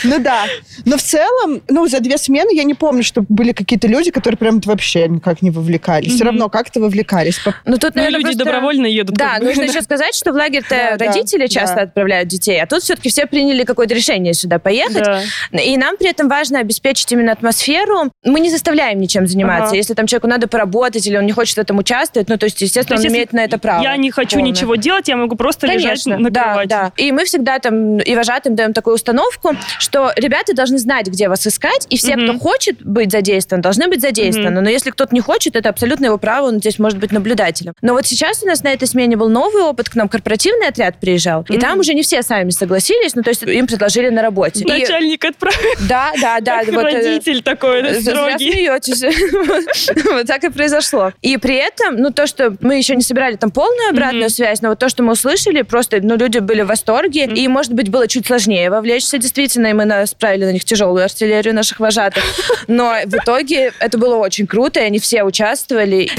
Ну 0.04 0.19
да. 0.19 0.45
Но 0.86 0.97
в 0.97 1.02
целом, 1.02 1.26
ну, 1.67 1.87
за 1.87 1.99
две 1.99 2.17
смены 2.17 2.49
я 2.55 2.63
не 2.63 2.73
помню, 2.73 3.03
что 3.03 3.23
были 3.29 3.51
какие-то 3.51 3.87
люди, 3.87 4.11
которые 4.11 4.37
прям 4.37 4.59
вообще 4.61 5.07
никак 5.07 5.41
не 5.41 5.49
вовлекались. 5.51 6.07
Все 6.13 6.23
Мгм. 6.23 6.25
равно 6.33 6.49
как-то 6.49 6.79
вовлекались. 6.79 7.39
По- 7.39 7.53
Ну, 7.65 7.77
тут, 7.77 7.95
Ну, 7.95 8.01
наверное, 8.01 8.17
люди 8.19 8.23
просто- 8.37 8.45
добровольно 8.45 8.85
едут. 8.85 9.15
Да, 9.15 9.33
как 9.33 9.39
бы. 9.41 9.45
нужно 9.47 9.61
еще 9.69 9.81
сказать, 9.81 10.15
что 10.15 10.31
в 10.31 10.35
лагерь-то 10.35 10.69
Да, 10.69 10.97
да, 10.97 11.05
родители 11.05 11.47
часто 11.47 11.75
да. 11.77 11.81
отправляют 11.83 12.27
детей, 12.29 12.61
а 12.61 12.67
тут 12.67 12.83
все-таки 12.83 13.09
все 13.09 13.25
приняли 13.25 13.63
какое-то 13.63 13.93
решение 13.93 14.33
сюда 14.33 14.59
поехать. 14.59 15.03
Да. 15.03 15.21
И 15.59 15.77
нам 15.77 15.97
при 15.97 16.09
этом 16.09 16.27
важно 16.29 16.59
обеспечить 16.59 17.11
именно 17.11 17.31
атмосферу. 17.31 18.11
Мы 18.23 18.39
не 18.39 18.49
заставляем 18.49 18.99
ничем 18.99 19.27
заниматься. 19.27 19.67
Ага. 19.69 19.75
Если 19.77 19.93
там 19.93 20.07
человеку 20.07 20.27
надо 20.27 20.47
поработать 20.47 21.05
или 21.07 21.17
он 21.17 21.25
не 21.25 21.31
хочет 21.31 21.55
в 21.57 21.59
этом 21.59 21.77
участвовать, 21.77 22.29
ну, 22.29 22.37
то 22.37 22.45
есть, 22.45 22.61
естественно, 22.61 22.97
То 22.97 23.03
есть, 23.03 23.07
он 23.09 23.15
имеет 23.15 23.33
на 23.33 23.43
это 23.43 23.57
право. 23.57 23.81
Я 23.83 23.95
не 23.97 24.11
хочу 24.11 24.37
полное. 24.37 24.51
ничего 24.51 24.75
делать, 24.75 25.07
я 25.07 25.15
могу 25.17 25.35
просто 25.35 25.67
лежать 25.67 26.03
Конечно, 26.03 26.17
на 26.17 26.29
да, 26.29 26.43
кровати. 26.43 26.67
да. 26.69 26.91
И 26.97 27.11
мы 27.11 27.25
всегда 27.25 27.59
там 27.59 27.97
и 27.99 28.15
вожатым 28.15 28.55
даем 28.55 28.73
такую 28.73 28.95
установку, 28.95 29.55
что 29.79 30.11
ребята 30.15 30.53
должны 30.53 30.77
знать, 30.77 31.07
где 31.17 31.30
вас 31.30 31.47
искать, 31.47 31.88
и 31.89 31.97
все, 31.97 32.15
Мгм. 32.15 32.38
кто 32.38 32.39
хочет 32.39 32.84
быть 32.86 33.12
задействован, 33.12 33.62
должны 33.62 33.88
быть 33.88 34.01
задействованы. 34.01 34.62
Но 34.62 34.69
если 34.69 34.91
кто-то 34.91 35.13
не 35.15 35.19
хочет, 35.21 35.56
это 35.56 35.69
абсолютно 35.69 36.06
его 36.06 36.17
право, 36.19 36.47
он 36.47 36.60
здесь 36.60 36.77
может 36.77 36.99
быть 36.99 37.12
наблюдателем. 37.12 37.73
Но 37.82 37.93
вот 37.93 38.06
сейчас 38.06 38.43
у 38.43 38.45
нас 38.45 38.62
на 38.63 38.67
этой 38.71 38.88
смене 38.88 39.17
был 39.17 39.30
новый 39.30 39.63
опыт, 39.63 39.89
к 39.89 39.95
нам 39.95 40.08
корпоративный 40.10 40.67
отряд 40.67 40.99
приезжал, 40.99 41.43
и 41.49 41.53
Мгм. 41.53 41.62
там 41.62 41.80
уже 41.80 41.93
не 41.95 42.03
все 42.03 42.21
сами 42.21 42.51
согласились, 42.51 43.15
ну 43.15 43.23
то 43.23 43.30
есть 43.32 43.41
им 43.43 43.65
предложили 43.65 44.10
на 44.10 44.21
работе. 44.21 44.63
И- 44.63 44.67
Начальник 44.67 45.25
отправил, 45.25 45.58
да, 45.89 46.12
да, 46.21 46.39
да. 46.39 46.60
как 46.63 46.73
вот, 46.75 46.86
э, 46.86 46.93
родитель 46.93 47.41
такой 47.41 47.82
да, 47.82 47.99
строгий. 47.99 48.51
смеетесь. 48.51 49.03
Вот 50.12 50.27
так 50.27 50.43
и 50.43 50.49
произошло. 50.49 51.12
И 51.21 51.38
при 51.38 51.56
этом, 51.56 51.95
ну, 51.97 52.12
то, 52.12 52.27
что 52.27 52.56
мы 52.62 52.77
еще 52.77 52.95
не 52.95 53.01
собирали 53.01 53.36
там 53.36 53.51
полную 53.51 53.89
обратную 53.89 54.30
связь, 54.30 54.62
но 54.62 54.69
вот 54.69 54.80
то, 54.80 54.89
что 54.89 55.03
мы 55.03 55.13
услышали, 55.13 55.62
просто, 55.63 55.99
ну, 56.01 56.15
люди 56.15 56.39
были 56.39 56.62
в 56.62 56.67
восторге, 56.67 57.25
и, 57.25 57.47
может 57.47 57.73
быть, 57.73 57.89
было 57.89 58.08
чуть 58.08 58.27
сложнее 58.27 58.69
вовлечься, 58.69 59.17
действительно, 59.17 59.67
и 59.67 59.73
мы 59.73 60.06
справили 60.08 60.45
на 60.45 60.51
них 60.51 60.65
тяжелую 60.65 61.03
артиллерию 61.08 61.54
наших 61.54 61.80
вожатых. 61.80 62.24
Но 62.67 62.96
в 63.06 63.13
итоге 63.13 63.74
это 63.80 63.98
было 63.98 64.15
очень 64.17 64.48
круто, 64.48 64.80
и 64.80 64.84
они 64.84 65.00
все 65.00 65.24
участвовали. 65.24 66.10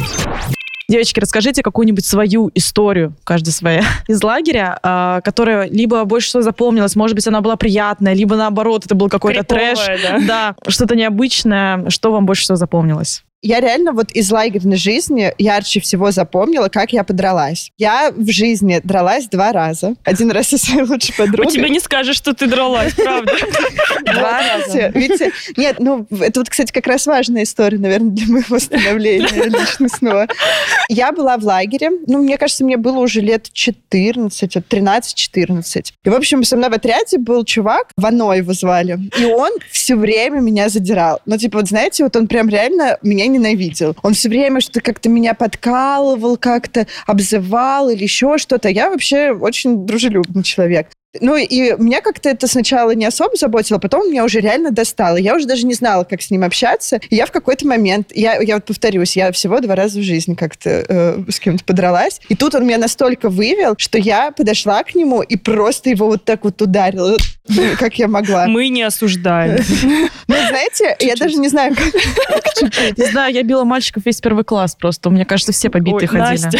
Девочки, 0.91 1.21
расскажите 1.21 1.63
какую-нибудь 1.63 2.07
свою 2.07 2.51
историю, 2.55 3.13
каждая 3.25 3.53
своя, 3.53 3.83
из 4.09 4.23
лагеря, 4.23 4.79
а, 4.83 5.21
которая 5.21 5.69
либо 5.69 6.03
больше 6.05 6.29
всего 6.29 6.43
запомнилась, 6.43 6.97
может 6.97 7.15
быть, 7.15 7.27
она 7.27 7.43
была 7.43 7.57
приятная, 7.57 8.15
либо 8.15 8.37
наоборот, 8.37 8.87
это 8.87 8.95
был 8.95 9.11
какой-то 9.11 9.45
трэш. 9.45 9.79
Да. 10.03 10.19
Да, 10.27 10.55
что-то 10.69 10.97
необычное. 10.97 11.91
Что 11.91 12.11
вам 12.11 12.25
больше 12.25 12.43
всего 12.45 12.57
запомнилось? 12.57 13.23
Я 13.41 13.61
реально 13.61 13.93
вот 13.93 14.11
из 14.13 14.33
лагерной 14.33 14.77
жизни 14.77 15.33
ярче 15.39 15.81
всего 15.81 16.11
запомнила, 16.11 16.69
как 16.69 16.93
я 16.93 17.05
подралась. 17.05 17.71
Я 17.79 18.13
в 18.15 18.29
жизни 18.31 18.81
дралась 18.83 19.29
два 19.29 19.53
раза. 19.53 19.95
Один 20.03 20.33
раз 20.33 20.49
со 20.49 20.59
своей 20.59 20.83
лучшей 20.83 21.15
У 21.15 21.19
подругой. 21.19 21.53
тебя 21.53 21.69
не 21.69 21.79
скажешь, 21.79 22.17
что 22.17 22.35
ты 22.35 22.49
дралась, 22.49 22.95
правда. 22.95 23.33
Два 24.05 24.43
Видите, 24.59 24.93
видите? 24.95 25.33
Нет, 25.57 25.77
ну, 25.79 26.07
это 26.21 26.41
вот, 26.41 26.49
кстати, 26.49 26.73
как 26.73 26.87
раз 26.87 27.07
важная 27.07 27.45
история, 27.45 27.79
наверное, 27.79 28.11
для 28.11 28.27
моего 28.27 28.59
становления 28.59 29.45
личностного. 29.45 30.27
Я 30.89 31.13
была 31.13 31.37
в 31.37 31.45
лагере, 31.45 31.91
ну, 32.07 32.19
мне 32.19 32.39
кажется, 32.39 32.65
мне 32.65 32.77
было 32.77 32.99
уже 32.99 33.21
лет 33.21 33.51
14, 33.53 34.55
вот 34.57 34.65
13-14. 34.69 35.85
И, 36.05 36.09
в 36.09 36.15
общем, 36.15 36.43
со 36.43 36.57
мной 36.57 36.71
в 36.71 36.73
отряде 36.73 37.19
был 37.19 37.45
чувак, 37.45 37.89
Вано 37.97 38.33
его 38.33 38.53
звали, 38.53 38.99
и 39.19 39.25
он 39.27 39.53
все 39.71 39.95
время 39.95 40.41
меня 40.41 40.69
задирал. 40.69 41.21
Ну, 41.27 41.37
типа, 41.37 41.59
вот 41.59 41.69
знаете, 41.69 42.05
вот 42.05 42.17
он 42.17 42.27
прям 42.27 42.49
реально 42.49 42.99
меня 43.03 43.28
ненавидел. 43.29 43.97
Он 44.03 44.15
все 44.15 44.29
время 44.29 44.61
что-то 44.61 44.81
как-то 44.81 45.09
меня 45.09 45.35
подкалывал, 45.35 46.37
как-то 46.37 46.87
обзывал 47.07 47.91
или 47.91 48.03
еще 48.03 48.39
что-то. 48.39 48.69
Я 48.69 48.91
вообще 48.91 49.31
очень 49.33 49.87
дружелюбный 49.87 50.43
человек. 50.43 50.89
Ну, 51.21 51.37
и 51.37 51.75
меня 51.79 52.03
как-то 52.03 52.29
это 52.29 52.47
сначала 52.47 52.91
не 52.91 53.07
особо 53.07 53.35
заботило, 53.37 53.79
потом 53.79 54.11
меня 54.11 54.25
уже 54.25 54.41
реально 54.41 54.73
достало. 54.73 55.17
Я 55.17 55.35
уже 55.37 55.47
даже 55.47 55.67
не 55.67 55.73
знала, 55.73 56.05
как 56.05 56.21
с 56.21 56.31
ним 56.31 56.45
общаться. 56.45 57.01
И 57.09 57.17
я 57.17 57.25
в 57.25 57.33
какой-то 57.33 57.67
момент, 57.67 58.13
я, 58.15 58.39
я 58.43 58.57
вот 58.57 58.67
повторюсь, 58.67 59.17
я 59.17 59.33
всего 59.33 59.59
два 59.61 59.75
раза 59.75 60.01
в 60.01 60.03
жизни 60.03 60.35
как-то 60.35 60.85
э, 60.87 61.23
с 61.31 61.41
кем-то 61.41 61.65
подралась. 61.65 62.21
И 62.29 62.35
тут 62.35 62.55
он 62.55 62.67
меня 62.67 62.77
настолько 62.77 63.31
вывел, 63.31 63.75
что 63.79 63.97
я 63.97 64.33
подошла 64.33 64.83
к 64.85 64.95
нему 64.95 65.23
и 65.23 65.37
просто 65.37 65.89
его 65.89 66.07
вот 66.09 66.25
так 66.25 66.45
вот 66.45 66.61
ударила, 66.61 67.17
ну, 67.49 67.63
как 67.79 67.95
я 67.99 68.07
могла. 68.07 68.47
Мы 68.47 68.69
не 68.69 68.83
осуждаем. 68.83 69.65
Ну, 70.29 70.35
знаете, 70.49 70.95
я 71.01 71.17
даже 71.17 71.37
не 71.37 71.49
знаю, 71.49 71.75
как... 71.75 72.99
Не 72.99 73.11
знаю, 73.11 73.33
я 73.33 73.43
била 73.43 73.65
мальчиков 73.65 74.05
весь 74.05 74.21
первый 74.21 74.45
класс 74.45 74.75
просто. 74.75 75.09
Мне 75.09 75.25
кажется, 75.25 75.53
все 75.53 75.71
побитые 75.71 76.07
ходили. 76.07 76.51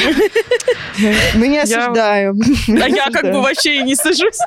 Мы 1.35 1.49
не 1.49 1.59
осуждаем. 1.59 2.41
А 2.69 2.89
я 2.89 3.11
как 3.11 3.33
бы 3.33 3.41
вообще 3.41 3.77
и 3.77 3.83
не 3.83 3.95
сажусь. 3.95 4.39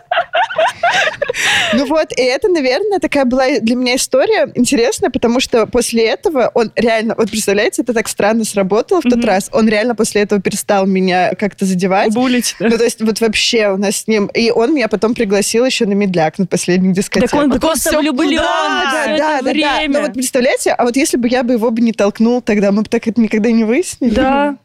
Ну 1.74 1.86
вот, 1.86 2.12
и 2.18 2.22
это, 2.22 2.50
наверное, 2.50 3.00
такая 3.00 3.26
была 3.26 3.60
для 3.60 3.76
меня 3.76 3.96
история 3.96 4.52
интересная, 4.56 5.10
потому 5.10 5.40
что 5.40 5.66
после 5.66 6.06
этого 6.06 6.52
он 6.54 6.72
реально, 6.76 7.16
вот 7.18 7.32
представляете, 7.32 7.82
это 7.84 7.94
так 7.94 8.08
странно 8.08 8.44
сработало 8.44 9.02
в 9.02 9.10
тот 9.10 9.24
раз, 9.24 9.50
он 9.54 9.70
реально 9.70 9.96
после 9.96 10.22
этого 10.22 10.42
перестал 10.42 10.86
меня 10.86 11.34
как-то 11.36 11.66
задевать. 11.66 12.14
Булить. 12.14 12.56
Ну, 12.60 12.78
то 12.78 12.84
есть 12.84 13.02
вот 13.02 13.22
вообще 13.22 13.70
у 13.70 13.78
нас 13.78 13.98
с 13.98 14.08
ним... 14.08 14.28
И 14.28 14.52
он 14.52 14.74
меня 14.74 14.88
потом 14.88 15.14
пригласил 15.14 15.66
еще 15.66 15.86
на 15.86 15.94
медляк 15.94 16.38
на 16.38 16.46
последних 16.46 16.94
дискотеках. 16.94 17.32
Так 17.32 17.40
он 17.40 17.52
Вот 17.52 17.62
просто 17.62 17.98
влюблен 17.98 18.38
Да, 18.38 19.18
да, 19.18 19.42
да, 19.42 19.54
да. 19.54 19.82
Ну 19.88 20.02
вот 20.02 20.14
представляете, 20.14 20.72
а 20.72 20.84
вот 20.84 20.96
если 20.96 21.18
бы 21.18 21.28
я 21.28 21.44
бы 21.44 21.54
его 21.54 21.72
бы 21.72 21.82
не 21.82 21.94
толкнул 21.94 22.42
тогда, 22.42 22.72
мы 22.72 22.84
бы 22.84 22.90
так 22.90 23.08
это 23.08 23.22
никогда 23.22 23.52
не 23.52 23.64
выяснили. 23.64 24.14
Да. 24.14 24.58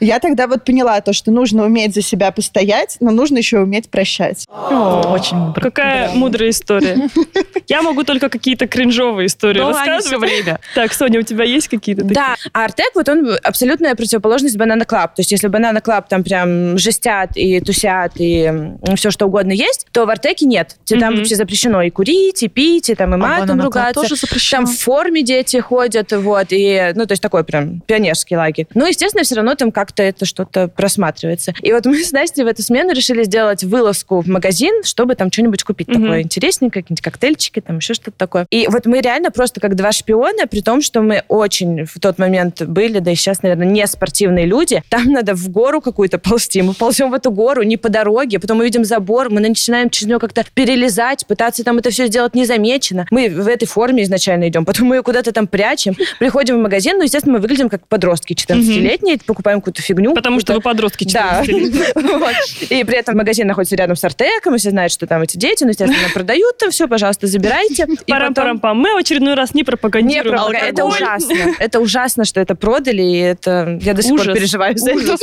Я 0.00 0.18
тогда 0.18 0.46
вот 0.46 0.64
поняла 0.64 1.00
то, 1.00 1.11
что 1.12 1.30
нужно 1.30 1.64
уметь 1.64 1.94
за 1.94 2.02
себя 2.02 2.30
постоять, 2.30 2.96
но 3.00 3.10
нужно 3.10 3.38
еще 3.38 3.58
уметь 3.58 3.90
прощать. 3.90 4.46
Очень 4.48 5.36
мудро. 5.36 5.60
Какая 5.60 6.10
мудрая 6.14 6.50
история. 6.50 7.08
Я 7.68 7.82
могу 7.82 8.04
только 8.04 8.28
какие-то 8.28 8.66
кринжовые 8.66 9.26
истории 9.26 9.58
Да, 9.60 9.68
они 9.68 9.74
рассказывать. 9.90 10.30
время. 10.30 10.60
Так, 10.74 10.92
Соня, 10.92 11.20
у 11.20 11.22
тебя 11.22 11.44
есть 11.44 11.68
какие-то 11.68 12.02
такие? 12.02 12.14
Да, 12.14 12.34
а 12.52 12.64
Артек, 12.64 12.90
вот 12.94 13.08
он 13.08 13.36
абсолютная 13.42 13.94
противоположность 13.94 14.56
Banana 14.56 14.84
Club. 14.84 15.14
То 15.14 15.20
есть 15.20 15.32
если 15.32 15.48
Banana 15.48 15.80
Club 15.80 16.08
там 16.08 16.24
прям 16.24 16.78
жестят 16.78 17.36
и 17.36 17.60
тусят, 17.60 18.12
и 18.16 18.52
все 18.96 19.10
что 19.10 19.26
угодно 19.26 19.52
есть, 19.52 19.86
то 19.92 20.06
в 20.06 20.10
Артеке 20.10 20.46
нет. 20.46 20.76
Тебе 20.84 21.00
Там 21.00 21.16
вообще 21.16 21.36
запрещено 21.36 21.82
и 21.82 21.90
курить, 21.90 22.42
и 22.42 22.48
пить, 22.48 22.90
и 22.90 22.94
там 22.94 23.10
и 23.10 23.14
А 23.14 23.18
матом 23.18 23.60
ругаться. 23.60 24.02
Там 24.50 24.66
в 24.66 24.78
форме 24.78 25.22
дети 25.22 25.58
ходят, 25.58 26.12
вот, 26.12 26.48
и, 26.50 26.92
ну, 26.94 27.06
то 27.06 27.12
есть 27.12 27.22
такой 27.22 27.44
прям 27.44 27.80
пионерский 27.80 28.36
лагерь. 28.36 28.66
Ну, 28.74 28.86
естественно, 28.86 29.24
все 29.24 29.34
равно 29.36 29.54
там 29.54 29.72
как-то 29.72 30.02
это 30.02 30.24
что-то 30.24 30.68
просматривается. 30.96 31.54
И 31.62 31.72
вот 31.72 31.86
мы 31.86 31.98
с 32.04 32.12
Настей 32.12 32.44
в 32.44 32.46
эту 32.46 32.62
смену 32.62 32.92
решили 32.92 33.24
сделать 33.24 33.64
вылазку 33.64 34.20
в 34.20 34.28
магазин, 34.28 34.82
чтобы 34.84 35.14
там 35.14 35.30
что-нибудь 35.32 35.62
купить 35.64 35.88
Мгм. 35.88 36.02
такое 36.02 36.22
интересненькое, 36.22 36.82
какие-нибудь 36.82 37.02
коктейльчики, 37.02 37.60
там 37.60 37.78
еще 37.78 37.94
что-то 37.94 38.12
такое. 38.16 38.46
И 38.50 38.66
вот 38.70 38.86
мы 38.86 39.00
реально 39.00 39.30
просто 39.30 39.60
как 39.60 39.74
два 39.74 39.92
шпиона, 39.92 40.46
при 40.46 40.60
том, 40.60 40.80
что 40.82 41.02
мы 41.02 41.22
очень 41.28 41.84
в 41.86 41.98
тот 42.00 42.18
момент 42.18 42.62
были, 42.62 42.98
да 42.98 43.10
и 43.10 43.14
сейчас, 43.14 43.42
наверное, 43.42 43.66
не 43.66 43.86
спортивные 43.86 44.46
люди. 44.46 44.82
Там 44.88 45.04
надо 45.06 45.34
в 45.34 45.48
гору 45.48 45.80
какую-то 45.80 46.18
ползти. 46.18 46.62
Мы 46.62 46.74
ползем 46.74 47.10
в 47.10 47.14
эту 47.14 47.30
гору 47.30 47.62
не 47.62 47.76
по 47.76 47.88
дороге, 47.88 48.38
потом 48.38 48.58
мы 48.58 48.64
видим 48.64 48.84
забор, 48.84 49.30
мы 49.30 49.40
начинаем 49.40 49.90
через 49.90 50.08
него 50.08 50.20
как-то 50.20 50.44
перелезать, 50.54 51.26
пытаться 51.26 51.64
там 51.64 51.78
это 51.78 51.90
все 51.90 52.06
сделать 52.06 52.34
незамеченно. 52.34 53.06
Мы 53.10 53.28
в 53.28 53.46
этой 53.48 53.66
форме 53.66 54.02
изначально 54.04 54.48
идем, 54.48 54.64
потом 54.64 54.88
мы 54.88 54.96
ее 54.96 55.02
куда-то 55.02 55.32
там 55.32 55.46
прячем, 55.46 55.96
приходим 56.18 56.58
в 56.58 56.62
магазин, 56.62 56.96
ну, 56.98 57.02
естественно, 57.04 57.34
мы 57.34 57.40
выглядим 57.40 57.68
как 57.68 57.86
подростки 57.86 58.34
14-летние, 58.34 59.18
покупаем 59.24 59.60
какую-то 59.60 59.82
фигню. 59.82 60.14
Потому 60.14 60.40
что 60.40 60.52
вы 60.54 60.60
какую-то- 60.60 60.78
подростки 60.82 61.04
да. 61.12 61.42
14 61.44 61.94
Вот. 61.94 62.34
И 62.70 62.84
при 62.84 62.98
этом 62.98 63.16
магазин 63.16 63.46
находится 63.46 63.76
рядом 63.76 63.96
с 63.96 64.04
Артеком, 64.04 64.54
и 64.54 64.58
все 64.58 64.70
знают, 64.70 64.92
что 64.92 65.06
там 65.06 65.22
эти 65.22 65.36
дети, 65.36 65.64
ну, 65.64 65.70
естественно, 65.70 66.08
продают 66.12 66.58
там 66.58 66.70
все, 66.70 66.88
пожалуйста, 66.88 67.26
забирайте. 67.26 67.84
И 68.06 68.10
потом- 68.12 68.34
Парам-парам-пам. 68.34 68.78
Мы 68.78 68.98
очередной 68.98 69.34
раз 69.34 69.54
не 69.54 69.62
не 69.62 69.64
пропагандируем 69.64 70.36
пропаганда. 70.36 70.66
Это 70.66 70.84
ужасно. 70.84 71.34
Это 71.58 71.80
ужасно, 71.80 72.24
что 72.24 72.40
это 72.40 72.54
продали, 72.54 73.02
и 73.02 73.18
это 73.18 73.78
я 73.80 73.94
до 73.94 74.02
сих 74.02 74.12
Ужас. 74.12 74.26
пор 74.26 74.34
переживаю 74.34 74.76
за 74.76 74.90
это. 74.90 75.16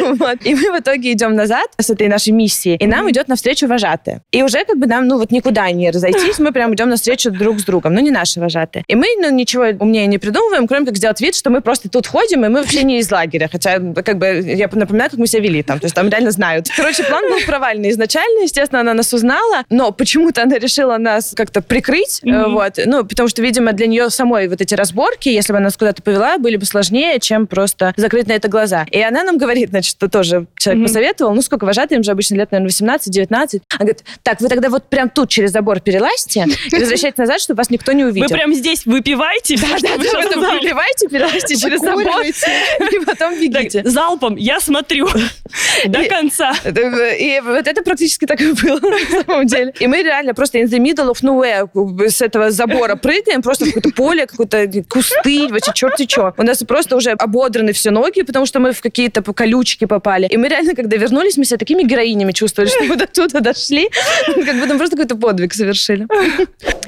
Вот. 0.24 0.38
И 0.44 0.54
мы 0.54 0.76
в 0.76 0.80
итоге 0.80 1.12
идем 1.12 1.34
назад 1.34 1.66
с 1.78 1.90
этой 1.90 2.08
нашей 2.08 2.32
миссией, 2.32 2.76
и 2.76 2.86
нам 2.86 3.10
идет 3.10 3.28
навстречу 3.28 3.66
вожатая. 3.66 4.22
И 4.32 4.42
уже 4.42 4.64
как 4.64 4.78
бы 4.78 4.86
нам, 4.86 5.06
ну 5.06 5.18
вот 5.18 5.30
никуда 5.30 5.70
не 5.70 5.90
разойтись, 5.90 6.38
мы 6.38 6.52
прям 6.52 6.74
идем 6.74 6.88
навстречу 6.88 7.30
друг 7.30 7.60
с 7.60 7.64
другом, 7.64 7.94
но 7.94 8.00
не 8.00 8.10
наши 8.10 8.40
вожатые. 8.40 8.84
И 8.86 8.94
мы, 8.94 9.06
ну, 9.18 9.30
ничего 9.30 9.64
умнее 9.78 10.06
не 10.06 10.18
придумываем, 10.18 10.66
кроме 10.66 10.86
как 10.86 10.96
сделать 10.96 11.20
вид, 11.20 11.34
что 11.34 11.50
мы 11.50 11.60
просто 11.60 11.88
тут 11.88 12.06
ходим, 12.06 12.44
и 12.44 12.48
мы 12.48 12.60
вообще 12.60 12.84
не 12.84 12.98
из 12.98 13.10
лагеря. 13.10 13.48
Хотя, 13.50 13.78
как 14.02 14.18
бы, 14.18 14.26
я 14.44 14.68
напоминаю, 14.72 14.93
как 15.10 15.18
мы 15.18 15.26
себя 15.26 15.42
вели 15.42 15.62
там. 15.62 15.78
То 15.80 15.86
есть 15.86 15.94
там 15.94 16.08
реально 16.08 16.30
знают. 16.30 16.68
Короче, 16.76 17.04
план 17.04 17.24
был 17.28 17.38
провальный 17.46 17.90
изначально. 17.90 18.42
Естественно, 18.42 18.80
она 18.80 18.94
нас 18.94 19.12
узнала, 19.12 19.64
но 19.70 19.92
почему-то 19.92 20.42
она 20.42 20.58
решила 20.58 20.96
нас 20.98 21.32
как-то 21.36 21.60
прикрыть. 21.62 22.20
Мгм. 22.22 22.54
Вот. 22.54 22.78
Ну, 22.84 23.04
потому 23.04 23.28
что, 23.28 23.42
видимо, 23.42 23.72
для 23.72 23.86
нее 23.86 24.10
самой 24.10 24.48
вот 24.48 24.60
эти 24.60 24.74
разборки, 24.74 25.28
если 25.28 25.52
бы 25.52 25.58
она 25.58 25.64
нас 25.64 25.76
куда-то 25.76 26.02
повела, 26.02 26.38
были 26.38 26.56
бы 26.56 26.64
сложнее, 26.66 27.18
чем 27.20 27.46
просто 27.46 27.92
закрыть 27.96 28.26
на 28.28 28.32
это 28.32 28.48
глаза. 28.48 28.86
И 28.90 29.00
она 29.00 29.22
нам 29.24 29.38
говорит, 29.38 29.70
значит, 29.70 29.90
что 29.96 30.08
тоже 30.08 30.46
человек 30.58 30.80
Мгм. 30.80 30.86
посоветовал, 30.88 31.34
ну, 31.34 31.42
сколько 31.42 31.64
вожатым 31.64 32.02
же 32.02 32.10
обычно 32.10 32.34
лет, 32.36 32.50
наверное, 32.52 32.68
18-19. 32.70 33.30
Она 33.70 33.78
говорит, 33.78 34.04
так, 34.22 34.40
вы 34.40 34.48
тогда 34.48 34.68
вот 34.68 34.84
прям 34.88 35.08
тут 35.08 35.28
через 35.30 35.50
забор 35.52 35.80
перелазьте 35.80 36.46
и 36.70 36.76
возвращайтесь 36.78 37.18
назад, 37.18 37.40
чтобы 37.40 37.58
вас 37.58 37.70
никто 37.70 37.92
не 37.92 38.04
Вы 38.04 38.10
увидел. 38.10 38.28
прям 38.28 38.52
здесь 38.54 38.84
выпиваете? 38.86 39.56
Да, 39.56 39.68
да, 39.82 39.96
вы 39.96 40.04
да, 40.04 40.20
вы 40.40 40.58
выливайте, 40.58 41.08
перелазьте 41.08 41.56
через 41.56 41.80
забор 41.80 42.22
и 42.92 43.04
потом 43.04 43.38
бегите. 43.40 43.82
Залпом, 43.84 44.36
я 44.36 44.60
смотрю 44.60 44.83
до 45.86 46.00
И- 46.02 46.08
конца. 46.08 46.52
Это- 46.64 47.14
И 47.14 47.40
вот 47.40 47.66
это 47.66 47.82
практически 47.82 48.26
так 48.26 48.40
и 48.40 48.52
было, 48.52 48.80
на 49.10 49.24
самом 49.24 49.46
деле. 49.46 49.72
И 49.80 49.86
мы 49.86 50.02
реально 50.02 50.34
просто 50.34 50.58
in 50.58 50.66
the 50.66 50.78
middle 50.78 51.10
of 51.10 51.22
nowhere 51.22 51.68
с 52.08 52.20
этого 52.22 52.50
забора 52.50 52.96
прыгаем, 52.96 53.42
просто 53.42 53.64
в 53.64 53.72
какое-то 53.72 53.90
поле, 53.96 54.26
какое-то 54.26 54.66
кусты, 54.88 55.48
вообще 55.48 55.72
черти 55.74 56.06
что. 56.08 56.34
У 56.36 56.42
нас 56.42 56.62
просто 56.62 56.96
уже 56.96 57.10
ободраны 57.10 57.72
все 57.72 57.90
ноги, 57.90 58.22
потому 58.22 58.46
что 58.46 58.60
мы 58.60 58.72
в 58.72 58.80
какие-то 58.80 59.22
колючки 59.22 59.84
попали. 59.86 60.26
И 60.26 60.36
мы 60.36 60.48
реально, 60.48 60.74
когда 60.74 60.96
вернулись, 60.96 61.36
мы 61.36 61.44
себя 61.44 61.58
такими 61.58 61.82
героинями 61.82 62.32
чувствовали, 62.32 62.70
что 62.70 62.84
мы 62.84 62.96
до 62.96 63.06
туда 63.06 63.40
дошли, 63.40 63.88
как 64.26 64.54
будто 64.56 64.72
мы 64.72 64.78
просто 64.78 64.96
какой-то 64.96 65.16
подвиг 65.16 65.54
совершили. 65.54 66.06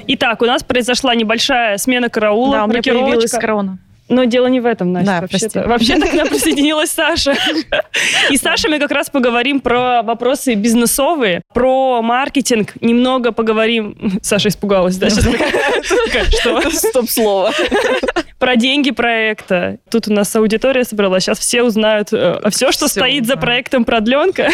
Итак, 0.07 0.41
у 0.41 0.45
нас 0.45 0.63
произошла 0.63 1.15
небольшая 1.15 1.77
смена 1.77 2.09
караула, 2.09 2.57
Да, 2.57 2.65
у 2.65 2.67
меня 2.67 2.81
появилась 2.81 3.31
корона. 3.31 3.77
Но 4.09 4.23
дело 4.23 4.47
не 4.47 4.59
в 4.59 4.65
этом, 4.65 4.93
Настя. 4.93 5.11
Да, 5.11 5.21
вообще-то. 5.21 5.67
Вообще-то 5.67 6.07
к 6.07 6.13
нам 6.13 6.27
присоединилась 6.29 6.91
Саша. 6.91 7.35
И 8.31 8.37
с 8.37 8.41
Сашей 8.41 8.69
мы 8.69 8.79
как 8.79 8.91
раз 8.91 9.09
поговорим 9.09 9.59
про 9.59 10.01
вопросы 10.01 10.53
бизнесовые, 10.55 11.41
про 11.53 12.01
маркетинг, 12.01 12.73
немного 12.81 13.31
поговорим... 13.31 14.19
Саша 14.21 14.49
испугалась, 14.49 14.97
да? 14.97 15.09
Что? 15.09 16.69
Стоп-слово. 16.71 17.51
Про 18.39 18.55
деньги 18.55 18.91
проекта. 18.91 19.77
Тут 19.89 20.07
у 20.09 20.13
нас 20.13 20.35
аудитория 20.35 20.83
собралась. 20.83 21.23
Сейчас 21.23 21.39
все 21.39 21.63
узнают 21.63 22.09
все, 22.09 22.71
что 22.71 22.87
стоит 22.87 23.25
за 23.25 23.35
проектом 23.35 23.83
продленка. 23.83 24.49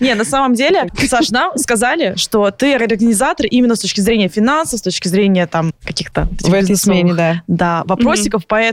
Не, 0.00 0.14
на 0.14 0.24
самом 0.24 0.54
деле, 0.54 0.86
Саш, 1.08 1.30
нам 1.30 1.58
сказали, 1.58 2.14
что 2.16 2.50
ты 2.50 2.74
организатор 2.74 3.44
именно 3.46 3.76
с 3.76 3.80
точки 3.80 4.00
зрения 4.00 4.28
финансов, 4.28 4.78
с 4.78 4.82
точки 4.82 5.08
зрения 5.08 5.46
там 5.46 5.74
каких-то 5.84 6.26
В 6.40 6.54
этой 6.54 6.74
смене, 6.76 7.12
да. 7.12 7.42
Да, 7.46 7.82
вопросиков 7.84 8.46
поэтому. 8.46 8.71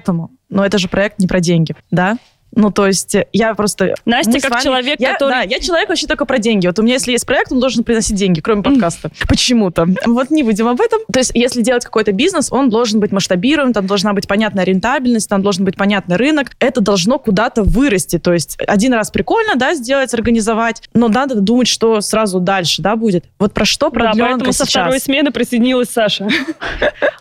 Но 0.50 0.66
это 0.66 0.78
же 0.78 0.88
проект 0.88 1.20
не 1.20 1.28
про 1.28 1.40
деньги, 1.40 1.76
да? 1.92 2.18
Ну, 2.56 2.72
то 2.72 2.88
есть 2.88 3.16
э, 3.16 3.28
я 3.32 3.54
просто... 3.54 3.96
Настя, 4.06 4.40
как 4.40 4.52
вами- 4.52 4.64
человек, 4.64 5.00
я, 5.00 5.14
который- 5.14 5.32
Да, 5.32 5.42
я 5.42 5.60
человек 5.60 5.90
вообще 5.90 6.08
только 6.08 6.26
про 6.26 6.40
деньги. 6.40 6.68
Вот 6.68 6.80
у 6.80 6.84
меня, 6.84 6.94
если 6.94 7.12
есть 7.12 7.26
проект, 7.26 7.52
он 7.52 7.60
должен 7.60 7.84
приносить 7.84 8.16
деньги, 8.16 8.42
кроме 8.42 8.64
подкаста. 8.64 9.12
Почему-то. 9.28 9.88
Вот 10.06 10.32
не 10.32 10.44
будем 10.44 10.68
об 10.68 10.82
этом. 10.82 11.00
То 11.12 11.20
есть 11.20 11.32
если 11.34 11.62
делать 11.62 11.86
какой-то 11.86 12.12
бизнес, 12.12 12.52
он 12.52 12.70
должен 12.70 13.00
быть 13.00 13.12
масштабируем, 13.12 13.74
там 13.74 13.88
должна 13.88 14.14
быть 14.14 14.28
понятная 14.28 14.64
рентабельность, 14.64 15.30
там 15.30 15.42
должен 15.42 15.66
быть 15.66 15.76
понятный 15.78 16.18
рынок. 16.18 16.52
Это 16.60 16.82
должно 16.82 17.20
куда-то 17.20 17.64
вырасти. 17.64 18.20
То 18.20 18.34
есть 18.34 18.58
один 18.68 18.94
раз 18.94 19.12
прикольно, 19.12 19.56
да, 19.56 19.74
сделать, 19.76 20.14
организовать, 20.14 20.84
но 20.94 21.08
надо 21.08 21.36
думать, 21.36 21.68
что 21.68 22.02
сразу 22.02 22.40
дальше, 22.40 22.82
да, 22.82 22.96
будет. 22.96 23.26
Вот 23.38 23.54
про 23.54 23.66
что 23.66 23.90
Да, 23.90 23.92
продленка 23.92 24.30
поэтому 24.32 24.54
со 24.54 24.66
сейчас? 24.66 24.84
второй 24.84 25.00
смены 25.00 25.32
присоединилась 25.32 25.90
Саша. 25.90 26.28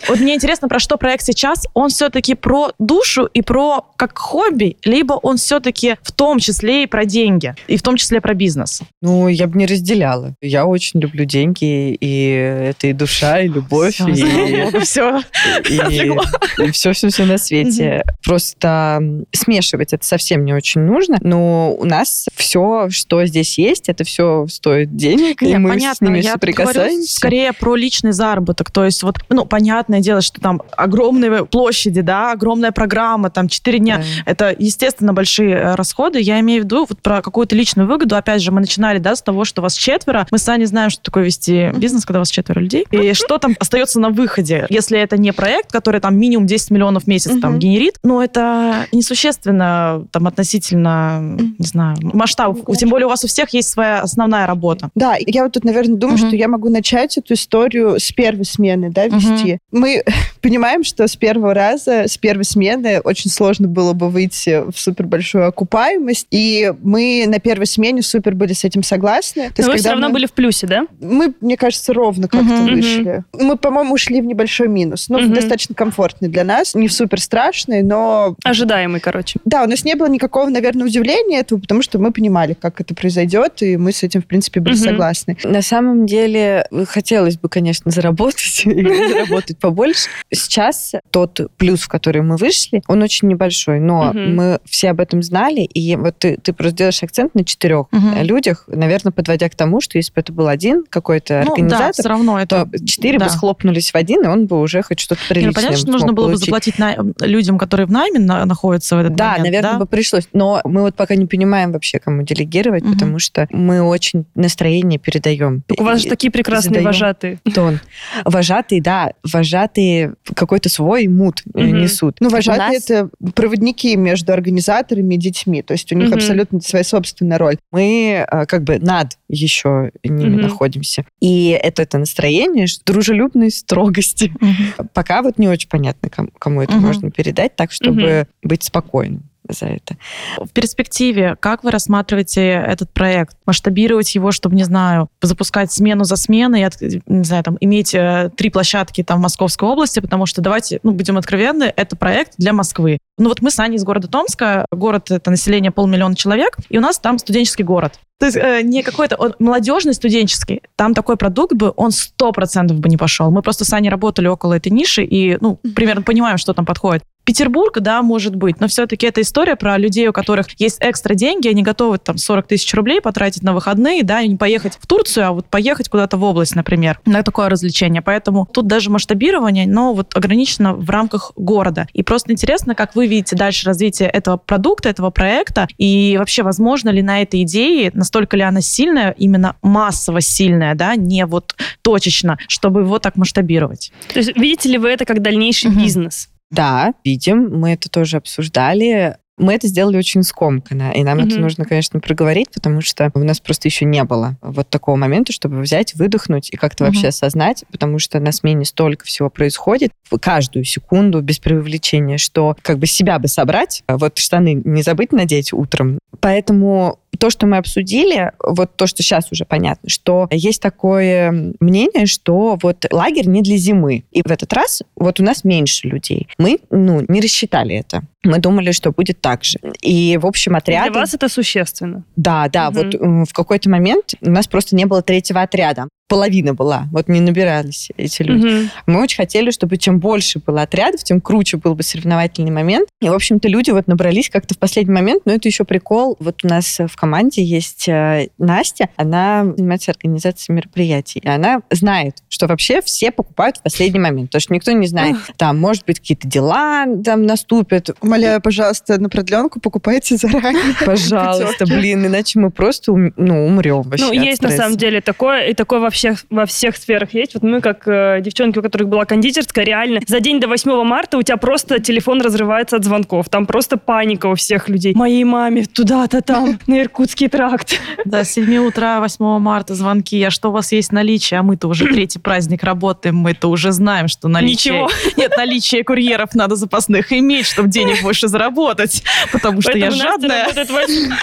Вот 0.09 0.21
мне 0.21 0.35
интересно, 0.35 0.69
про 0.69 0.79
что 0.79 0.97
проект 0.97 1.25
сейчас. 1.25 1.67
Он 1.75 1.91
все-таки 1.91 2.35
про 2.35 2.73
душу 2.79 3.25
и 3.27 3.43
про 3.43 3.85
как 3.97 4.17
хобби, 4.17 4.77
либо 4.85 5.18
он 5.23 5.37
все-таки 5.37 5.97
в 6.03 6.13
том 6.13 6.39
числе 6.39 6.85
и 6.85 6.87
про 6.87 7.05
деньги, 7.05 7.55
и 7.67 7.77
в 7.77 7.83
том 7.83 7.97
числе 7.97 8.21
про 8.21 8.35
бизнес. 8.35 8.81
Ну, 9.03 9.29
я 9.29 9.47
бы 9.47 9.59
не 9.59 9.67
разделяла. 9.67 10.35
Я 10.41 10.67
очень 10.67 11.01
люблю 11.01 11.25
деньги, 11.25 11.95
и 11.95 12.31
это 12.71 12.89
и 12.89 12.93
душа, 12.93 13.41
и 13.41 13.49
любовь, 13.49 13.95
Всё, 13.97 14.09
и, 14.09 14.17
слава 14.17 14.65
богу, 14.65 14.81
всё. 14.81 15.23
и, 15.71 16.71
все-все-все 16.73 17.25
на 17.25 17.39
свете. 17.39 18.03
Просто 18.25 18.99
м, 19.01 19.25
смешивать 19.33 19.93
это 19.93 20.07
совсем 20.07 20.45
не 20.45 20.53
очень 20.55 20.83
нужно, 20.83 21.19
но 21.23 21.75
у 21.75 21.85
нас 21.85 22.27
все, 22.35 22.89
что 22.91 23.25
здесь 23.27 23.59
есть, 23.59 23.89
это 23.89 24.05
все 24.05 24.47
стоит 24.49 24.95
денег, 24.97 25.43
и 25.43 25.47
Не, 25.47 25.59
мы 25.59 25.71
понятно, 25.71 25.95
с 25.95 26.01
ними 26.01 26.21
я 26.21 26.37
говорю 26.37 27.03
скорее 27.07 27.53
про 27.53 27.77
личный 27.77 28.13
заработок. 28.13 28.71
То 28.71 28.85
есть 28.85 29.03
вот, 29.03 29.17
ну, 29.29 29.45
понятное 29.45 30.01
дело, 30.01 30.21
что 30.21 30.41
там 30.41 30.63
огромные 30.77 31.47
площади, 31.47 32.01
да, 32.01 32.33
огромная 32.33 32.73
программа, 32.73 33.31
там 33.31 33.49
4 33.49 33.79
дня. 33.79 33.99
Да. 33.99 34.05
Это, 34.31 34.57
естественно, 34.59 35.08
большие 35.13 35.55
э, 35.55 35.75
расходы. 35.75 36.21
Я 36.21 36.41
имею 36.41 36.63
в 36.63 36.65
виду 36.65 36.87
вот 36.89 37.01
про 37.01 37.23
какую-то 37.23 37.55
личную 37.55 37.89
выгоду. 37.89 38.17
Опять 38.17 38.43
же, 38.43 38.51
мы 38.53 38.61
начинали, 38.61 38.99
да, 38.99 39.17
с 39.17 39.23
того, 39.23 39.45
что 39.45 39.63
вас 39.63 39.75
четверо. 39.75 40.27
Мы 40.31 40.39
сами 40.39 40.65
знаем, 40.65 40.91
что 40.91 41.03
такое 41.03 41.25
вести 41.25 41.71
бизнес, 41.77 42.05
когда 42.05 42.19
вас 42.19 42.31
четверо 42.31 42.61
людей. 42.61 42.87
И 42.91 43.13
что 43.15 43.39
там 43.39 43.55
остается 43.59 44.01
на 44.01 44.11
выходе, 44.11 44.67
если 44.69 44.99
это 44.99 45.17
не 45.17 45.33
проект, 45.33 45.71
который 45.73 46.01
там 46.01 46.17
минимум 46.17 46.47
10 46.47 46.71
миллионов 46.71 47.05
в 47.05 47.07
месяц 47.07 47.41
там 47.41 47.59
генерит, 47.59 47.99
но 48.03 48.23
это 48.23 48.87
несущественно 48.93 50.07
там 50.11 50.27
относительно, 50.27 51.21
не 51.59 51.67
знаю, 51.67 51.97
масштабов. 52.03 52.59
Тем 52.77 52.89
более 52.89 53.07
у 53.07 53.11
вас 53.11 53.25
у 53.25 53.29
всех 53.29 53.51
есть 53.51 53.69
своя 53.69 54.01
основная 54.01 54.47
работа. 54.47 54.91
Да, 54.95 55.17
я 55.19 55.45
вот 55.45 55.53
тут, 55.53 55.65
наверное, 55.65 55.97
думаю, 55.97 56.19
что 56.19 56.35
я 56.35 56.49
могу 56.49 56.69
начать 56.69 57.19
эту 57.19 57.35
историю 57.35 57.99
с 57.99 58.13
первой 58.13 58.45
смены, 58.45 58.91
да, 58.91 59.07
вести. 59.07 59.59
Мы 59.73 60.03
понимаем, 60.41 60.85
что 60.85 61.07
с 61.07 61.17
первого 61.17 61.55
раза, 61.55 62.09
с 62.09 62.17
первой 62.19 62.45
смены 62.45 63.01
очень 63.01 63.31
сложно 63.31 63.69
было 63.69 63.93
бы 63.93 64.09
выйти 64.09 64.71
в 64.71 64.79
супер 64.79 65.07
большую 65.07 65.47
окупаемость. 65.47 66.27
И 66.31 66.73
мы 66.83 67.25
на 67.27 67.39
первой 67.39 67.67
смене 67.67 68.03
супер 68.03 68.35
были 68.35 68.53
с 68.53 68.65
этим 68.65 68.83
согласны. 68.83 69.51
То 69.55 69.63
Но 69.63 69.73
вы 69.73 69.79
все 69.79 69.91
равно 69.91 70.09
мы... 70.09 70.15
были 70.15 70.27
в 70.27 70.33
плюсе, 70.33 70.67
да? 70.67 70.87
Мы, 71.01 71.35
мне 71.41 71.57
кажется, 71.57 71.93
ровно 71.93 72.29
как-то 72.29 72.55
угу. 72.55 72.71
вышли. 72.71 73.25
Мы, 73.33 73.57
по-моему, 73.57 73.95
ушли 73.95 74.21
в 74.21 74.25
небольшой 74.25 74.69
минус. 74.69 75.09
Ну, 75.09 75.19
угу. 75.19 75.35
достаточно 75.35 75.75
комфортный 75.75 76.29
для 76.29 76.45
нас. 76.45 76.75
Не 76.75 76.89
супер 76.89 77.21
страшный, 77.21 77.83
но... 77.83 78.37
Ожидаемый, 78.45 79.01
короче. 79.01 79.39
Да, 79.45 79.65
у 79.65 79.67
нас 79.67 79.85
не 79.85 79.95
было 79.95 80.07
никакого, 80.07 80.49
наверное, 80.49 80.87
удивления 80.87 81.39
этого, 81.39 81.61
потому 81.61 81.83
что 81.83 81.99
мы 81.99 82.13
понимали, 82.13 82.55
как 82.55 82.81
это 82.81 82.95
произойдет, 82.95 83.63
и 83.63 83.77
мы 83.77 83.93
с 83.93 84.03
этим, 84.03 84.23
в 84.23 84.27
принципе, 84.27 84.61
были 84.61 84.75
угу. 84.75 84.83
согласны. 84.83 85.37
На 85.45 85.63
самом 85.63 86.07
деле, 86.07 86.67
хотелось 86.87 87.37
бы, 87.37 87.49
конечно, 87.49 87.91
заработать 87.91 88.63
и 88.65 89.09
заработать 89.09 89.59
побольше. 89.59 90.09
Сейчас 90.31 90.93
тот 91.11 91.41
плюс, 91.57 91.81
в 91.81 91.89
который 91.89 92.23
мы 92.23 92.37
вышли, 92.37 92.83
он 92.87 93.03
очень 93.03 93.29
небольшой, 93.29 93.81
но 93.81 94.13
мы 94.13 94.59
все 94.65 94.91
об 94.91 95.01
этом 95.01 95.23
знали, 95.23 95.63
и 95.63 95.97
вот 95.97 96.19
ты, 96.19 96.37
ты 96.37 96.53
просто 96.53 96.77
делаешь 96.77 97.03
акцент 97.03 97.35
на 97.35 97.45
четырех 97.45 97.87
людях, 98.23 98.65
наверное, 98.67 99.13
подводя 99.13 99.49
к 99.49 99.55
тому, 99.55 99.81
что 99.81 99.99
если 99.99 100.13
бы 100.13 100.21
это 100.21 100.33
был 100.33 100.49
один 100.49 100.85
какой-то 100.89 101.43
ну, 101.45 101.53
организатор, 101.53 101.87
да, 101.87 101.93
все 101.93 102.09
равно 102.09 102.41
это... 102.41 102.67
то 102.67 102.85
четыре 102.85 103.19
да. 103.19 103.27
бы 103.27 103.31
схлопнулись 103.31 103.91
в 103.91 103.95
один, 103.95 104.25
и 104.25 104.27
он 104.27 104.47
бы 104.47 104.61
уже 104.61 104.83
хоть 104.83 105.01
что-то 105.01 105.21
приличное 105.29 105.55
Понятно, 105.55 105.77
что 105.77 105.91
нужно 105.91 106.13
было 106.13 106.27
получить. 106.27 106.41
бы 106.41 106.47
заплатить 106.47 106.79
на... 106.79 106.97
людям, 107.21 107.59
которые 107.59 107.87
в 107.87 107.91
найме 107.91 108.19
на... 108.19 108.45
находятся 108.45 108.97
в 108.97 109.01
этот 109.01 109.15
да, 109.15 109.31
момент. 109.31 109.45
Наверное, 109.45 109.63
да, 109.63 109.69
наверное, 109.69 109.85
бы 109.85 109.91
пришлось. 109.91 110.29
Но 110.33 110.61
мы 110.65 110.83
вот 110.83 110.95
пока 110.95 111.15
не 111.15 111.27
понимаем 111.27 111.73
вообще, 111.73 111.99
кому 111.99 112.23
делегировать, 112.23 112.85
угу. 112.85 112.93
потому 112.93 113.19
что 113.19 113.47
мы 113.51 113.83
очень 113.83 114.27
настроение 114.35 114.99
передаем. 114.99 115.63
Так 115.67 115.81
у 115.81 115.85
вас 115.85 116.03
же 116.03 116.09
такие 116.09 116.31
прекрасные 116.31 116.83
вожатые. 116.83 117.39
Тон. 117.55 117.81
Вожатые, 118.25 118.83
да, 118.83 119.13
вожатые 119.23 120.15
какой-то 120.35 120.69
свой 120.69 121.07
мут 121.09 121.43
угу. 121.53 121.63
несут. 121.63 122.17
Ну, 122.21 122.29
вожатые 122.29 122.79
нас... 122.79 122.91
это 122.91 123.11
проводники 123.35 123.97
между 123.97 124.33
организаторами 124.33 125.15
и 125.15 125.19
детьми, 125.19 125.63
то 125.63 125.73
есть 125.73 125.91
у 125.93 125.97
них 125.97 126.09
угу. 126.09 126.17
абсолютно 126.17 126.61
своя 126.61 126.85
собственная 126.85 127.39
роль. 127.39 127.57
Мы 127.73 128.27
э, 128.31 128.47
как 128.47 128.65
бы 128.65 128.79
над 128.79 129.19
еще 129.29 129.93
ними 130.05 130.35
угу. 130.35 130.43
находимся. 130.43 131.05
И 131.21 131.51
это, 131.51 131.83
это 131.83 131.99
настроение 131.99 132.67
дружелюбной 132.85 133.51
строгости. 133.51 134.33
Угу. 134.41 134.89
Пока 134.93 135.23
вот 135.23 135.39
не 135.39 135.49
очень 135.49 135.69
понятно, 135.69 136.09
кому, 136.09 136.29
кому 136.39 136.63
это 136.63 136.75
угу. 136.77 136.87
можно 136.87 137.11
передать, 137.11 137.57
так, 137.57 137.73
чтобы 137.73 138.27
угу. 138.43 138.49
быть 138.49 138.65
спокойным 138.65 139.25
за 139.53 139.67
это. 139.67 139.97
В 140.39 140.51
перспективе, 140.51 141.37
как 141.39 141.65
вы 141.65 141.71
рассматриваете 141.71 142.43
этот 142.43 142.91
проект? 142.93 143.37
Масштабировать 143.47 144.15
его, 144.15 144.33
чтобы, 144.33 144.57
не 144.57 144.65
знаю, 144.65 145.09
запускать 145.23 145.73
смену 145.73 146.05
за 146.05 146.17
сменой, 146.17 146.67
не 147.07 147.25
знаю, 147.25 147.45
там, 147.45 147.57
иметь 147.61 147.95
э, 147.95 148.31
три 148.37 148.51
площадки 148.51 149.03
там 149.03 149.19
в 149.19 149.23
Московской 149.23 149.69
области, 149.69 150.01
потому 150.01 150.27
что, 150.27 150.41
давайте, 150.41 150.81
ну, 150.83 150.93
будем 150.93 151.19
откровенны, 151.19 151.73
это 151.77 151.97
проект 151.97 152.35
для 152.39 152.53
Москвы. 152.53 152.99
Ну, 153.19 153.29
вот 153.29 153.43
мы 153.43 153.51
с 153.51 153.59
Аней 153.59 153.77
из 153.77 153.85
города 153.85 154.09
Томска, 154.09 154.67
город, 154.71 155.11
это 155.11 155.31
население 155.31 155.71
полмиллиона 155.71 156.15
человек, 156.15 156.57
и 156.69 156.79
у 156.79 156.81
нас 156.81 156.99
там 156.99 157.19
студенческий 157.19 157.65
город. 157.65 157.99
То 158.19 158.27
есть 158.27 158.37
э, 158.37 158.63
не 158.63 158.83
какой-то 158.83 159.17
он 159.17 159.35
молодежный, 159.39 159.95
студенческий. 159.95 160.63
Там 160.77 160.93
такой 160.93 161.17
продукт 161.17 161.55
бы, 161.55 161.73
он 161.77 161.93
сто 161.93 162.33
процентов 162.33 162.81
бы 162.81 162.89
не 162.89 162.97
пошел. 162.97 163.31
Мы 163.31 163.43
просто 163.43 163.65
с 163.65 163.73
Аней 163.73 163.91
работали 163.91 164.27
около 164.27 164.55
этой 164.55 164.71
ниши 164.71 165.05
и, 165.05 165.39
ну, 165.41 165.57
примерно 165.75 166.03
понимаем, 166.03 166.37
что 166.37 166.53
там 166.53 166.67
подходит. 166.67 167.05
Петербург, 167.29 167.79
да, 167.81 168.01
может 168.01 168.35
быть, 168.35 168.59
но 168.59 168.69
все-таки 168.69 169.07
это 169.07 169.21
история 169.21 169.55
про 169.55 169.77
людей, 169.77 170.09
у 170.09 170.15
которых 170.15 170.47
есть 170.59 170.79
экстра 170.81 171.13
деньги, 171.13 171.47
они 171.47 171.63
готовы 171.63 171.99
там 171.99 172.17
40 172.17 172.47
тысяч 172.47 172.73
рублей 172.73 173.03
потратить 173.03 173.43
на 173.43 173.53
выходные, 173.53 174.03
да, 174.03 174.23
и 174.23 174.29
не 174.29 174.37
поехать 174.37 174.79
в 174.81 174.87
Турцию, 174.87 175.27
а 175.27 175.33
вот 175.33 175.45
поехать 175.45 175.91
куда-то 175.91 176.17
в 176.17 176.25
область, 176.25 176.57
например, 176.57 176.99
на 177.05 177.23
такое 177.23 177.51
развлечение. 177.51 178.01
Поэтому 178.01 178.49
тут 178.51 178.67
даже 178.67 178.89
масштабирование, 178.89 179.67
но 179.67 179.93
вот 179.93 180.17
ограничено 180.17 180.73
в 180.73 180.89
рамках 180.89 181.33
города. 181.37 181.87
И 181.93 182.03
просто 182.03 182.33
интересно, 182.33 182.75
как 182.75 182.97
вы 182.97 183.07
видите 183.07 183.37
дальше 183.37 183.67
развитие 183.67 184.09
этого 184.09 184.39
продукта, 184.39 184.89
этого 184.89 185.11
проекта, 185.11 185.69
и 185.77 186.17
вообще 186.19 186.43
возможно 186.43 186.89
ли 186.89 187.03
на 187.03 187.21
этой 187.21 187.43
идее, 187.43 187.91
настолько 187.93 188.39
ли 188.39 188.43
она 188.43 188.63
сильная, 188.63 189.11
именно 189.11 189.57
массово 189.61 190.23
сильная, 190.23 190.75
да, 190.75 190.97
не 190.97 191.27
вот 191.27 191.57
точечно, 191.83 192.39
чтобы 192.49 192.81
его 192.81 192.99
так 192.99 193.17
масштабировать. 193.17 193.93
То 194.15 194.21
есть 194.21 194.35
видите 194.35 194.71
ли 194.71 194.79
вы 194.79 194.89
это 194.89 195.05
как 195.05 195.21
дальнейший 195.21 195.71
угу. 195.71 195.81
бизнес? 195.81 196.31
Да, 196.51 196.95
видим, 197.05 197.51
мы 197.59 197.73
это 197.73 197.89
тоже 197.89 198.17
обсуждали. 198.17 199.17
Мы 199.37 199.55
это 199.55 199.69
сделали 199.69 199.97
очень 199.97 200.25
скомканно, 200.25 200.91
и 200.91 201.05
нам 201.05 201.21
mm-hmm. 201.21 201.27
это 201.29 201.39
нужно, 201.39 201.65
конечно, 201.65 202.01
проговорить, 202.01 202.49
потому 202.53 202.81
что 202.81 203.13
у 203.15 203.21
нас 203.21 203.39
просто 203.39 203.69
еще 203.69 203.85
не 203.85 204.03
было 204.03 204.37
вот 204.43 204.69
такого 204.69 204.97
момента, 204.97 205.33
чтобы 205.33 205.61
взять, 205.61 205.95
выдохнуть 205.95 206.51
и 206.51 206.57
как-то 206.57 206.83
mm-hmm. 206.83 206.87
вообще 206.89 207.09
осознать, 207.09 207.65
потому 207.71 208.01
что 208.01 208.19
на 208.19 208.33
смене 208.33 208.65
столько 208.65 209.05
всего 209.05 209.31
происходит 209.31 209.93
в 210.11 210.19
каждую 210.19 210.65
секунду 210.65 211.21
без 211.21 211.39
привлечения, 211.39 212.19
что 212.19 212.57
как 212.63 212.81
бы 212.81 212.87
себя 212.87 213.21
бы 213.21 213.29
собрать, 213.29 213.85
а 213.87 213.97
вот 213.97 214.19
штаны 214.19 214.61
не 214.65 214.83
забыть 214.83 215.13
надеть 215.13 215.53
утром. 215.53 216.01
Поэтому 216.19 216.99
то, 217.19 217.31
что 217.31 217.47
мы 217.47 217.57
обсудили, 217.57 218.33
вот 218.43 218.77
то, 218.77 218.87
что 218.87 219.03
сейчас 219.03 219.31
уже 219.33 219.45
понятно, 219.45 219.89
что 219.89 220.29
есть 220.31 220.63
такое 220.63 221.53
мнение, 221.61 222.07
что 222.07 222.59
вот 222.63 222.87
лагерь 222.91 223.27
не 223.27 223.43
для 223.43 223.57
зимы. 223.57 224.05
И 224.11 224.23
в 224.23 224.31
этот 224.31 224.53
раз 224.53 224.83
вот 224.97 225.21
у 225.21 225.25
нас 225.25 225.45
меньше 225.45 225.89
людей. 225.89 226.29
Мы, 226.39 226.59
ну, 226.71 227.05
не 227.09 227.21
рассчитали 227.21 227.75
это. 227.75 228.03
Мы 228.25 228.39
думали, 228.39 228.73
что 228.73 228.93
будет 228.93 229.21
так 229.21 229.45
же. 229.45 229.59
И, 229.81 230.19
в 230.21 230.27
общем, 230.27 230.57
отряд... 230.57 230.93
Для 230.93 231.01
вас 231.01 231.15
это 231.15 231.29
существенно. 231.29 232.05
Да, 232.17 232.49
да. 232.49 232.69
Угу. 232.69 232.77
Вот 232.77 233.29
в 233.29 233.33
какой-то 233.33 233.71
момент 233.71 234.15
у 234.21 234.31
нас 234.31 234.47
просто 234.47 234.77
не 234.77 234.85
было 234.85 235.03
третьего 235.03 235.43
отряда 235.43 235.89
половина 236.09 236.55
была, 236.55 236.89
вот 236.91 237.09
не 237.09 237.21
набирались 237.21 237.91
эти 237.97 238.23
люди. 238.23 238.47
Угу. 238.47 238.71
Мы 238.87 239.03
очень 239.03 239.19
хотели, 239.19 239.51
чтобы 239.51 239.77
чем 239.77 240.01
больше 240.01 240.41
было 240.41 240.63
отрядов, 240.63 241.05
тем 241.05 241.21
круче 241.21 241.59
был 241.59 241.75
бы 241.75 241.83
соревновательный 241.83 242.51
момент. 242.51 242.89
И, 243.01 243.09
в 243.09 243.13
общем-то, 243.13 243.47
люди 243.49 243.71
вот 243.71 243.87
набрались 243.87 244.31
как-то 244.31 244.55
в 244.55 244.59
последний 244.59 244.95
момент, 244.95 245.23
но 245.27 245.33
это 245.33 245.49
еще 245.49 245.65
прикол. 245.65 246.17
Вот 246.19 246.45
у 246.45 246.49
нас 246.49 246.79
в 246.79 246.97
команде 246.97 247.43
есть 247.43 247.89
э, 247.89 248.29
Настя, 248.39 248.89
она 248.97 249.45
занимается 249.45 249.91
организацией 249.91 250.57
мероприятий, 250.57 251.21
и 251.23 251.29
она 251.29 251.61
знает, 251.71 252.17
что 252.29 252.47
вообще 252.47 252.81
все 252.81 253.11
покупают 253.11 253.59
в 253.59 253.63
последний 253.63 254.01
момент, 254.01 254.31
потому 254.31 254.41
что 254.41 254.55
никто 254.55 254.73
не 254.73 254.87
знает, 254.87 255.17
там, 255.37 255.59
может 255.59 255.85
быть, 255.85 256.01
какие-то 256.01 256.27
дела 256.27 256.87
там 257.05 257.27
наступят. 257.27 257.91
Умоляю, 258.01 258.41
пожалуйста, 258.41 258.99
на 258.99 259.11
продленку 259.11 259.61
покупайте 259.61 260.17
заранее. 260.17 260.75
Пожалуйста, 260.85 261.67
блин, 261.67 262.07
иначе 262.07 262.39
мы 262.39 262.51
просто 262.51 262.93
ну, 262.93 263.47
умрем 263.47 263.83
вообще 263.83 264.05
Ну, 264.05 264.13
есть 264.13 264.43
на 264.43 264.51
самом 264.51 264.77
деле 264.77 265.01
такое, 265.01 265.49
и 265.49 265.55
такое 265.55 265.81
вообще 265.81 265.98
всех, 265.99 266.25
во 266.31 266.47
всех 266.47 266.77
сферах 266.77 267.13
есть. 267.13 267.35
Вот 267.35 267.43
мы, 267.43 267.61
как 267.61 267.87
э, 267.87 268.21
девчонки, 268.21 268.59
у 268.59 268.63
которых 268.63 268.89
была 268.89 269.05
кондитерская, 269.05 269.65
реально 269.65 270.01
за 270.07 270.21
день 270.21 270.41
до 270.41 270.47
8 270.47 270.85
марта 270.85 271.19
у 271.19 271.23
тебя 271.23 271.37
просто 271.37 271.81
телефон 271.81 272.21
разрывается 272.21 272.77
от 272.77 272.85
звонков. 272.85 273.29
Там 273.29 273.47
просто 273.47 273.77
паника 273.77 274.27
у 274.27 274.35
всех 274.35 274.69
людей. 274.69 274.95
Моей 274.95 275.25
маме 275.25 275.65
туда-то 275.67 276.23
там, 276.23 276.59
на 276.67 276.81
Иркутский 276.81 277.29
тракт. 277.29 277.81
Да, 278.05 278.25
с 278.25 278.33
7 278.33 278.57
утра 278.59 279.01
8 279.01 279.39
марта 279.39 279.75
звонки. 279.75 280.23
А 280.23 280.31
что 280.31 280.51
у 280.51 280.53
вас 280.53 280.73
есть 280.73 280.93
наличие? 280.93 281.41
А 281.41 281.43
мы-то 281.43 281.69
уже 281.69 281.87
третий 281.93 282.21
праздник 282.21 282.63
работаем, 282.63 283.17
мы-то 283.17 283.49
уже 283.49 283.73
знаем, 283.73 284.09
что 284.09 284.29
наличие... 284.29 284.85
Ничего. 284.85 284.91
Нет, 285.17 285.33
наличие 285.37 285.83
курьеров 285.83 286.35
надо 286.35 286.55
запасных 286.55 287.13
иметь, 287.13 287.47
чтобы 287.47 287.69
денег 287.69 288.03
больше 288.03 288.29
заработать. 288.29 289.03
Потому 289.33 289.61
что 289.61 289.77
я 289.77 289.91
жадная. 289.91 290.49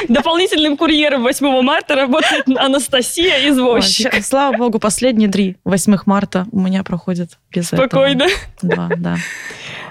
Дополнительным 0.09 0.75
курьером 0.75 1.23
8 1.23 1.61
марта 1.61 1.95
работает 1.95 2.45
Анастасия, 2.57 3.49
извозчик. 3.49 4.13
Слава 4.23 4.57
богу, 4.57 4.64
последние 4.71 5.29
три 5.29 5.57
8 5.65 5.97
марта 6.05 6.47
у 6.51 6.59
меня 6.59 6.83
проходят 6.83 7.37
без 7.51 7.67
Спокойно. 7.67 8.23
этого. 8.23 8.29
Два, 8.61 8.89
да. 8.97 9.17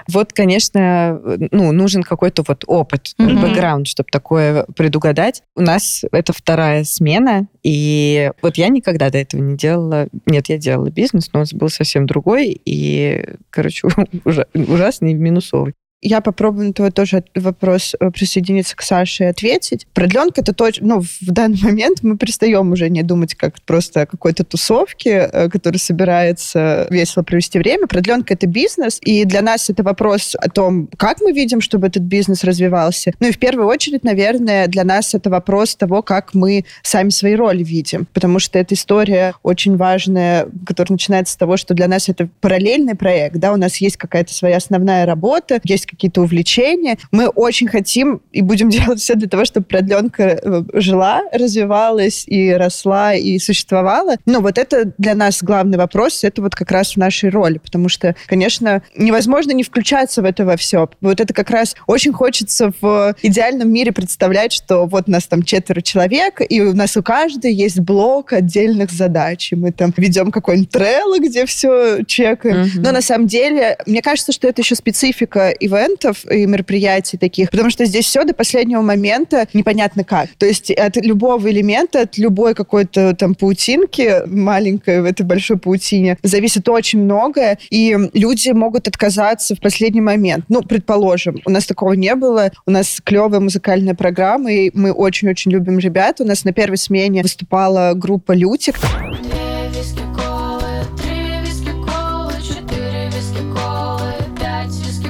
Вот, 0.07 0.33
конечно, 0.33 1.19
ну, 1.51 1.71
нужен 1.71 2.03
какой-то 2.03 2.43
вот 2.47 2.63
опыт, 2.67 3.15
mm-hmm. 3.17 3.41
бэкграунд, 3.41 3.87
чтобы 3.87 4.09
такое 4.11 4.65
предугадать. 4.75 5.41
У 5.55 5.61
нас 5.61 6.03
это 6.11 6.31
вторая 6.31 6.83
смена, 6.83 7.47
и 7.63 8.31
вот 8.41 8.57
я 8.57 8.67
никогда 8.69 9.09
до 9.09 9.17
этого 9.17 9.41
не 9.41 9.57
делала... 9.57 10.07
Нет, 10.27 10.49
я 10.49 10.57
делала 10.57 10.89
бизнес, 10.89 11.31
но 11.33 11.39
он 11.39 11.45
был 11.53 11.69
совсем 11.69 12.05
другой, 12.05 12.61
и, 12.65 13.25
короче, 13.49 13.87
ужасный 14.53 15.13
минусовый. 15.13 15.73
Я 16.01 16.21
попробую 16.21 16.67
на 16.67 16.73
твой 16.73 16.91
тоже 16.91 17.23
вопрос 17.33 17.95
э, 17.99 18.11
присоединиться 18.11 18.75
к 18.75 18.83
Саше 18.83 19.23
и 19.23 19.27
ответить. 19.27 19.87
Продленка 19.93 20.41
это 20.41 20.53
точно, 20.53 20.87
ну, 20.87 21.01
в 21.01 21.31
данный 21.31 21.57
момент 21.63 22.03
мы 22.03 22.15
перестаем 22.17 22.71
уже 22.71 22.89
не 22.89 23.01
думать 23.01 23.33
как 23.33 23.59
просто 23.61 24.01
о 24.01 24.05
какой-то 24.05 24.43
тусовке, 24.43 25.29
э, 25.31 25.49
которая 25.49 25.79
собирается 25.79 26.85
весело 26.91 27.23
провести 27.23 27.57
время. 27.57 27.87
Продленка 27.87 28.35
это 28.35 28.45
бизнес, 28.45 28.99
и 29.01 29.25
для 29.25 29.41
нас 29.41 29.69
это 29.71 29.81
вопрос 29.81 30.35
о 30.35 30.47
том, 30.49 30.89
как 30.95 31.21
мы 31.21 31.31
видим, 31.31 31.59
чтобы 31.59 31.87
этот 31.87 32.03
бизнес 32.03 32.43
развивался. 32.43 33.13
Ну 33.19 33.29
и 33.29 33.31
в 33.31 33.39
первую 33.39 33.67
очередь, 33.67 34.03
наверное, 34.03 34.67
для 34.67 34.83
нас 34.83 35.15
это 35.15 35.31
вопрос 35.31 35.75
того, 35.75 36.03
как 36.03 36.35
мы 36.35 36.65
сами 36.83 37.09
свои 37.09 37.35
роли 37.35 37.63
видим, 37.63 38.05
потому 38.13 38.37
что 38.37 38.59
эта 38.59 38.75
история 38.75 39.33
очень 39.41 39.75
важная, 39.75 40.49
которая 40.67 40.93
начинается 40.93 41.33
с 41.33 41.37
того, 41.37 41.57
что 41.57 41.73
для 41.73 41.87
нас 41.87 42.09
это 42.09 42.29
параллельный 42.41 42.95
проект, 42.95 43.37
да, 43.37 43.53
у 43.53 43.57
нас 43.57 43.77
есть 43.77 43.97
какая-то 43.97 44.33
своя 44.33 44.57
основная 44.57 45.07
работа, 45.07 45.59
есть 45.63 45.85
какие-то 45.95 46.21
увлечения. 46.21 46.97
Мы 47.11 47.27
очень 47.27 47.67
хотим 47.67 48.21
и 48.31 48.41
будем 48.41 48.69
делать 48.75 48.99
все 48.99 49.15
для 49.15 49.27
того, 49.27 49.45
чтобы 49.45 49.65
продленка 49.65 50.39
э, 50.41 50.63
жила, 50.73 51.23
развивалась 51.31 52.25
и 52.27 52.51
росла 52.51 53.15
и 53.15 53.39
существовала. 53.39 54.15
Но 54.25 54.41
вот 54.41 54.57
это 54.57 54.93
для 54.97 55.15
нас 55.15 55.41
главный 55.41 55.77
вопрос, 55.77 56.23
это 56.23 56.41
вот 56.41 56.55
как 56.55 56.71
раз 56.71 56.93
в 56.93 56.97
нашей 56.97 57.29
роли, 57.29 57.57
потому 57.57 57.89
что, 57.89 58.15
конечно, 58.27 58.83
невозможно 58.95 59.51
не 59.51 59.63
включаться 59.63 60.21
в 60.21 60.25
это 60.25 60.45
во 60.45 60.57
все. 60.57 60.89
Вот 61.01 61.19
это 61.19 61.33
как 61.33 61.49
раз 61.49 61.75
очень 61.87 62.13
хочется 62.13 62.71
в 62.81 63.15
идеальном 63.21 63.71
мире 63.71 63.91
представлять, 63.91 64.53
что 64.53 64.85
вот 64.85 65.07
нас 65.07 65.25
там 65.25 65.43
четверо 65.43 65.81
человек, 65.81 66.41
и 66.47 66.61
у 66.61 66.73
нас 66.73 66.97
у 66.97 67.03
каждой 67.03 67.53
есть 67.53 67.79
блок 67.79 68.33
отдельных 68.33 68.91
задач, 68.91 69.51
и 69.51 69.55
мы 69.55 69.71
там 69.71 69.93
ведем 69.97 70.31
какой-нибудь 70.31 70.69
трелло, 70.69 71.19
где 71.19 71.45
все 71.45 72.03
чекаем. 72.03 72.63
Mm-hmm. 72.63 72.79
Но 72.79 72.91
на 72.91 73.01
самом 73.01 73.27
деле, 73.27 73.77
мне 73.85 74.01
кажется, 74.01 74.31
что 74.31 74.47
это 74.47 74.61
еще 74.61 74.75
специфика 74.75 75.49
ивентов 75.75 76.25
и 76.29 76.45
мероприятий 76.45 77.17
таких, 77.17 77.49
потому 77.51 77.69
что 77.69 77.85
здесь 77.85 78.05
все 78.05 78.23
до 78.23 78.33
последнего 78.33 78.81
момента 78.81 79.47
непонятно 79.53 80.03
как. 80.03 80.29
То 80.37 80.45
есть 80.45 80.71
от 80.71 80.97
любого 80.97 81.49
элемента, 81.49 82.01
от 82.01 82.17
любой 82.17 82.55
какой-то 82.55 83.15
там 83.15 83.35
паутинки 83.35 84.25
маленькой 84.27 85.01
в 85.01 85.05
этой 85.05 85.23
большой 85.23 85.57
паутине 85.57 86.17
зависит 86.23 86.67
очень 86.69 87.03
многое, 87.03 87.57
и 87.69 87.97
люди 88.13 88.49
могут 88.49 88.87
отказаться 88.87 89.55
в 89.55 89.59
последний 89.59 90.01
момент. 90.01 90.45
Ну, 90.49 90.61
предположим, 90.61 91.41
у 91.45 91.51
нас 91.51 91.65
такого 91.65 91.93
не 91.93 92.15
было, 92.15 92.51
у 92.65 92.71
нас 92.71 93.01
клевая 93.03 93.39
музыкальная 93.39 93.95
программа, 93.95 94.51
и 94.51 94.71
мы 94.73 94.91
очень-очень 94.91 95.51
любим 95.51 95.79
ребят. 95.79 96.21
У 96.21 96.25
нас 96.25 96.45
на 96.45 96.53
первой 96.53 96.77
смене 96.77 97.21
выступала 97.21 97.93
группа 97.95 98.31
«Лютик». 98.33 98.75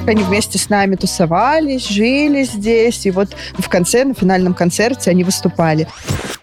Они 0.06 0.22
вместе 0.22 0.56
с 0.56 0.68
нами 0.68 0.94
тусовались, 0.94 1.88
жили 1.88 2.44
здесь, 2.44 3.06
и 3.06 3.10
вот 3.10 3.30
в 3.58 3.68
конце, 3.68 4.04
на 4.04 4.14
финальном 4.14 4.54
концерте 4.54 5.10
они 5.10 5.24
выступали. 5.24 5.88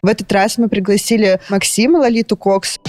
В 0.01 0.07
этот 0.07 0.30
раз 0.34 0.57
мы 0.57 0.68
пригласили 0.68 1.39
Максима 1.47 1.99
Лолиту 1.99 2.36
Кокс. 2.36 2.80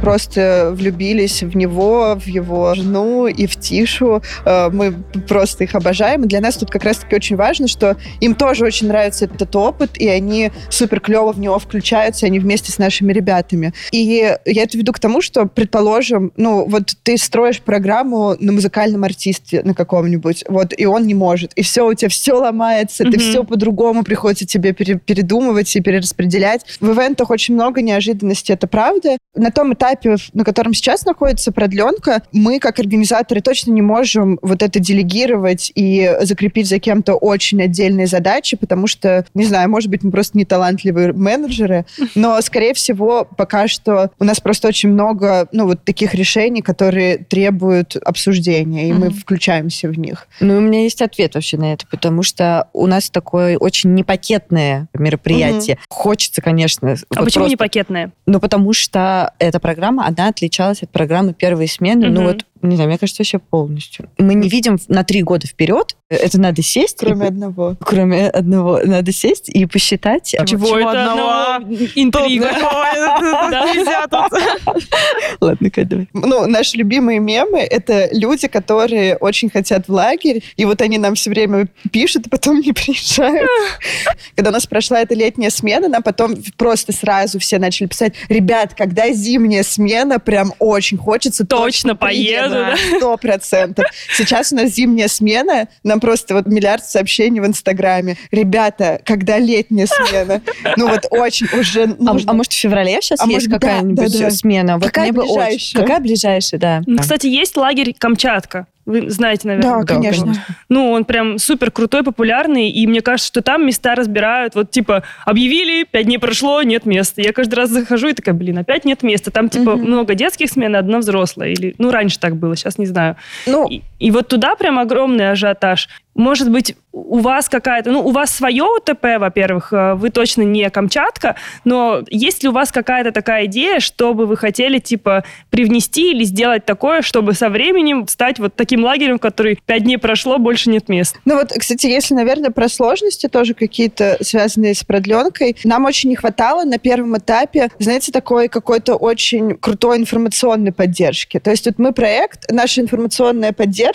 Просто 0.00 0.72
влюбились 0.74 1.42
в 1.42 1.56
него, 1.56 2.16
в 2.16 2.26
его 2.26 2.74
жену 2.74 3.26
и 3.26 3.46
в 3.46 3.56
Тишу. 3.56 4.22
Э, 4.44 4.70
мы 4.70 4.92
просто 5.28 5.64
их 5.64 5.74
обожаем. 5.74 6.24
И 6.24 6.28
для 6.28 6.40
нас 6.40 6.56
тут 6.56 6.70
как 6.70 6.84
раз-таки 6.84 7.14
очень 7.16 7.36
важно, 7.36 7.68
что 7.68 7.96
им 8.20 8.34
тоже 8.34 8.64
очень 8.64 8.88
нравится 8.88 9.26
этот 9.26 9.54
опыт, 9.54 9.98
и 9.98 10.08
они 10.08 10.50
супер 10.70 11.00
клево 11.00 11.32
в 11.32 11.40
него 11.40 11.58
включаются, 11.58 12.26
они 12.26 12.38
вместе 12.38 12.72
с 12.72 12.78
нашими 12.78 13.12
ребятами. 13.12 13.72
И 13.90 13.98
я 14.44 14.62
это 14.62 14.78
веду 14.78 14.92
к 14.92 14.98
тому, 14.98 15.20
что, 15.20 15.46
предположим, 15.46 16.32
ну, 16.36 16.64
вот 16.66 16.94
ты 17.02 17.18
строишь 17.18 17.60
программу 17.60 18.36
на 18.38 18.52
музыкальном 18.52 19.04
артисте 19.04 19.62
на 19.64 19.74
каком-нибудь, 19.74 20.44
вот, 20.48 20.72
и 20.76 20.86
он 20.86 21.06
не 21.06 21.14
может, 21.14 21.52
и 21.54 21.62
все, 21.62 21.86
у 21.86 21.94
тебя 21.94 22.08
все 22.08 22.34
ломается, 22.34 23.04
mm-hmm. 23.04 23.10
ты 23.10 23.18
все 23.18 23.44
по-другому 23.44 24.04
приходится 24.04 24.46
тебе 24.46 24.72
пере- 24.72 24.98
передумывать 24.98 25.74
и 25.74 25.80
перераспределять. 25.80 26.64
В 26.80 26.90
ивентах 26.92 27.30
очень 27.30 27.54
много 27.54 27.82
неожиданностей, 27.82 28.54
это 28.54 28.66
правда. 28.66 29.16
На 29.34 29.50
том 29.50 29.74
этапе, 29.74 29.87
этапе, 29.88 30.16
на 30.34 30.44
котором 30.44 30.74
сейчас 30.74 31.04
находится 31.04 31.52
продленка, 31.52 32.22
мы, 32.32 32.58
как 32.58 32.78
организаторы, 32.78 33.40
точно 33.40 33.72
не 33.72 33.82
можем 33.82 34.38
вот 34.42 34.62
это 34.62 34.78
делегировать 34.78 35.72
и 35.74 36.16
закрепить 36.22 36.68
за 36.68 36.78
кем-то 36.78 37.14
очень 37.14 37.62
отдельные 37.62 38.06
задачи, 38.06 38.56
потому 38.56 38.86
что, 38.86 39.24
не 39.34 39.44
знаю, 39.44 39.68
может 39.70 39.90
быть, 39.90 40.02
мы 40.02 40.10
просто 40.10 40.38
не 40.38 40.44
талантливые 40.44 41.12
менеджеры, 41.12 41.86
но, 42.14 42.40
скорее 42.42 42.74
всего, 42.74 43.26
пока 43.36 43.68
что 43.68 44.10
у 44.18 44.24
нас 44.24 44.40
просто 44.40 44.68
очень 44.68 44.90
много, 44.90 45.48
ну, 45.52 45.66
вот 45.66 45.84
таких 45.84 46.14
решений, 46.14 46.62
которые 46.62 47.18
требуют 47.18 47.96
обсуждения, 47.96 48.88
и 48.88 48.92
мы 48.92 49.10
включаемся 49.10 49.88
в 49.88 49.98
них. 49.98 50.28
Ну, 50.40 50.58
у 50.58 50.60
меня 50.60 50.82
есть 50.82 51.02
ответ 51.02 51.34
вообще 51.34 51.56
на 51.56 51.72
это, 51.72 51.86
потому 51.86 52.22
что 52.22 52.68
у 52.72 52.86
нас 52.86 53.10
такое 53.10 53.56
очень 53.58 53.94
непакетное 53.94 54.88
мероприятие. 54.94 55.78
Хочется, 55.88 56.42
конечно... 56.42 56.90
А 56.90 56.92
вот 56.92 57.24
почему 57.24 57.44
просто... 57.44 57.52
непакетное? 57.52 58.12
Ну, 58.26 58.40
потому 58.40 58.72
что 58.72 59.32
эта 59.38 59.60
программа 59.60 59.77
программа, 59.78 60.06
она 60.08 60.28
отличалась 60.28 60.82
от 60.82 60.90
программы 60.90 61.34
первой 61.34 61.68
смены, 61.68 62.08
угу. 62.08 62.14
ну 62.14 62.22
вот 62.24 62.44
не 62.62 62.76
знаю, 62.76 62.88
мне 62.88 62.98
кажется, 62.98 63.22
вообще 63.22 63.38
полностью. 63.38 64.10
Мы 64.18 64.34
не 64.34 64.48
видим 64.48 64.78
на 64.88 65.04
три 65.04 65.22
года 65.22 65.46
вперед. 65.46 65.96
Это 66.08 66.40
надо 66.40 66.62
сесть. 66.62 66.98
Кроме 67.00 67.26
и, 67.26 67.28
одного. 67.28 67.76
Кроме 67.80 68.28
одного. 68.28 68.80
Надо 68.84 69.12
сесть 69.12 69.48
и 69.48 69.66
посчитать. 69.66 70.34
Чего, 70.46 70.66
Чего 70.66 70.78
это 70.78 71.12
одного? 71.12 71.74
Интрига. 71.94 72.48
Ладно, 75.40 75.70
давай. 75.76 76.08
Ну, 76.12 76.46
наши 76.46 76.76
любимые 76.76 77.18
мемы— 77.18 77.58
это 77.60 78.08
люди, 78.12 78.48
которые 78.48 79.16
очень 79.16 79.50
хотят 79.50 79.88
в 79.88 79.92
лагерь, 79.92 80.42
и 80.56 80.64
вот 80.64 80.82
они 80.82 80.98
нам 80.98 81.14
все 81.14 81.30
время 81.30 81.68
пишут, 81.92 82.26
и 82.26 82.30
потом 82.30 82.60
не 82.60 82.72
приезжают. 82.72 83.48
Когда 84.34 84.50
у 84.50 84.52
нас 84.52 84.66
прошла 84.66 85.00
эта 85.00 85.14
летняя 85.14 85.50
смена, 85.50 85.88
нам 85.88 86.02
потом 86.02 86.34
просто 86.56 86.92
сразу 86.92 87.38
все 87.38 87.58
начали 87.58 87.86
писать, 87.86 88.14
ребят, 88.28 88.74
когда 88.74 89.10
зимняя 89.12 89.62
смена, 89.62 90.18
прям 90.18 90.52
очень 90.58 90.96
хочется. 90.96 91.46
Точно 91.46 91.94
поеду 91.94 92.47
Сто 92.96 93.16
процентов. 93.16 93.86
Сейчас 94.16 94.52
у 94.52 94.56
нас 94.56 94.70
зимняя 94.70 95.08
смена, 95.08 95.68
нам 95.82 96.00
просто 96.00 96.34
вот 96.34 96.46
миллиард 96.46 96.84
сообщений 96.84 97.40
в 97.40 97.46
Инстаграме. 97.46 98.16
Ребята, 98.30 99.00
когда 99.04 99.38
летняя 99.38 99.86
смена? 99.86 100.40
Ну 100.76 100.88
вот 100.88 101.06
очень 101.10 101.46
уже 101.58 101.84
а, 101.84 102.16
а 102.26 102.32
может 102.32 102.52
в 102.52 102.56
феврале 102.56 103.00
сейчас 103.00 103.20
а 103.20 103.26
есть 103.26 103.48
какая-нибудь 103.48 104.34
смена? 104.34 104.78
Вот 104.78 104.86
какая 104.86 105.12
ближайшая? 105.12 105.82
Какая 105.82 106.00
ближайшая, 106.00 106.60
да. 106.60 106.82
Кстати, 106.98 107.26
есть 107.26 107.56
лагерь 107.56 107.94
Камчатка. 107.98 108.66
Вы 108.88 109.10
знаете, 109.10 109.46
наверное. 109.46 109.80
Да, 109.80 109.84
конечно. 109.84 110.32
Ну, 110.70 110.92
он 110.92 111.04
прям 111.04 111.36
супер 111.36 111.70
крутой, 111.70 112.02
популярный, 112.02 112.70
и 112.70 112.86
мне 112.86 113.02
кажется, 113.02 113.28
что 113.28 113.42
там 113.42 113.66
места 113.66 113.94
разбирают. 113.94 114.54
Вот, 114.54 114.70
типа, 114.70 115.02
объявили, 115.26 115.84
пять 115.84 116.06
дней 116.06 116.16
прошло, 116.16 116.62
нет 116.62 116.86
места. 116.86 117.20
Я 117.20 117.34
каждый 117.34 117.56
раз 117.56 117.68
захожу 117.68 118.08
и 118.08 118.14
такая, 118.14 118.34
блин, 118.34 118.56
опять 118.56 118.86
нет 118.86 119.02
места. 119.02 119.30
Там, 119.30 119.50
типа, 119.50 119.72
угу. 119.72 119.84
много 119.84 120.14
детских 120.14 120.48
смен, 120.48 120.74
одна 120.74 121.00
взрослая. 121.00 121.50
Или, 121.50 121.74
ну, 121.76 121.90
раньше 121.90 122.18
так 122.18 122.36
было, 122.36 122.56
сейчас 122.56 122.78
не 122.78 122.86
знаю. 122.86 123.16
Ну, 123.46 123.68
и, 123.68 123.82
и 123.98 124.10
вот 124.10 124.28
туда 124.28 124.54
прям 124.54 124.78
огромный 124.78 125.30
ажиотаж. 125.30 125.88
Может 126.14 126.50
быть, 126.50 126.74
у 126.92 127.18
вас 127.18 127.48
какая-то, 127.48 127.92
ну, 127.92 128.00
у 128.00 128.10
вас 128.10 128.30
свое 128.30 128.64
УТП, 128.64 129.18
во-первых, 129.18 129.72
э, 129.72 129.94
вы 129.94 130.10
точно 130.10 130.42
не 130.42 130.68
Камчатка, 130.68 131.36
но 131.64 132.02
есть 132.08 132.42
ли 132.42 132.48
у 132.48 132.52
вас 132.52 132.72
какая-то 132.72 133.12
такая 133.12 133.46
идея, 133.46 133.78
чтобы 133.78 134.26
вы 134.26 134.36
хотели, 134.36 134.78
типа, 134.78 135.24
привнести 135.50 136.10
или 136.10 136.24
сделать 136.24 136.64
такое, 136.64 137.02
чтобы 137.02 137.34
со 137.34 137.50
временем 137.50 138.08
стать 138.08 138.40
вот 138.40 138.56
таким 138.56 138.82
лагерем, 138.82 139.18
в 139.18 139.20
который 139.20 139.60
пять 139.64 139.84
дней 139.84 139.96
прошло, 139.96 140.38
больше 140.38 140.70
нет 140.70 140.88
мест? 140.88 141.20
Ну 141.24 141.36
вот, 141.36 141.52
кстати, 141.56 141.86
если, 141.86 142.14
наверное, 142.14 142.50
про 142.50 142.68
сложности 142.68 143.28
тоже 143.28 143.54
какие-то 143.54 144.18
связанные 144.20 144.74
с 144.74 144.82
продленкой, 144.82 145.56
нам 145.62 145.84
очень 145.84 146.10
не 146.10 146.16
хватало 146.16 146.64
на 146.64 146.78
первом 146.78 147.16
этапе, 147.16 147.70
знаете, 147.78 148.10
такой 148.10 148.48
какой-то 148.48 148.96
очень 148.96 149.56
крутой 149.56 149.98
информационной 149.98 150.72
поддержки. 150.72 151.38
То 151.38 151.50
есть 151.50 151.66
вот 151.66 151.78
мы 151.78 151.92
проект, 151.92 152.50
наша 152.50 152.80
информационная 152.80 153.52
поддержка 153.52 153.87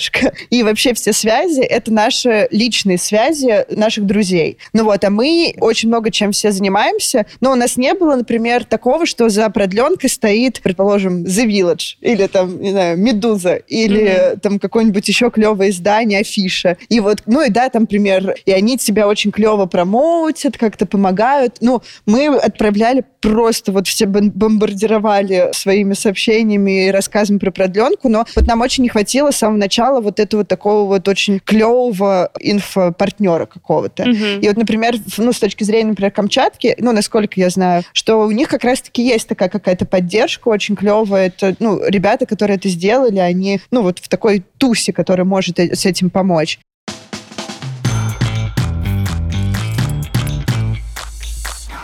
и 0.49 0.63
вообще 0.63 0.93
все 0.93 1.13
связи— 1.13 1.61
это 1.61 1.91
наш 1.91 2.13
наши 2.13 2.47
личные 2.51 2.97
связи 2.97 3.65
наших 3.69 4.05
друзей. 4.05 4.57
Ну 4.73 4.85
вот, 4.85 5.03
а 5.03 5.09
мы 5.09 5.55
очень 5.59 5.89
много 5.89 6.11
чем 6.11 6.31
все 6.31 6.51
занимаемся, 6.51 7.25
но 7.41 7.51
у 7.51 7.55
нас 7.55 7.77
не 7.77 7.93
было, 7.93 8.15
например, 8.15 8.65
такого, 8.65 9.05
что 9.05 9.29
за 9.29 9.49
продленкой 9.49 10.09
стоит, 10.09 10.61
предположим, 10.61 11.23
The 11.23 11.45
Village, 11.45 11.97
или 12.01 12.27
там, 12.27 12.61
не 12.61 12.71
знаю, 12.71 12.97
Медуза, 12.97 13.55
или 13.55 14.03
mm-hmm. 14.03 14.39
там 14.39 14.59
какое-нибудь 14.59 15.07
еще 15.07 15.31
клевое 15.31 15.71
издание, 15.71 16.19
афиша. 16.19 16.77
И 16.89 16.99
вот, 16.99 17.23
ну 17.25 17.41
и 17.41 17.49
да, 17.49 17.69
там, 17.69 17.83
например, 17.83 18.35
и 18.45 18.51
они 18.51 18.77
тебя 18.77 19.07
очень 19.07 19.31
клево 19.31 19.65
промоутят, 19.65 20.57
как-то 20.57 20.85
помогают. 20.85 21.57
Ну, 21.61 21.81
мы 22.05 22.27
отправляли 22.27 23.03
просто 23.21 23.71
вот 23.71 23.87
все 23.87 24.05
бомбардировали 24.05 25.49
своими 25.53 25.93
сообщениями 25.93 26.87
и 26.87 26.91
рассказами 26.91 27.37
про 27.37 27.51
продленку, 27.51 28.09
но 28.09 28.25
вот 28.35 28.47
нам 28.47 28.61
очень 28.61 28.83
не 28.83 28.89
хватило 28.89 29.31
с 29.31 29.37
самого 29.37 29.57
начала 29.57 29.82
вот 29.91 30.19
этого 30.19 30.43
такого 30.43 30.87
вот 30.87 31.07
очень 31.07 31.39
клевого 31.39 32.31
инфопартнера 32.39 33.45
какого-то. 33.45 34.03
Угу. 34.03 34.41
И 34.41 34.47
вот, 34.47 34.57
например, 34.57 34.95
ну, 35.17 35.33
с 35.33 35.39
точки 35.39 35.63
зрения, 35.63 35.89
например, 35.89 36.11
Камчатки, 36.11 36.75
ну, 36.79 36.91
насколько 36.91 37.39
я 37.39 37.49
знаю, 37.49 37.83
что 37.93 38.17
у 38.17 38.31
них 38.31 38.47
как 38.47 38.63
раз-таки 38.63 39.05
есть 39.05 39.27
такая 39.27 39.49
какая-то 39.49 39.85
поддержка 39.85 40.47
очень 40.49 40.75
клевая. 40.75 41.27
Это, 41.27 41.55
ну, 41.59 41.81
ребята, 41.87 42.25
которые 42.25 42.57
это 42.57 42.69
сделали, 42.69 43.19
они, 43.19 43.61
ну, 43.71 43.81
вот 43.81 43.99
в 43.99 44.07
такой 44.07 44.43
тусе, 44.57 44.93
который 44.93 45.25
может 45.25 45.59
э, 45.59 45.75
с 45.75 45.85
этим 45.85 46.09
помочь. 46.09 46.59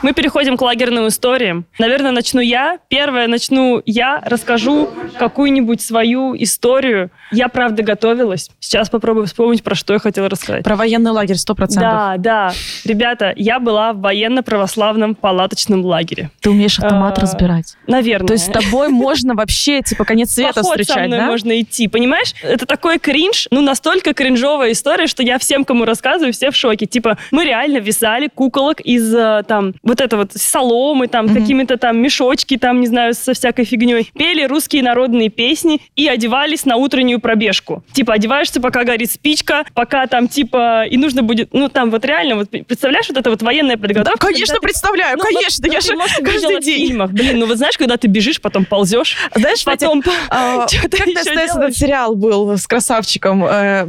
Мы 0.01 0.13
переходим 0.13 0.55
к 0.55 0.61
лагерным 0.61 1.07
историям. 1.07 1.65
Наверное, 1.77 2.11
начну 2.11 2.39
я. 2.39 2.79
Первое 2.87 3.27
начну 3.27 3.81
я, 3.85 4.21
расскажу 4.25 4.89
какую-нибудь 5.17 5.81
свою 5.81 6.35
историю. 6.41 7.11
Я, 7.31 7.49
правда, 7.49 7.83
готовилась. 7.83 8.49
Сейчас 8.59 8.89
попробую 8.89 9.25
вспомнить, 9.25 9.61
про 9.61 9.75
что 9.75 9.93
я 9.93 9.99
хотела 9.99 10.29
рассказать. 10.29 10.63
Про 10.63 10.77
военный 10.77 11.11
лагерь, 11.11 11.35
сто 11.35 11.53
процентов. 11.53 11.91
Да, 11.91 12.15
да. 12.17 12.53
Ребята, 12.85 13.33
я 13.35 13.59
была 13.59 13.93
в 13.93 14.01
военно-православном 14.01 15.15
палаточном 15.15 15.83
лагере. 15.85 16.29
Ты 16.41 16.49
умеешь 16.49 16.79
автомат 16.79 17.17
А, 17.17 17.21
разбирать. 17.21 17.75
Наверное. 17.87 18.27
То 18.27 18.33
есть 18.33 18.45
с 18.45 18.51
тобой 18.51 18.89
можно 18.89 19.35
вообще, 19.35 19.81
типа, 19.81 20.05
конец 20.05 20.31
света 20.31 20.53
Поход 20.55 20.65
со 20.65 20.71
встречать, 20.83 21.07
мной 21.07 21.19
да? 21.19 21.25
можно 21.25 21.59
идти, 21.61 21.87
понимаешь? 21.87 22.33
Это 22.43 22.65
такой 22.65 22.99
кринж, 22.99 23.47
ну 23.51 23.61
настолько 23.61 24.13
кринжовая 24.13 24.71
история, 24.71 25.07
что 25.07 25.23
я 25.23 25.37
всем, 25.39 25.65
кому 25.65 25.85
рассказываю, 25.85 26.33
все 26.33 26.51
в 26.51 26.55
шоке. 26.55 26.85
Типа, 26.85 27.17
мы 27.31 27.45
реально 27.45 27.77
вязали 27.79 28.29
куколок 28.33 28.79
из 28.81 29.13
э, 29.13 29.43
там 29.47 29.73
вот 29.83 30.01
это 30.01 30.17
вот 30.17 30.31
соломы, 30.33 31.07
там 31.07 31.25
Мгм. 31.25 31.35
какими-то 31.35 31.77
там 31.77 31.97
мешочки, 32.01 32.57
там 32.57 32.79
не 32.81 32.87
знаю, 32.87 33.13
со 33.13 33.33
всякой 33.33 33.65
фигней. 33.65 34.09
Пели 34.17 34.43
русские 34.45 34.83
народные 34.83 35.29
песни 35.29 35.81
и 35.95 36.07
одевались 36.07 36.65
на 36.65 36.75
утреннюю 36.77 37.19
пробежку. 37.19 37.83
Типа, 37.91 38.13
одеваешься, 38.13 38.61
пока 38.61 38.83
горит 38.83 39.11
спичка, 39.11 39.63
пока 39.73 40.07
там 40.07 40.27
типа 40.27 40.85
и 40.85 40.97
нужно 40.97 41.23
будет, 41.23 41.53
ну 41.53 41.69
там 41.69 41.91
вот 41.91 42.05
реально, 42.05 42.35
вот 42.35 42.49
представляешь, 42.69 43.07
вот 43.09 43.17
это 43.17 43.29
вот 43.29 43.41
военная 43.41 43.75
Да, 43.75 43.81
подготовка. 43.81 44.27
конечно, 44.27 44.45
когда 44.45 44.59
ты- 44.59 44.61
представляю, 44.61 45.17
Ну, 45.17 45.23
конечно, 45.23 45.65
ну, 45.67 45.73
я 45.73 45.81
же 45.81 45.95
может, 45.97 46.17
каждый 46.23 46.61
день. 46.61 46.87
фильмах. 46.87 47.11
Блин, 47.11 47.39
ну 47.39 47.45
вот 47.47 47.57
знаешь, 47.57 47.77
когда 47.77 47.97
ты 47.97 48.07
бежишь, 48.07 48.39
потом 48.39 48.63
ползешь, 48.65 49.17
Знаешь, 49.35 49.63
потом 49.65 50.01
а, 50.29 50.65
как 50.81 51.05
называется 51.07 51.59
этот 51.59 51.75
сериал 51.77 52.15
был 52.15 52.57
с 52.57 52.65
красавчиком? 52.67 53.43
э, 53.43 53.85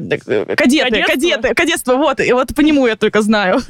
Кадеты, 0.56 0.56
Кадетство? 0.56 1.06
кадеты, 1.06 1.54
кадетство, 1.54 1.94
вот, 1.96 2.18
и 2.20 2.32
вот 2.32 2.54
по 2.54 2.60
нему 2.62 2.86
я 2.88 2.96
только 2.96 3.22
знаю. 3.22 3.60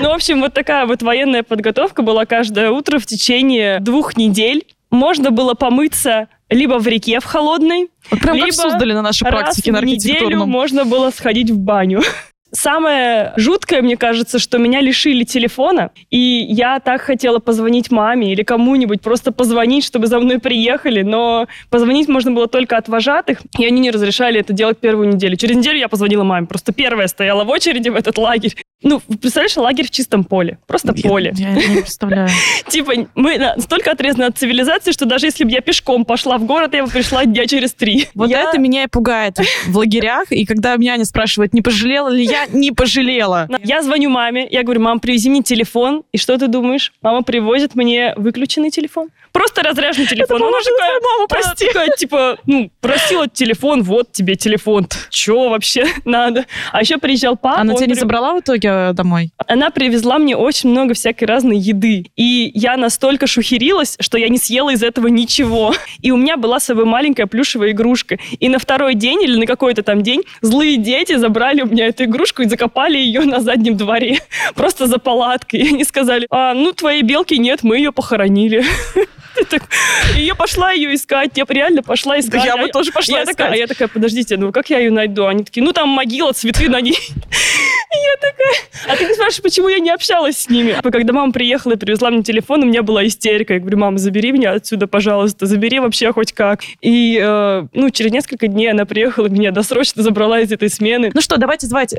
Ну, 0.00 0.08
в 0.10 0.12
общем, 0.14 0.40
вот 0.40 0.54
такая 0.54 0.86
вот 0.86 1.02
военная 1.02 1.42
подготовка 1.42 2.02
была 2.02 2.24
каждое 2.26 2.70
утро 2.70 2.98
в 2.98 3.06
течение 3.06 3.78
двух 3.80 4.16
недель. 4.16 4.64
Можно 4.90 5.30
было 5.30 5.54
помыться 5.54 6.28
либо 6.50 6.78
в 6.78 6.86
реке 6.86 7.18
в 7.20 7.24
холодной, 7.24 7.88
Вот 8.10 8.20
прям 8.20 8.36
как 8.36 8.46
Либо 8.46 8.54
создали 8.54 8.92
на 8.92 9.02
нашей 9.02 9.24
раз 9.24 9.32
практике 9.42 9.72
на 9.72 9.80
в 9.80 9.84
неделю 9.84 10.44
можно 10.46 10.84
было 10.84 11.10
сходить 11.10 11.50
в 11.50 11.58
баню. 11.58 12.02
Самое 12.54 13.32
жуткое, 13.36 13.82
мне 13.82 13.96
кажется, 13.96 14.38
что 14.38 14.58
меня 14.58 14.80
лишили 14.80 15.24
телефона, 15.24 15.90
и 16.10 16.18
я 16.18 16.78
так 16.78 17.00
хотела 17.00 17.40
позвонить 17.40 17.90
маме 17.90 18.32
или 18.32 18.44
кому-нибудь, 18.44 19.00
просто 19.00 19.32
позвонить, 19.32 19.84
чтобы 19.84 20.06
за 20.06 20.20
мной 20.20 20.38
приехали, 20.38 21.02
но 21.02 21.48
позвонить 21.68 22.06
можно 22.06 22.30
было 22.30 22.46
только 22.46 22.76
от 22.76 22.88
вожатых, 22.88 23.40
и 23.58 23.66
они 23.66 23.80
не 23.80 23.90
разрешали 23.90 24.38
это 24.38 24.52
делать 24.52 24.78
первую 24.78 25.08
неделю. 25.08 25.36
Через 25.36 25.56
неделю 25.56 25.78
я 25.78 25.88
позвонила 25.88 26.22
маме, 26.22 26.46
просто 26.46 26.72
первая 26.72 27.08
стояла 27.08 27.42
в 27.42 27.48
очереди 27.48 27.88
в 27.88 27.96
этот 27.96 28.18
лагерь. 28.18 28.54
Ну, 28.84 29.00
представляешь, 29.00 29.56
лагерь 29.56 29.86
в 29.86 29.90
чистом 29.90 30.24
поле, 30.24 30.58
просто 30.66 30.92
поле. 30.92 31.32
Я, 31.36 31.54
я 31.54 31.68
не 31.68 31.80
представляю. 31.80 32.28
Типа, 32.68 32.92
мы 33.14 33.38
настолько 33.38 33.92
отрезаны 33.92 34.24
от 34.24 34.36
цивилизации, 34.36 34.92
что 34.92 35.06
даже 35.06 35.26
если 35.26 35.44
бы 35.44 35.50
я 35.50 35.62
пешком 35.62 36.04
пошла 36.04 36.36
в 36.36 36.44
город, 36.44 36.74
я 36.74 36.84
бы 36.84 36.90
пришла 36.90 37.24
дня 37.24 37.46
через 37.46 37.72
три. 37.72 38.08
Вот 38.14 38.28
Я- 38.30 38.48
это 38.50 38.58
меня 38.58 38.84
и 38.84 38.86
пугает 38.86 39.38
в 39.66 39.76
лагерях. 39.76 40.30
И 40.30 40.44
когда 40.44 40.76
меня 40.76 40.96
не 40.98 41.04
спрашивают, 41.04 41.54
не 41.54 41.62
пожалела 41.62 42.08
ли 42.10 42.24
я, 42.24 42.46
не 42.46 42.72
пожалела. 42.72 43.48
Я 43.64 43.82
звоню 43.82 44.10
маме, 44.10 44.46
я 44.50 44.62
говорю, 44.62 44.80
мам, 44.82 45.00
привези 45.00 45.30
мне 45.30 45.42
телефон. 45.42 46.04
И 46.12 46.18
что 46.18 46.36
ты 46.36 46.46
думаешь? 46.46 46.92
Мама 47.02 47.22
привозит 47.22 47.74
мне 47.74 48.14
выключенный 48.16 48.70
телефон. 48.70 49.08
Просто 49.32 49.62
разряженный 49.62 50.06
телефон. 50.06 50.36
Она 50.36 50.46
поможет 50.46 50.72
такая, 50.76 51.00
мама, 51.00 51.16
она 51.18 51.26
прости. 51.26 51.66
такая, 51.66 51.88
типа, 51.96 52.38
ну, 52.46 52.70
просила 52.80 53.26
телефон, 53.28 53.82
вот 53.82 54.12
тебе 54.12 54.36
телефон. 54.36 54.86
Че 55.10 55.48
вообще 55.50 55.86
надо? 56.04 56.44
А 56.70 56.80
еще 56.80 56.98
приезжал 56.98 57.36
папа. 57.36 57.60
Она 57.60 57.72
он 57.72 57.78
тебя 57.78 57.88
не 57.88 57.94
забрала 57.94 58.34
в 58.34 58.40
итоге 58.40 58.73
э, 58.74 58.92
домой? 58.92 59.32
Она 59.46 59.70
привезла 59.70 60.18
мне 60.18 60.36
очень 60.36 60.70
много 60.70 60.94
всякой 60.94 61.24
разной 61.24 61.58
еды. 61.58 62.06
И 62.16 62.50
я 62.54 62.76
настолько 62.76 63.26
шухерилась, 63.26 63.96
что 64.00 64.18
я 64.18 64.28
не 64.28 64.38
съела 64.38 64.70
из 64.70 64.82
этого 64.82 65.08
ничего. 65.08 65.74
И 66.00 66.10
у 66.10 66.16
меня 66.16 66.36
была 66.36 66.60
с 66.60 66.64
собой 66.64 66.84
маленькая 66.84 67.26
плюшевая 67.26 67.70
игрушка. 67.70 68.18
И 68.38 68.48
на 68.48 68.58
второй 68.58 68.94
день 68.94 69.22
или 69.22 69.36
на 69.36 69.46
какой-то 69.46 69.82
там 69.82 70.02
день 70.02 70.22
злые 70.40 70.76
дети 70.76 71.16
забрали 71.16 71.62
у 71.62 71.66
меня 71.66 71.86
эту 71.86 72.04
игрушку 72.04 72.42
и 72.42 72.48
закопали 72.48 72.98
ее 72.98 73.22
на 73.22 73.40
заднем 73.40 73.76
дворе. 73.76 74.18
Просто 74.54 74.86
за 74.86 74.98
палаткой. 74.98 75.60
И 75.60 75.68
они 75.68 75.84
сказали, 75.84 76.26
а, 76.30 76.54
ну, 76.54 76.72
твоей 76.72 77.02
белки 77.02 77.38
нет, 77.38 77.62
мы 77.62 77.76
ее 77.76 77.92
похоронили. 77.92 78.64
И 80.16 80.22
я 80.22 80.34
пошла 80.34 80.72
ее 80.72 80.94
искать, 80.94 81.30
я 81.36 81.44
реально 81.48 81.82
пошла 81.82 82.18
искать. 82.18 82.44
я 82.44 82.54
А 82.54 82.56
бы 82.56 82.68
тоже 82.68 82.92
пошла 82.92 83.18
я 83.20 83.24
такая, 83.24 83.48
искать. 83.48 83.52
а 83.52 83.56
я 83.56 83.66
такая, 83.66 83.88
подождите, 83.88 84.36
ну 84.36 84.52
как 84.52 84.70
я 84.70 84.78
ее 84.78 84.90
найду? 84.90 85.26
Они 85.26 85.44
такие, 85.44 85.62
ну 85.62 85.72
там 85.72 85.88
могила, 85.88 86.32
цветы 86.32 86.68
на 86.68 86.80
ней. 86.80 86.92
И 86.98 87.96
я 87.96 88.16
такая, 88.20 88.54
а 88.88 88.96
ты 88.96 89.04
не 89.06 89.14
спрашиваешь, 89.14 89.42
почему 89.42 89.68
я 89.68 89.78
не 89.78 89.90
общалась 89.90 90.38
с 90.38 90.48
ними? 90.48 90.72
А 90.72 90.82
Когда 90.90 91.12
мама 91.12 91.32
приехала 91.32 91.72
и 91.72 91.76
привезла 91.76 92.10
мне 92.10 92.22
телефон, 92.22 92.62
у 92.62 92.66
меня 92.66 92.82
была 92.82 93.06
истерика. 93.06 93.54
Я 93.54 93.60
говорю, 93.60 93.78
мама, 93.78 93.98
забери 93.98 94.32
меня 94.32 94.52
отсюда, 94.52 94.86
пожалуйста, 94.86 95.46
забери 95.46 95.78
вообще 95.80 96.12
хоть 96.12 96.32
как. 96.32 96.60
И, 96.80 97.18
э, 97.22 97.66
ну, 97.72 97.90
через 97.90 98.10
несколько 98.12 98.48
дней 98.48 98.70
она 98.70 98.84
приехала, 98.84 99.28
меня 99.28 99.50
досрочно 99.52 100.02
забрала 100.02 100.40
из 100.40 100.50
этой 100.52 100.68
смены. 100.70 101.10
Ну 101.14 101.20
что, 101.20 101.36
давайте 101.36 101.66
звать. 101.66 101.92
э, 101.92 101.96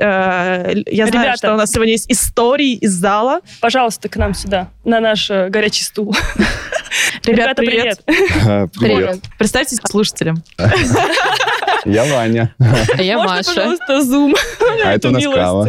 я 0.86 1.06
знаю, 1.06 1.24
Ребята. 1.24 1.38
что 1.38 1.54
у 1.54 1.56
нас 1.56 1.70
сегодня 1.72 1.92
есть 1.92 2.10
истории 2.10 2.74
из 2.74 2.92
зала. 2.92 3.40
Пожалуйста, 3.60 4.08
к 4.08 4.16
нам 4.16 4.34
сюда, 4.34 4.68
на 4.84 5.00
наш 5.00 5.30
э, 5.30 5.48
горячий 5.48 5.84
стул. 5.84 6.14
Ребят, 7.24 7.58
Ребята, 7.58 7.62
привет. 7.62 8.00
Привет. 8.04 9.20
Представьтесь 9.38 9.78
слушателям. 9.84 10.42
Я 11.86 12.04
Ваня. 12.04 12.52
А 12.58 13.02
я 13.02 13.16
Можно, 13.16 13.36
Маша. 13.36 13.54
пожалуйста, 13.54 14.02
зум? 14.02 14.34
А 14.84 14.92
это 14.92 15.08
у 15.08 15.10
нас 15.12 15.22
милая 15.22 15.36
Кава. 15.36 15.68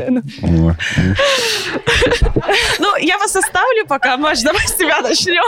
Ну, 2.80 2.98
я 3.00 3.18
вас 3.18 3.36
оставлю 3.36 3.86
пока. 3.88 4.18
Маш, 4.18 4.42
давай 4.42 4.66
с 4.68 4.74
тебя 4.74 5.02
начнем. 5.02 5.44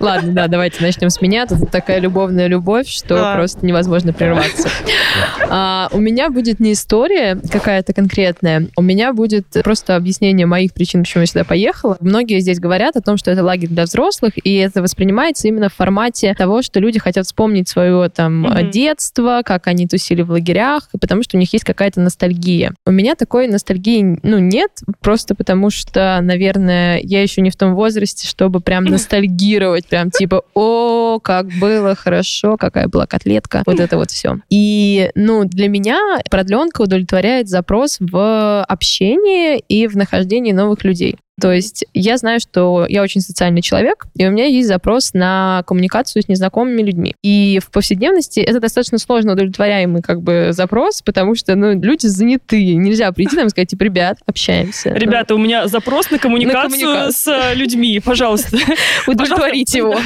Ладно, 0.00 0.32
да, 0.32 0.48
давайте 0.48 0.82
начнем 0.82 1.08
с 1.08 1.20
меня. 1.20 1.46
Тут 1.46 1.70
такая 1.70 1.98
любовная 1.98 2.46
любовь, 2.46 2.88
что 2.88 3.32
просто 3.34 3.64
невозможно 3.64 4.12
прерваться. 4.12 4.68
А, 5.48 5.88
у 5.92 6.00
меня 6.00 6.28
будет 6.30 6.60
не 6.60 6.72
история 6.72 7.38
какая-то 7.50 7.92
конкретная, 7.92 8.68
у 8.76 8.82
меня 8.82 9.12
будет 9.12 9.46
просто 9.64 9.96
объяснение 9.96 10.46
моих 10.46 10.72
причин, 10.72 11.02
почему 11.02 11.22
я 11.22 11.26
сюда 11.26 11.44
поехала. 11.44 11.96
Многие 12.00 12.40
здесь 12.40 12.58
говорят 12.58 12.96
о 12.96 13.00
том, 13.00 13.16
что 13.16 13.30
это 13.30 13.42
лагерь 13.42 13.68
для 13.68 13.84
взрослых, 13.84 14.32
и 14.42 14.56
это 14.56 14.82
воспринимается 14.82 15.48
именно 15.48 15.68
в 15.68 15.74
формате 15.74 16.34
того, 16.36 16.62
что 16.62 16.80
люди 16.80 16.98
хотят 16.98 17.26
вспомнить 17.26 17.68
свое 17.68 18.08
там 18.08 18.70
детство, 18.70 19.42
как 19.44 19.66
они 19.66 19.86
тусили 19.86 20.01
в 20.22 20.30
лагерях, 20.30 20.88
потому 21.00 21.22
что 21.22 21.36
у 21.36 21.40
них 21.40 21.52
есть 21.52 21.64
какая-то 21.64 22.00
ностальгия. 22.00 22.74
У 22.86 22.90
меня 22.90 23.14
такой 23.14 23.46
ностальгии, 23.46 24.18
ну, 24.22 24.38
нет, 24.38 24.70
просто 25.00 25.34
потому 25.34 25.70
что, 25.70 26.18
наверное, 26.22 27.00
я 27.02 27.22
еще 27.22 27.40
не 27.40 27.50
в 27.50 27.56
том 27.56 27.74
возрасте, 27.74 28.26
чтобы 28.26 28.60
прям 28.60 28.84
ностальгировать, 28.86 29.86
прям 29.86 30.10
типа, 30.10 30.42
о, 30.54 31.18
как 31.20 31.46
было 31.58 31.94
хорошо, 31.94 32.56
какая 32.56 32.88
была 32.88 33.06
котлетка, 33.06 33.62
вот 33.66 33.80
это 33.80 33.96
вот 33.96 34.10
все. 34.10 34.38
И, 34.50 35.10
ну, 35.14 35.44
для 35.44 35.68
меня 35.68 36.18
продленка 36.30 36.82
удовлетворяет 36.82 37.48
запрос 37.48 37.98
в 38.00 38.64
общении 38.64 39.58
и 39.68 39.86
в 39.86 39.96
нахождении 39.96 40.52
новых 40.52 40.84
людей. 40.84 41.16
То 41.42 41.50
есть 41.50 41.84
я 41.92 42.16
знаю, 42.18 42.38
что 42.38 42.86
я 42.88 43.02
очень 43.02 43.20
социальный 43.20 43.62
человек, 43.62 44.06
и 44.16 44.24
у 44.24 44.30
меня 44.30 44.44
есть 44.44 44.68
запрос 44.68 45.12
на 45.12 45.64
коммуникацию 45.66 46.22
с 46.22 46.28
незнакомыми 46.28 46.82
людьми. 46.82 47.16
И 47.24 47.58
в 47.60 47.72
повседневности 47.72 48.38
это 48.38 48.60
достаточно 48.60 48.96
сложно 48.98 49.32
удовлетворяемый 49.32 50.02
как 50.02 50.22
бы 50.22 50.50
запрос, 50.52 51.02
потому 51.02 51.34
что 51.34 51.56
ну, 51.56 51.72
люди 51.72 52.06
заняты. 52.06 52.76
Нельзя 52.76 53.10
прийти 53.10 53.34
там 53.34 53.48
и 53.48 53.50
сказать, 53.50 53.70
типа, 53.70 53.82
ребят, 53.82 54.18
общаемся. 54.24 54.90
Ребята, 54.90 55.34
у 55.34 55.38
меня 55.38 55.66
запрос 55.66 56.12
на 56.12 56.20
коммуникацию, 56.20 57.10
с 57.10 57.26
э, 57.26 57.56
людьми, 57.56 57.98
пожалуйста. 57.98 58.56
Удовлетворить 59.08 59.74
его. 59.74 59.96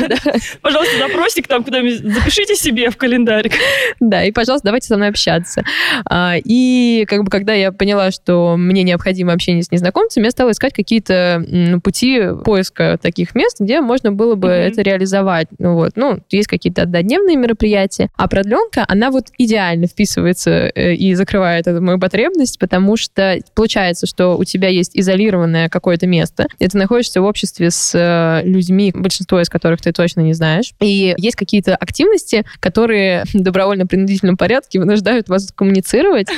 Пожалуйста, 0.63 0.97
запросик 0.97 1.49
там 1.49 1.65
куда-нибудь 1.65 1.99
запишите 2.15 2.55
себе 2.55 2.89
в 2.89 2.97
календарик. 2.97 3.53
Да, 4.01 4.25
и, 4.25 4.33
пожалуйста, 4.33 4.69
давайте 4.69 4.89
со 4.89 4.97
мной 4.97 5.09
общаться. 5.09 5.65
А, 6.09 6.37
И 6.43 7.05
как 7.07 7.25
бы 7.25 7.31
когда 7.31 7.53
я 7.53 7.73
поняла, 7.73 8.11
что 8.11 8.57
мне 8.57 8.85
необходимо 8.85 9.35
общение 9.35 9.63
с 9.63 9.71
незнакомцами, 9.71 10.25
я 10.25 10.31
стала 10.31 10.53
искать 10.53 10.73
какие-то 10.73 11.26
м, 11.49 11.81
пути 11.81 12.21
поиска 12.45 12.99
таких 13.01 13.35
мест, 13.35 13.57
где 13.61 13.81
можно 13.81 14.13
было 14.13 14.35
бы 14.35 14.49
Мгм. 14.49 14.57
это 14.57 14.83
реализовать. 14.83 15.49
Ну 15.59 15.75
вот, 15.75 15.93
ну, 15.97 16.19
есть 16.31 16.49
какие-то 16.49 16.83
однодневные 16.83 17.37
мероприятия, 17.37 18.11
а 18.17 18.29
продленка, 18.29 18.85
она 18.89 19.11
вот 19.11 19.27
идеально 19.39 19.87
вписывается 19.87 20.51
э, 20.75 20.95
и 20.95 21.15
закрывает 21.15 21.67
эту 21.67 21.81
мою 21.83 21.99
потребность, 21.99 22.59
потому 22.59 22.97
что 22.97 23.39
получается, 23.55 24.07
что 24.07 24.37
у 24.37 24.45
тебя 24.45 24.69
есть 24.69 24.93
изолированное 24.95 25.69
какое-то 25.69 26.07
место, 26.07 26.47
и 26.59 26.69
ты 26.69 26.77
находишься 26.79 27.21
в 27.21 27.25
обществе 27.25 27.71
с 27.71 27.93
э, 27.95 28.47
людьми, 28.47 28.93
большинство 28.95 29.41
из 29.41 29.49
которых 29.49 29.81
ты 29.81 29.93
точно 29.93 30.21
не 30.21 30.33
знаешь, 30.35 30.73
и 30.81 31.15
есть 31.19 31.37
какие-то 31.37 31.77
активности, 31.77 32.45
которые 32.61 33.25
в 33.33 33.41
добровольно-принудительном 33.41 34.37
порядке 34.37 34.79
вынуждают 34.79 35.29
вас 35.29 35.53
коммуницировать, 35.55 36.29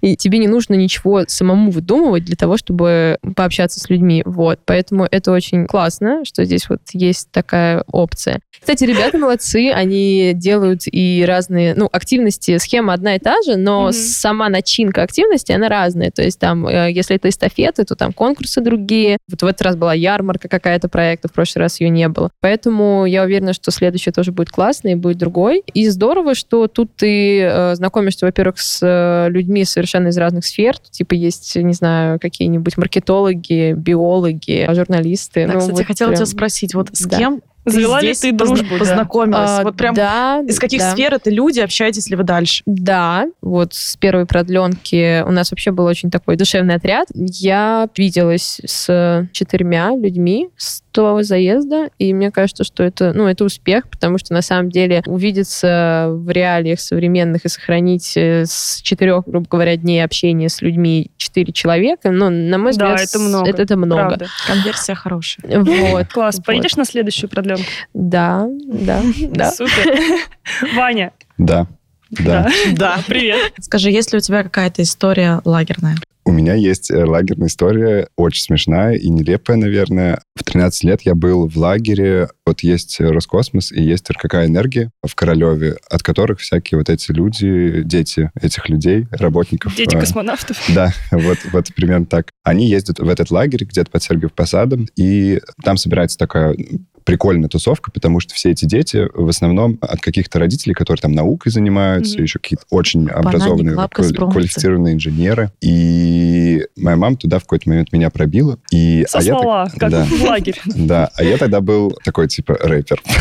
и 0.00 0.16
тебе 0.16 0.38
не 0.38 0.48
нужно 0.48 0.74
ничего 0.74 1.24
самому 1.26 1.70
выдумывать 1.70 2.24
для 2.24 2.36
того, 2.36 2.56
чтобы 2.56 3.18
пообщаться 3.36 3.80
с 3.80 3.88
людьми. 3.90 4.21
Вот, 4.24 4.60
поэтому 4.64 5.06
это 5.10 5.32
очень 5.32 5.66
классно, 5.66 6.24
что 6.24 6.44
здесь 6.44 6.68
вот 6.68 6.80
есть 6.92 7.30
такая 7.30 7.84
опция. 7.90 8.40
Кстати, 8.60 8.84
ребята 8.84 9.18
молодцы, 9.18 9.70
они 9.70 10.32
делают 10.34 10.82
и 10.86 11.24
разные, 11.26 11.74
ну, 11.74 11.88
активности, 11.90 12.58
схема 12.58 12.92
одна 12.92 13.16
и 13.16 13.18
та 13.18 13.42
же, 13.42 13.56
но 13.56 13.88
mm-hmm. 13.88 13.92
сама 13.92 14.48
начинка 14.48 15.02
активности, 15.02 15.52
она 15.52 15.68
разная. 15.68 16.10
То 16.10 16.22
есть 16.22 16.38
там, 16.38 16.66
э, 16.66 16.92
если 16.92 17.16
это 17.16 17.28
эстафеты, 17.28 17.84
то 17.84 17.96
там 17.96 18.12
конкурсы 18.12 18.60
другие. 18.60 19.18
Вот 19.28 19.42
в 19.42 19.46
этот 19.46 19.62
раз 19.62 19.76
была 19.76 19.94
ярмарка 19.94 20.48
какая-то 20.48 20.88
проекта, 20.88 21.28
в 21.28 21.32
прошлый 21.32 21.62
раз 21.62 21.80
ее 21.80 21.88
не 21.88 22.08
было. 22.08 22.30
Поэтому 22.40 23.04
я 23.06 23.24
уверена, 23.24 23.52
что 23.52 23.70
следующий 23.70 24.12
тоже 24.12 24.32
будет 24.32 24.50
классный 24.50 24.92
и 24.92 24.96
будет 24.96 25.18
другой. 25.18 25.62
И 25.74 25.88
здорово, 25.88 26.34
что 26.34 26.68
тут 26.68 26.94
ты 26.96 27.40
э, 27.40 27.74
знакомишься, 27.74 28.26
во-первых, 28.26 28.60
с 28.60 28.80
э, 28.82 29.30
людьми 29.30 29.64
совершенно 29.64 30.08
из 30.08 30.18
разных 30.18 30.44
сфер. 30.44 30.78
Типа 30.78 31.14
есть, 31.14 31.56
не 31.56 31.72
знаю, 31.72 32.20
какие-нибудь 32.20 32.76
маркетологи, 32.76 33.72
биологи, 33.72 34.11
журналисты. 34.20 35.46
Да, 35.46 35.54
ну, 35.54 35.58
кстати, 35.60 35.76
вот 35.78 35.86
хотела 35.86 36.08
прям... 36.08 36.16
тебя 36.16 36.26
спросить, 36.26 36.74
вот 36.74 36.90
с 36.92 37.06
Да. 37.06 37.18
кем 37.18 37.42
Завела 37.64 38.00
ли 38.00 38.08
здесь 38.08 38.20
ты 38.20 38.32
дружбу, 38.32 38.66
да? 38.72 38.78
познакомилась? 38.78 39.50
А, 39.50 39.62
вот 39.62 39.76
прям 39.76 39.94
да, 39.94 40.42
из 40.46 40.58
каких 40.58 40.80
да. 40.80 40.92
сфер 40.92 41.14
это 41.14 41.30
люди, 41.30 41.60
общаетесь 41.60 42.10
ли 42.10 42.16
вы 42.16 42.24
дальше? 42.24 42.62
Да, 42.66 43.26
вот 43.40 43.74
с 43.74 43.96
первой 43.96 44.26
продленки 44.26 45.22
у 45.22 45.30
нас 45.30 45.52
вообще 45.52 45.70
был 45.70 45.84
очень 45.84 46.10
такой 46.10 46.36
душевный 46.36 46.74
отряд. 46.74 47.08
Я 47.14 47.88
виделась 47.96 48.60
с 48.64 49.28
четырьмя 49.32 49.96
людьми 49.96 50.48
с 50.56 50.82
того 50.92 51.22
заезда, 51.22 51.90
и 51.98 52.12
мне 52.14 52.30
кажется, 52.30 52.64
что 52.64 52.82
это, 52.82 53.12
ну, 53.12 53.26
это 53.26 53.44
успех, 53.44 53.88
потому 53.88 54.18
что 54.18 54.34
на 54.34 54.42
самом 54.42 54.70
деле 54.70 55.02
увидеться 55.06 56.08
в 56.10 56.30
реалиях 56.30 56.80
современных 56.80 57.44
и 57.44 57.48
сохранить 57.48 58.16
э, 58.16 58.44
с 58.46 58.80
четырех, 58.82 59.24
грубо 59.26 59.46
говоря, 59.48 59.76
дней 59.76 60.04
общения 60.04 60.48
с 60.48 60.60
людьми 60.62 61.10
четыре 61.16 61.52
человека, 61.52 62.10
ну, 62.10 62.30
на 62.30 62.58
мой 62.58 62.72
Да, 62.74 62.94
взгляд, 62.94 63.08
это 63.08 63.18
много, 63.18 63.50
Это, 63.50 63.62
это 63.62 63.76
много. 63.76 64.08
Правда. 64.08 64.26
Конверсия 64.46 64.94
хорошая. 64.94 65.60
Вот. 65.62 66.08
Класс. 66.12 66.36
Вот. 66.36 66.46
Поедешь 66.46 66.76
на 66.76 66.84
следующую 66.84 67.30
продленку? 67.30 67.64
Да, 67.94 68.46
да, 68.66 69.02
да. 69.30 69.50
Супер. 69.50 69.98
Ваня. 70.76 71.12
Да, 71.38 71.66
да. 72.10 72.48
Да. 72.72 72.98
Привет. 73.06 73.52
Скажи, 73.60 73.90
есть 73.90 74.12
ли 74.12 74.18
у 74.18 74.20
тебя 74.20 74.42
какая-то 74.42 74.82
история 74.82 75.40
лагерная? 75.44 75.96
У 76.24 76.32
меня 76.32 76.54
есть 76.54 76.90
э, 76.90 77.04
лагерная 77.04 77.48
история, 77.48 78.08
очень 78.16 78.42
смешная 78.42 78.94
и 78.94 79.08
нелепая, 79.08 79.56
наверное. 79.56 80.22
В 80.36 80.44
13 80.44 80.84
лет 80.84 81.02
я 81.02 81.14
был 81.14 81.48
в 81.48 81.56
лагере, 81.56 82.28
вот 82.46 82.60
есть 82.60 83.00
Роскосмос 83.00 83.72
и 83.72 83.82
есть 83.82 84.08
РКК 84.08 84.34
«Энергия» 84.46 84.90
в 85.04 85.14
Королеве, 85.14 85.76
от 85.90 86.02
которых 86.02 86.40
всякие 86.40 86.78
вот 86.78 86.88
эти 86.88 87.10
люди, 87.10 87.82
дети 87.82 88.30
этих 88.40 88.68
людей, 88.68 89.06
работников... 89.10 89.74
Дети 89.74 89.96
э, 89.96 90.00
космонавтов. 90.00 90.58
Да, 90.72 90.92
вот, 91.10 91.38
вот 91.52 91.74
примерно 91.74 92.06
так. 92.06 92.30
Они 92.44 92.68
ездят 92.68 92.98
в 92.98 93.08
этот 93.08 93.30
лагерь 93.30 93.64
где-то 93.64 93.90
под 93.90 94.02
Сергиев 94.02 94.32
Посадом, 94.32 94.86
и 94.96 95.40
там 95.62 95.76
собирается 95.76 96.16
такая 96.16 96.56
прикольная 97.04 97.48
тусовка, 97.48 97.90
потому 97.90 98.20
что 98.20 98.34
все 98.34 98.50
эти 98.50 98.64
дети 98.64 99.08
в 99.14 99.28
основном 99.28 99.78
от 99.80 100.00
каких-то 100.00 100.38
родителей, 100.38 100.74
которые 100.74 101.00
там 101.00 101.12
наукой 101.12 101.50
занимаются, 101.52 102.14
Мгм. 102.14 102.22
еще 102.24 102.38
какие-то 102.38 102.64
очень 102.70 103.08
образованные, 103.08 103.74
лапка, 103.76 104.02
квали- 104.02 104.30
квалифицированные 104.30 104.94
инженеры. 104.94 105.50
И 105.60 106.66
моя 106.76 106.96
мама 106.96 107.16
туда 107.16 107.38
в 107.38 107.42
какой-то 107.42 107.68
момент 107.68 107.92
меня 107.92 108.10
пробила. 108.10 108.58
И, 108.70 109.04
а 109.12 109.22
я 109.22 109.32
так- 109.32 109.40
Сослала, 109.40 109.70
как 109.76 109.90
да. 109.90 110.04
в 110.04 110.22
лагерь. 110.24 110.60
да, 110.66 111.10
а 111.16 111.22
я 111.24 111.36
тогда 111.38 111.60
был 111.60 111.96
такой, 112.04 112.28
типа, 112.28 112.54
рэпер. 112.60 113.02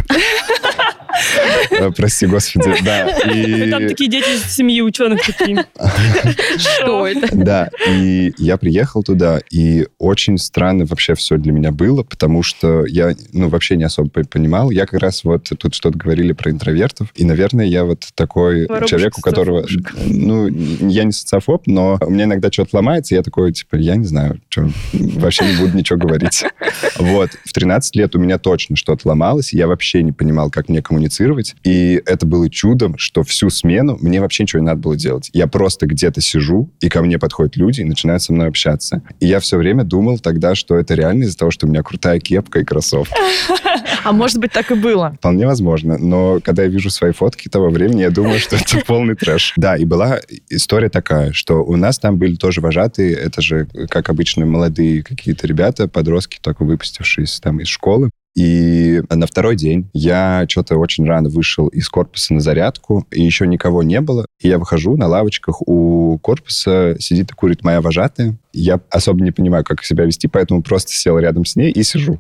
Э, 1.72 1.92
Прости, 1.92 2.26
господи, 2.26 2.74
да. 2.84 3.08
Ну, 3.26 3.72
Там 3.72 3.84
И... 3.84 3.88
такие 3.90 4.10
дети 4.10 4.30
из 4.30 4.44
семьи 4.54 4.82
ученых 4.82 5.22
такие. 5.26 5.66
Что 6.58 7.08
это? 7.08 7.28
Да, 7.36 7.70
и 7.88 8.34
я 8.38 8.58
приехал 8.58 9.04
туда, 9.04 9.40
и 9.50 9.88
очень 9.98 10.38
странно 10.38 10.86
вообще 10.86 11.16
все 11.16 11.38
для 11.38 11.52
меня 11.52 11.72
было, 11.72 12.04
потому 12.04 12.44
что 12.44 12.86
я, 12.86 13.16
ну, 13.34 13.50
вообще 13.50 13.76
не 13.76 13.84
особо 13.84 14.10
по- 14.10 14.24
понимал. 14.24 14.72
Я 14.72 14.86
как 14.86 15.02
раз 15.02 15.24
вот 15.24 15.50
тут 15.58 15.74
что-то 15.74 15.98
говорили 15.98 16.34
про 16.34 16.52
интровертов, 16.52 17.10
и, 17.16 17.26
наверное, 17.26 17.66
я 17.66 17.84
вот 17.86 18.06
такой 18.16 18.66
Воробушка, 18.68 18.88
человек, 18.90 19.18
у 19.18 19.22
которого, 19.22 19.66
ну, 20.06 20.48
я 20.48 21.04
не 21.04 21.12
социофоб, 21.12 21.68
но 21.68 21.98
у 22.02 22.10
меня 22.10 22.26
иногда 22.26 22.52
что-то 22.52 22.78
ломается, 22.78 23.16
и 23.16 23.18
я 23.18 23.24
такой, 23.24 23.54
типа, 23.54 23.76
я 23.76 23.96
не 23.96 24.06
знаю, 24.06 24.40
чё, 24.50 24.70
вообще 24.94 25.46
не 25.46 25.58
буду 25.58 25.78
ничего 25.78 25.98
говорить. 26.00 26.44
Вот. 26.98 27.32
В 27.46 27.54
13 27.54 27.96
лет 27.96 28.16
у 28.16 28.20
меня 28.20 28.38
точно 28.38 28.76
что-то 28.76 29.08
ломалось, 29.08 29.54
и 29.54 29.58
я 29.58 29.68
вообще 29.68 30.04
не 30.04 30.12
понимал, 30.12 30.50
как 30.50 30.70
мне 30.70 30.82
коммуницировать, 30.82 31.01
и 31.64 32.02
это 32.06 32.26
было 32.26 32.50
чудом, 32.50 32.98
что 32.98 33.24
всю 33.24 33.50
смену 33.50 33.98
мне 34.02 34.22
вообще 34.22 34.44
ничего 34.44 34.62
не 34.62 34.66
надо 34.66 34.82
было 34.82 34.96
делать. 34.96 35.30
Я 35.34 35.48
просто 35.48 35.86
где-то 35.86 36.22
сижу, 36.22 36.70
и 36.80 36.90
ко 36.90 37.02
мне 37.02 37.18
подходят 37.20 37.56
люди 37.56 37.82
и 37.82 37.86
начинают 37.86 38.24
со 38.24 38.34
мной 38.34 38.48
общаться. 38.48 39.02
И 39.20 39.28
я 39.28 39.40
все 39.40 39.58
время 39.58 39.84
думал 39.84 40.20
тогда, 40.20 40.56
что 40.56 40.78
это 40.78 40.94
реально 40.94 41.24
из-за 41.24 41.38
того, 41.38 41.52
что 41.52 41.68
у 41.68 41.70
меня 41.70 41.84
крутая 41.84 42.20
кепка 42.20 42.60
и 42.60 42.64
кроссовки. 42.64 43.14
А 44.04 44.14
может 44.14 44.40
быть, 44.40 44.52
так 44.52 44.72
и 44.72 44.76
было. 44.76 45.14
Вполне 45.20 45.46
возможно. 45.46 45.98
Но 45.98 46.40
когда 46.42 46.64
я 46.64 46.70
вижу 46.70 46.90
свои 46.90 47.12
фотки 47.12 47.50
того 47.50 47.70
времени, 47.70 48.02
я 48.02 48.10
думаю, 48.10 48.40
что 48.40 48.56
это 48.56 48.80
полный 48.88 49.16
трэш. 49.16 49.54
Да, 49.58 49.76
и 49.76 49.86
была 49.86 50.20
история 50.50 50.90
такая, 50.90 51.34
что 51.34 51.64
у 51.64 51.76
нас 51.76 52.00
там 52.00 52.18
были 52.18 52.36
тоже 52.36 52.62
вожатые, 52.62 53.14
это 53.14 53.42
же, 53.42 53.68
как 53.90 54.10
обычно, 54.10 54.46
молодые 54.46 55.04
какие-то 55.04 55.46
ребята, 55.46 55.88
подростки, 55.88 56.40
только 56.42 56.64
выпустившиеся 56.64 57.42
там 57.42 57.60
из 57.60 57.68
школы. 57.68 58.10
И 58.36 59.02
на 59.10 59.28
второй 59.28 59.56
день 59.56 59.90
я 59.94 60.46
что-то 60.48 60.78
очень 60.78 61.06
рано 61.06 61.30
вышел 61.30 61.68
из 61.68 61.90
корпуса 61.90 62.34
на 62.34 62.40
зарядку, 62.40 63.06
и 63.12 63.22
еще 63.22 63.46
никого 63.46 63.84
не 63.84 64.00
было. 64.02 64.26
И 64.40 64.48
я 64.48 64.58
выхожу 64.58 64.96
на 64.96 65.08
лавочках 65.08 65.62
у 65.68 66.18
корпуса, 66.20 66.96
сидит 67.00 67.32
и 67.32 67.36
курит 67.36 67.64
моя 67.64 67.82
вожатая. 67.82 68.38
Я 68.54 68.80
особо 68.90 69.24
не 69.24 69.32
понимаю, 69.32 69.64
как 69.64 69.84
себя 69.84 70.06
вести, 70.06 70.28
поэтому 70.28 70.62
просто 70.62 70.92
сел 70.94 71.18
рядом 71.20 71.46
с 71.46 71.56
ней 71.56 71.72
и 71.72 71.84
сижу. 71.84 72.20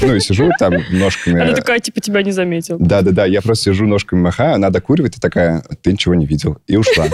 Ну, 0.00 0.14
и 0.14 0.20
сижу 0.20 0.50
там 0.58 0.72
ножками. 0.90 1.42
Она 1.42 1.52
такая, 1.52 1.78
типа, 1.78 2.00
тебя 2.00 2.22
не 2.22 2.32
заметила. 2.32 2.78
Да-да-да, 2.80 3.26
я 3.26 3.42
просто 3.42 3.64
сижу, 3.64 3.86
ножками 3.86 4.20
махаю, 4.20 4.54
она 4.54 4.70
докуривает 4.70 5.16
и 5.18 5.20
такая, 5.20 5.62
ты 5.82 5.92
ничего 5.92 6.14
не 6.14 6.24
видел. 6.24 6.56
И 6.66 6.76
ушла. 6.76 7.06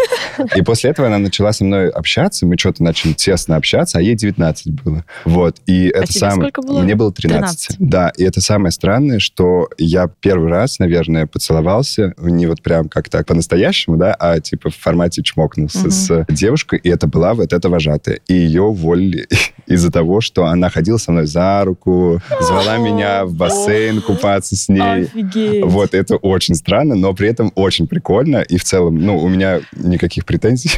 И 0.54 0.62
после 0.62 0.90
этого 0.90 1.08
она 1.08 1.18
начала 1.18 1.52
со 1.52 1.64
мной 1.64 1.88
общаться, 1.88 2.46
мы 2.46 2.56
что-то 2.56 2.84
начали 2.84 3.12
тесно 3.12 3.56
общаться, 3.56 3.98
а 3.98 4.00
ей 4.00 4.14
19 4.14 4.70
было. 4.72 5.04
Вот, 5.24 5.56
и 5.66 5.88
это 5.88 6.02
А 6.02 6.06
тебе 6.06 6.20
самое... 6.20 6.50
сколько 6.50 6.62
было? 6.66 6.80
Мне 6.82 6.94
было 6.94 7.12
13. 7.12 7.68
13. 7.68 7.76
Да, 7.80 8.12
и 8.16 8.22
это 8.22 8.40
самое 8.40 8.70
странное, 8.70 9.18
что 9.18 9.68
я 9.76 10.08
первый 10.20 10.48
раз, 10.48 10.78
наверное, 10.78 11.26
поцеловался, 11.26 12.14
не 12.18 12.46
вот 12.46 12.62
прям 12.62 12.88
как 12.88 13.08
так 13.08 13.26
по-настоящему, 13.26 13.96
да, 13.96 14.14
а 14.14 14.38
типа 14.38 14.70
в 14.70 14.76
формате 14.76 15.22
чмокнулся 15.22 15.78
Мгм. 15.78 15.90
с 15.90 16.26
девушкой, 16.28 16.78
и 16.80 16.88
это 16.88 17.08
была 17.08 17.34
вот 17.34 17.52
эта 17.52 17.68
вожатая. 17.68 18.20
И 18.28 18.34
ее 18.54 18.62
уволили 18.62 19.26
из-за 19.66 19.90
того, 19.90 20.20
что 20.20 20.44
она 20.46 20.70
ходила 20.70 20.96
со 20.98 21.12
мной 21.12 21.26
за 21.26 21.64
руку, 21.64 22.20
звала 22.40 22.76
меня 22.78 23.24
в 23.24 23.34
бассейн 23.34 24.00
купаться 24.00 24.56
с 24.56 24.68
ней. 24.68 25.04
Офигеть. 25.04 25.64
Вот, 25.64 25.94
это 25.94 26.16
очень 26.16 26.54
странно, 26.54 26.94
но 26.94 27.12
при 27.14 27.28
этом 27.28 27.52
очень 27.54 27.86
прикольно. 27.86 28.38
И 28.42 28.56
в 28.56 28.64
целом, 28.64 28.96
ну, 28.98 29.18
у 29.18 29.28
меня 29.28 29.60
никаких 29.72 30.24
претензий. 30.24 30.70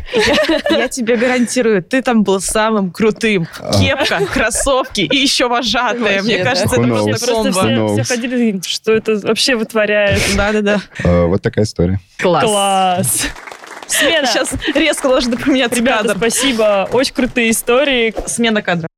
Я 0.71 0.89
тебе 0.89 1.17
гарантирую, 1.17 1.83
ты 1.83 2.03
там 2.03 2.23
был 2.23 2.41
самым 2.41 2.91
крутым. 2.91 3.47
Кепка, 3.79 4.21
кроссовки 4.33 5.01
и 5.03 5.17
еще 5.17 5.49
вожатая. 5.49 6.23
Мне 6.23 6.43
кажется, 6.45 6.77
это 6.81 6.87
просто 6.89 7.27
комбо. 7.53 8.03
все, 8.03 8.05
ходили, 8.05 8.61
что 8.65 8.93
это 8.93 9.17
вообще 9.19 9.57
вытворяет. 9.57 10.21
Да-да-да. 10.37 10.81
Э, 11.05 11.27
Вот 11.27 11.43
такая 11.43 11.65
история. 11.65 12.01
Класс. 12.19 12.45
Класс. 12.45 13.23
Смена. 13.87 14.27
Сейчас 14.27 14.51
резко 14.75 15.09
должны 15.09 15.37
поменяться 15.37 15.79
Ребята, 15.79 16.09
кадр. 16.09 16.19
спасибо. 16.19 16.89
Очень 16.93 17.15
крутые 17.15 17.51
истории. 17.51 18.15
Смена 18.27 18.63
кадра. 18.63 18.89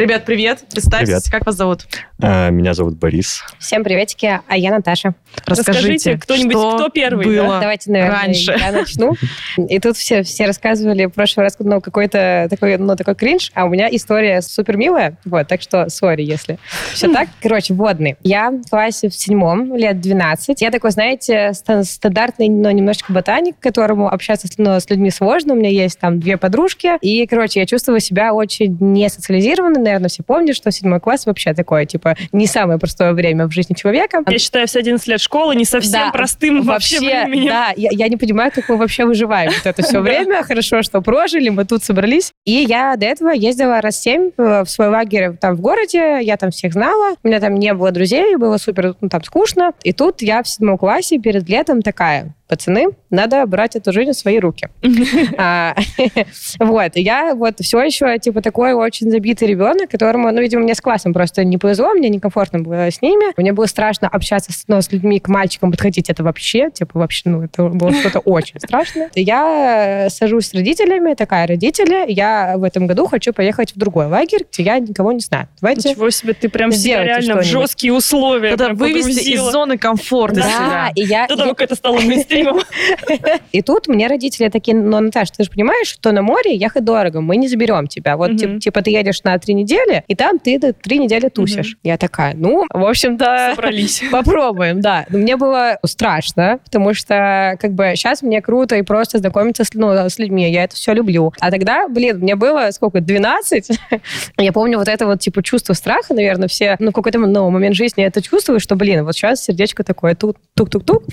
Ребят, 0.00 0.24
привет. 0.24 0.60
Представьтесь, 0.70 1.08
Привет. 1.08 1.24
как 1.30 1.44
вас 1.44 1.56
зовут? 1.56 1.80
А, 2.22 2.48
Меня 2.48 2.72
зовут 2.72 2.96
Борис. 2.96 3.42
Всем 3.58 3.84
приветики, 3.84 4.40
а 4.48 4.56
я 4.56 4.70
Наташа. 4.70 5.14
Расскажите, 5.44 6.16
кто-нибудь, 6.16 6.52
что 6.52 6.76
кто 6.76 6.88
первый, 6.88 7.26
было 7.26 7.46
да? 7.48 7.60
Давайте, 7.60 7.90
наверное, 7.90 8.18
раньше. 8.22 8.56
я 8.58 8.72
начну. 8.72 9.14
И 9.58 9.78
тут 9.78 9.98
все, 9.98 10.22
все 10.22 10.46
рассказывали 10.46 11.04
в 11.04 11.10
прошлый 11.10 11.44
раз 11.44 11.56
ну, 11.58 11.82
какой-то 11.82 12.46
такой, 12.48 12.78
ну, 12.78 12.96
такой 12.96 13.14
кринж, 13.14 13.52
а 13.54 13.66
у 13.66 13.68
меня 13.68 13.88
история 13.90 14.40
супер 14.40 14.78
милая, 14.78 15.18
вот, 15.26 15.46
так 15.48 15.60
что 15.60 15.90
сори, 15.90 16.22
если 16.22 16.58
все 16.94 17.12
так. 17.12 17.28
Короче, 17.42 17.74
водный. 17.74 18.16
Я 18.22 18.52
в 18.52 18.70
классе 18.70 19.10
в 19.10 19.14
седьмом, 19.14 19.76
лет 19.76 20.00
12. 20.00 20.62
Я 20.62 20.70
такой, 20.70 20.92
знаете, 20.92 21.52
ста- 21.52 21.84
стандартный, 21.84 22.48
но 22.48 22.70
немножечко 22.70 23.12
ботаник, 23.12 23.56
которому 23.60 24.10
общаться 24.10 24.46
с, 24.46 24.56
ну, 24.56 24.80
с 24.80 24.88
людьми 24.88 25.10
сложно. 25.10 25.52
У 25.52 25.56
меня 25.58 25.68
есть 25.68 25.98
там 25.98 26.20
две 26.20 26.38
подружки. 26.38 26.92
И, 27.02 27.26
короче, 27.26 27.60
я 27.60 27.66
чувствую 27.66 28.00
себя 28.00 28.32
очень 28.32 28.78
не 28.80 29.10
социализированной. 29.10 29.89
Наверное, 29.90 30.08
все 30.08 30.22
помнят, 30.22 30.54
что 30.54 30.70
седьмой 30.70 31.00
класс 31.00 31.26
вообще 31.26 31.52
такое, 31.52 31.84
типа, 31.84 32.16
не 32.30 32.46
самое 32.46 32.78
простое 32.78 33.12
время 33.12 33.48
в 33.48 33.50
жизни 33.50 33.74
человека. 33.74 34.22
Я 34.28 34.38
считаю, 34.38 34.68
все 34.68 34.78
11 34.78 35.04
лет 35.08 35.20
школы 35.20 35.56
не 35.56 35.64
совсем 35.64 35.92
Да, 35.92 36.10
простым 36.12 36.62
вообще, 36.62 37.00
временем. 37.00 37.48
Да, 37.48 37.72
я, 37.76 37.90
я 37.92 38.08
не 38.08 38.16
понимаю, 38.16 38.52
как 38.54 38.68
мы 38.68 38.76
вообще 38.76 39.04
выживаем 39.04 39.50
вот 39.50 39.66
это 39.66 39.82
все 39.82 40.00
время. 40.00 40.44
Хорошо, 40.44 40.82
что 40.82 41.00
прожили, 41.00 41.48
мы 41.48 41.64
тут 41.64 41.82
собрались. 41.82 42.32
И 42.44 42.52
я 42.52 42.94
до 42.96 43.06
этого 43.06 43.30
ездила 43.30 43.80
раз 43.80 44.00
семь 44.00 44.30
э, 44.38 44.62
в 44.62 44.70
свой 44.70 44.88
лагерь 44.88 45.36
там 45.40 45.56
в 45.56 45.60
городе, 45.60 46.20
я 46.22 46.36
там 46.36 46.52
всех 46.52 46.72
знала, 46.72 47.16
у 47.20 47.26
меня 47.26 47.40
там 47.40 47.56
не 47.56 47.74
было 47.74 47.90
друзей, 47.90 48.36
было 48.36 48.58
супер 48.58 48.94
ну, 49.00 49.08
там 49.08 49.24
скучно. 49.24 49.72
И 49.82 49.92
тут 49.92 50.22
я 50.22 50.42
в 50.44 50.48
седьмом 50.48 50.78
классе 50.78 51.18
перед 51.18 51.48
летом 51.48 51.82
такая, 51.82 52.34
пацаны, 52.50 52.88
надо 53.10 53.46
брать 53.46 53.76
эту 53.76 53.92
жизнь 53.92 54.12
в 54.12 54.16
свои 54.16 54.38
руки. 54.38 54.68
А, 55.38 55.74
Вот, 56.58 56.92
я 56.94 57.34
вот 57.34 57.60
все 57.60 57.80
еще, 57.82 58.18
типа, 58.18 58.42
такой 58.42 58.72
очень 58.72 59.10
забитый 59.10 59.48
ребенок, 59.48 59.69
Антона, 59.70 59.86
которому, 59.86 60.30
ну, 60.30 60.40
видимо, 60.40 60.62
мне 60.62 60.74
с 60.74 60.80
классом 60.80 61.12
просто 61.12 61.44
не 61.44 61.58
повезло, 61.58 61.92
мне 61.94 62.08
некомфортно 62.08 62.60
было 62.60 62.90
с 62.90 63.00
ними. 63.02 63.32
Мне 63.36 63.52
было 63.52 63.66
страшно 63.66 64.08
общаться 64.08 64.52
с, 64.52 64.64
ну, 64.68 64.80
с 64.80 64.90
людьми, 64.92 65.20
к 65.20 65.28
мальчикам 65.28 65.70
подходить, 65.70 66.10
это 66.10 66.22
вообще, 66.22 66.70
типа, 66.70 66.98
вообще, 66.98 67.22
ну, 67.30 67.42
это 67.42 67.64
было 67.64 67.92
что-то 67.92 68.18
очень 68.24 68.58
страшное. 68.60 69.10
Я 69.14 70.08
сажусь 70.10 70.46
с 70.48 70.54
родителями, 70.54 71.14
такая, 71.14 71.46
родители, 71.46 72.10
я 72.10 72.54
в 72.56 72.64
этом 72.64 72.86
году 72.86 73.06
хочу 73.06 73.32
поехать 73.32 73.74
в 73.74 73.78
другой 73.78 74.06
лагерь, 74.06 74.46
где 74.52 74.62
я 74.62 74.78
никого 74.78 75.12
не 75.12 75.20
знаю. 75.20 75.48
Давайте 75.60 75.90
Ничего 75.90 76.10
себе, 76.10 76.34
ты 76.34 76.48
прям 76.48 76.72
себя 76.72 77.04
реально 77.04 77.36
в 77.36 77.44
жесткие 77.44 77.92
условия 77.92 78.56
прям 78.56 78.76
вывести 78.76 79.30
из 79.30 79.40
зоны 79.40 79.78
комфорта 79.78 80.36
Да, 80.36 80.42
себя. 80.42 80.92
и 80.94 81.02
я, 81.02 81.26
До 81.26 81.36
того, 81.36 81.50
как 81.50 81.62
это 81.62 81.74
стало 81.74 82.00
мейнстримом. 82.00 82.60
И 83.52 83.62
тут 83.62 83.88
мне 83.88 84.06
родители 84.06 84.48
такие, 84.48 84.76
ну, 84.76 85.00
Наташа, 85.00 85.32
ты 85.36 85.44
же 85.44 85.50
понимаешь, 85.50 85.88
что 85.88 86.12
на 86.12 86.22
море 86.22 86.54
ехать 86.54 86.84
дорого, 86.84 87.20
мы 87.20 87.36
не 87.36 87.48
заберем 87.48 87.86
тебя. 87.86 88.16
Вот, 88.16 88.36
типа, 88.60 88.82
ты 88.82 88.90
едешь 88.90 89.22
на 89.22 89.38
три 89.38 89.54
недели, 89.62 90.04
и 90.08 90.14
там 90.14 90.38
ты 90.38 90.58
три 90.58 90.98
недели 90.98 91.28
тусишь. 91.28 91.76
Я 91.82 91.96
такая, 91.96 92.34
ну, 92.34 92.66
в 92.72 92.84
общем-то, 92.84 93.52
Собрались. 93.54 94.02
попробуем, 94.12 94.80
да. 94.80 95.06
Но 95.08 95.18
мне 95.18 95.36
было 95.36 95.78
страшно, 95.84 96.58
потому 96.64 96.94
что, 96.94 97.56
как 97.60 97.72
бы, 97.72 97.92
сейчас 97.94 98.22
мне 98.22 98.40
круто 98.40 98.76
и 98.76 98.82
просто 98.82 99.18
знакомиться 99.18 99.64
с, 99.64 99.74
ну, 99.74 99.90
с 99.90 100.18
людьми, 100.18 100.50
я 100.50 100.64
это 100.64 100.76
все 100.76 100.92
люблю. 100.92 101.32
А 101.40 101.50
тогда, 101.50 101.88
блин, 101.88 102.18
мне 102.18 102.36
было, 102.36 102.70
сколько, 102.72 103.00
12? 103.00 103.70
Я 104.38 104.52
помню 104.52 104.78
вот 104.78 104.88
это 104.88 105.06
вот, 105.06 105.20
типа, 105.20 105.42
чувство 105.42 105.74
страха, 105.74 106.14
наверное, 106.14 106.48
все, 106.48 106.76
ну, 106.78 106.92
какой-то 106.92 107.18
ну, 107.18 107.50
момент 107.50 107.74
жизни 107.74 108.02
я 108.02 108.08
это 108.08 108.22
чувствую, 108.22 108.60
что, 108.60 108.76
блин, 108.76 109.04
вот 109.04 109.14
сейчас 109.14 109.44
сердечко 109.44 109.84
такое 109.84 110.14
тук- 110.14 110.38
тук-тук-тук. 110.54 111.04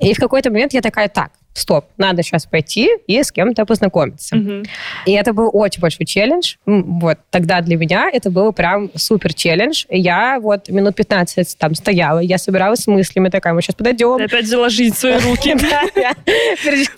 И 0.00 0.14
в 0.14 0.18
какой-то 0.18 0.50
момент 0.50 0.72
я 0.72 0.80
такая, 0.80 1.08
так, 1.08 1.30
стоп, 1.58 1.86
надо 1.96 2.22
сейчас 2.22 2.46
пойти 2.46 2.90
и 3.06 3.22
с 3.22 3.32
кем-то 3.32 3.66
познакомиться. 3.66 4.36
Мгм. 4.36 4.64
И 5.06 5.12
это 5.12 5.32
был 5.32 5.50
очень 5.52 5.80
большой 5.80 6.06
челлендж. 6.06 6.56
Вот 6.66 7.18
тогда 7.30 7.60
для 7.60 7.76
меня 7.76 8.08
это 8.12 8.30
был 8.30 8.52
прям 8.52 8.90
супер 8.94 9.34
челлендж. 9.34 9.84
Я 9.88 10.38
вот 10.40 10.68
минут 10.68 10.94
15 10.94 11.58
там 11.58 11.74
стояла, 11.74 12.20
я 12.20 12.38
собиралась 12.38 12.80
с 12.80 12.86
мыслями, 12.86 13.28
такая, 13.28 13.54
мы 13.54 13.62
сейчас 13.62 13.74
подойдем. 13.74 14.18
Ты 14.18 14.24
опять 14.24 14.44
взяла 14.44 14.68
жизнь 14.68 14.94
в 14.94 14.98
свои 14.98 15.18
руки. 15.24 15.54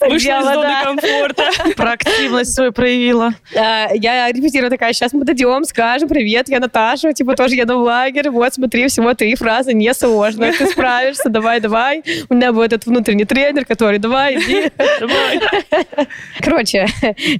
Вышла 0.01 0.41
из 0.41 0.45
зоны 0.45 0.75
комфорта. 0.85 1.51
Про 1.77 1.93
активность 1.93 2.55
свою 2.55 2.73
проявила. 2.73 3.35
Я 3.55 4.31
репетирую 4.31 4.71
такая, 4.71 4.93
сейчас 4.93 5.13
мы 5.13 5.21
подойдем, 5.21 5.65
скажем, 5.65 6.09
привет, 6.09 6.49
я 6.49 6.61
Наташа, 6.61 7.13
типа 7.13 7.35
тоже 7.37 7.55
еду 7.55 7.79
в 7.79 7.83
лагерь, 7.83 8.31
вот 8.31 8.55
смотри, 8.55 8.89
всего 8.89 9.15
три 9.15 9.35
фразы, 9.35 9.73
несложно, 9.73 10.53
ты 10.53 10.67
справишься, 10.67 11.29
давай, 11.29 11.61
давай. 11.61 12.03
У 12.29 12.35
меня 12.35 12.53
был 12.53 12.63
этот 12.63 12.87
внутренний 12.87 13.25
тренер, 13.25 13.65
который, 13.65 13.99
давай, 13.99 14.37
Короче, 16.41 16.87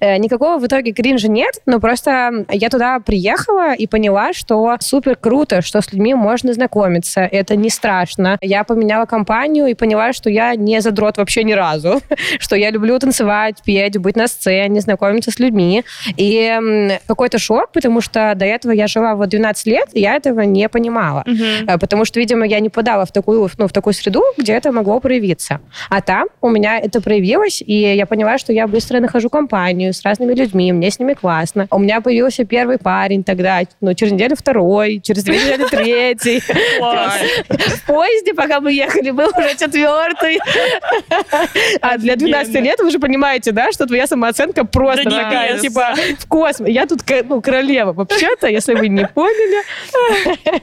э, 0.01 0.17
никакого 0.19 0.59
в 0.59 0.67
итоге 0.67 0.93
кринжа 0.93 1.29
нет, 1.29 1.61
но 1.67 1.81
просто 1.81 2.47
я 2.51 2.69
туда 2.69 3.01
приехала 3.01 3.75
и 3.75 3.87
поняла, 3.87 4.33
что 4.33 4.77
супер 4.81 5.17
круто, 5.17 5.63
что 5.63 5.81
с 5.81 5.93
людьми 5.93 6.15
можно 6.15 6.53
знакомиться, 6.53 7.21
это 7.21 7.57
не 7.57 7.71
страшно. 7.71 8.39
Я 8.41 8.65
поменяла 8.65 9.07
компанию 9.07 9.67
и 9.67 9.75
поняла, 9.75 10.13
что 10.13 10.31
я 10.31 10.55
не 10.55 10.81
задрот 10.81 11.17
вообще 11.19 11.45
ни 11.45 11.53
разу, 11.53 12.01
что 12.39 12.57
я 12.57 12.71
люблю 12.71 12.99
танцевать, 12.99 13.57
петь, 13.65 13.99
быть 13.99 14.17
на 14.17 14.29
сцене, 14.29 14.81
знакомиться 14.81 15.31
с 15.31 15.39
людьми. 15.39 15.85
И 16.17 16.99
какой-то 17.07 17.39
шок, 17.39 17.73
потому 17.73 18.01
что 18.01 18.33
до 18.37 18.45
этого 18.45 18.73
я 18.73 18.87
жила 18.87 19.15
вот 19.15 19.29
12 19.29 19.67
лет, 19.67 19.89
и 19.93 20.01
я 20.01 20.17
этого 20.17 20.41
не 20.41 20.69
понимала. 20.69 21.25
Э, 21.67 21.79
Потому 21.79 22.05
что, 22.05 22.21
видимо, 22.21 22.47
я 22.47 22.61
не 22.61 22.69
подала 22.69 23.05
в 23.05 23.13
такую, 23.13 23.49
ну, 23.59 23.67
в 23.67 23.73
такую 23.73 23.95
среду, 23.95 24.23
где 24.37 24.53
это 24.53 24.73
могло 24.73 25.01
проявиться. 25.01 25.61
А 25.89 26.01
там 26.01 26.29
у 26.41 26.51
меня 26.51 26.79
это 26.79 27.00
проявилось, 27.01 27.63
и 27.65 27.75
я 27.75 28.07
поняла, 28.07 28.39
что 28.39 28.53
я 28.53 28.67
быстро 28.67 29.01
нахожу 29.01 29.31
компанию 29.31 29.93
с 29.93 30.03
разными 30.03 30.35
людьми, 30.35 30.73
мне 30.73 30.91
с 30.91 30.99
ними 30.99 31.15
классно. 31.15 31.67
У 31.71 31.79
меня 31.79 32.01
появился 32.01 32.45
первый 32.45 32.79
парень 32.79 33.25
тогда, 33.25 33.61
ну, 33.81 33.95
через 33.95 34.13
неделю 34.13 34.37
второй, 34.37 35.01
через 35.01 35.25
две 35.25 35.37
недели 35.37 35.67
третий. 35.67 36.41
В 37.81 37.87
поезде, 37.87 38.35
пока 38.35 38.61
мы 38.61 38.73
ехали, 38.73 39.11
был 39.11 39.29
уже 39.37 39.57
четвертый. 39.57 40.39
А 41.81 41.99
для 41.99 42.17
12 42.17 42.49
Офигенно. 42.49 42.65
лет 42.65 42.81
вы 42.81 42.91
же 42.91 42.99
понимаете, 42.99 43.53
да, 43.53 43.73
что 43.73 43.87
твоя 43.87 44.07
самооценка 44.07 44.65
просто 44.65 45.05
такая, 45.05 45.59
типа, 45.59 45.95
в 46.19 46.27
космос. 46.27 46.69
Я 46.69 46.87
тут, 46.87 47.01
ну, 47.29 47.41
королева 47.41 47.93
вообще-то, 47.93 48.49
если 48.49 48.75
вы 48.75 48.89
не 48.89 49.07
поняли. 49.07 49.63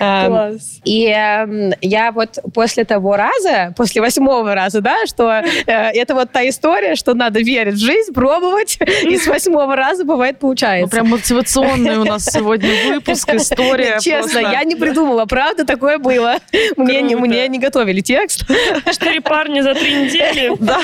Эм, 0.00 0.26
Класс. 0.26 0.80
и 0.84 1.06
эм, 1.06 1.72
я 1.80 2.12
вот 2.12 2.38
после 2.52 2.84
того 2.84 3.16
раза, 3.16 3.72
после 3.76 4.02
восьмого 4.02 4.54
раза, 4.54 4.80
да, 4.80 5.06
что 5.06 5.42
это 5.66 6.14
вот 6.14 6.32
та 6.32 6.48
история, 6.48 6.94
что 6.96 7.14
надо 7.14 7.40
верить 7.40 7.74
в 7.74 7.78
жизнь, 7.84 8.12
пробовать, 8.12 8.78
и 9.02 9.16
с 9.16 9.26
восьмого 9.26 9.76
раза 9.76 10.04
бывает 10.04 10.36
Ну, 10.36 10.40
получается. 10.40 10.88
прям 10.90 11.08
мотивационный 11.08 11.98
у 11.98 12.04
нас 12.04 12.24
сегодня 12.30 12.70
выпуск, 12.92 13.28
история. 13.34 13.98
Честно, 14.00 14.38
я 14.38 14.64
не 14.64 14.74
придумала, 14.76 15.24
правда, 15.26 15.64
такое 15.64 15.98
было. 15.98 16.36
Мне 16.76 17.02
не, 17.02 17.14
мне 17.16 17.46
не 17.48 17.58
готовили 17.58 18.00
текст. 18.00 18.44
Четыре 18.90 19.20
парня 19.20 19.62
за 19.62 19.74
три 19.74 19.94
недели. 19.94 20.52
Да, 20.58 20.80